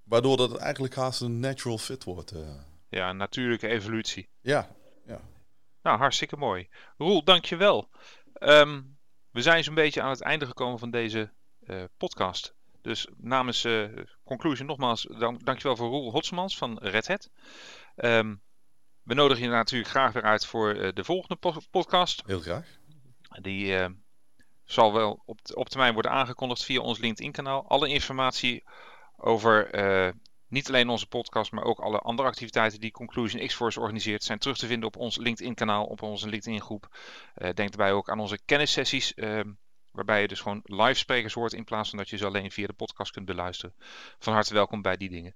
waardoor 0.03 0.37
dat 0.37 0.51
het 0.51 0.59
eigenlijk 0.59 0.95
haast 0.95 1.21
een 1.21 1.39
natural 1.39 1.77
fit 1.77 2.03
wordt. 2.03 2.33
Uh. 2.33 2.39
Ja, 2.89 3.09
een 3.09 3.17
natuurlijke 3.17 3.67
evolutie. 3.67 4.27
Ja, 4.41 4.75
ja. 5.05 5.21
Nou, 5.81 5.97
hartstikke 5.97 6.37
mooi. 6.37 6.69
Roel, 6.97 7.23
dankjewel. 7.23 7.89
Um, 8.39 8.97
we 9.31 9.41
zijn 9.41 9.63
zo'n 9.63 9.73
beetje 9.75 10.01
aan 10.01 10.09
het 10.09 10.21
einde 10.21 10.45
gekomen 10.45 10.79
van 10.79 10.91
deze 10.91 11.31
uh, 11.63 11.83
podcast. 11.97 12.55
Dus 12.81 13.07
namens 13.17 13.65
uh, 13.65 13.87
Conclusion 14.23 14.67
nogmaals, 14.67 15.07
dank, 15.17 15.45
dankjewel 15.45 15.75
voor 15.75 15.89
Roel 15.89 16.11
Hotsmans 16.11 16.57
van 16.57 16.77
Red 16.77 17.07
Hat. 17.07 17.29
Um, 17.95 18.41
we 19.03 19.13
nodigen 19.13 19.43
je 19.43 19.49
natuurlijk 19.49 19.89
graag 19.89 20.13
weer 20.13 20.23
uit 20.23 20.45
voor 20.45 20.75
uh, 20.75 20.91
de 20.93 21.03
volgende 21.03 21.35
po 21.35 21.53
podcast. 21.71 22.23
Heel 22.25 22.39
graag. 22.39 22.79
Die 23.41 23.89
zal 24.63 24.93
wel 24.93 25.21
op, 25.25 25.39
op 25.53 25.69
termijn 25.69 25.93
worden 25.93 26.11
aangekondigd 26.11 26.63
via 26.63 26.81
ons 26.81 26.99
LinkedIn 26.99 27.31
kanaal. 27.31 27.67
Alle 27.67 27.89
informatie 27.89 28.63
over 29.17 29.75
niet 30.51 30.67
alleen 30.67 30.89
onze 30.89 31.07
podcast, 31.07 31.51
maar 31.51 31.63
ook 31.63 31.79
alle 31.79 31.99
andere 31.99 32.27
activiteiten 32.27 32.79
die 32.79 32.91
Conclusion 32.91 33.47
X-Force 33.47 33.79
organiseert, 33.79 34.23
zijn 34.23 34.39
terug 34.39 34.57
te 34.57 34.67
vinden 34.67 34.87
op 34.87 34.95
ons 34.95 35.17
LinkedIn-kanaal, 35.17 35.85
op 35.85 36.01
onze 36.01 36.29
LinkedIn-groep. 36.29 36.87
Uh, 36.91 37.49
denk 37.53 37.57
daarbij 37.57 37.91
ook 37.91 38.09
aan 38.09 38.19
onze 38.19 38.39
kennissessies, 38.45 39.13
uh, 39.15 39.41
waarbij 39.91 40.21
je 40.21 40.27
dus 40.27 40.39
gewoon 40.39 40.61
live 40.63 40.93
sprekers 40.93 41.33
hoort 41.33 41.53
in 41.53 41.63
plaats 41.63 41.89
van 41.89 41.97
dat 41.97 42.09
je 42.09 42.17
ze 42.17 42.25
alleen 42.25 42.51
via 42.51 42.67
de 42.67 42.73
podcast 42.73 43.11
kunt 43.11 43.25
beluisteren. 43.25 43.75
Van 44.19 44.33
harte 44.33 44.53
welkom 44.53 44.81
bij 44.81 44.97
die 44.97 45.09
dingen. 45.09 45.35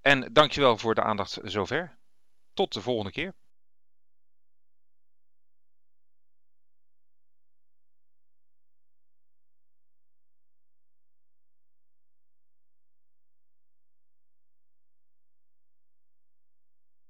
En 0.00 0.32
dankjewel 0.32 0.78
voor 0.78 0.94
de 0.94 1.02
aandacht 1.02 1.38
zover. 1.42 1.98
Tot 2.54 2.72
de 2.72 2.80
volgende 2.80 3.12
keer. 3.12 3.34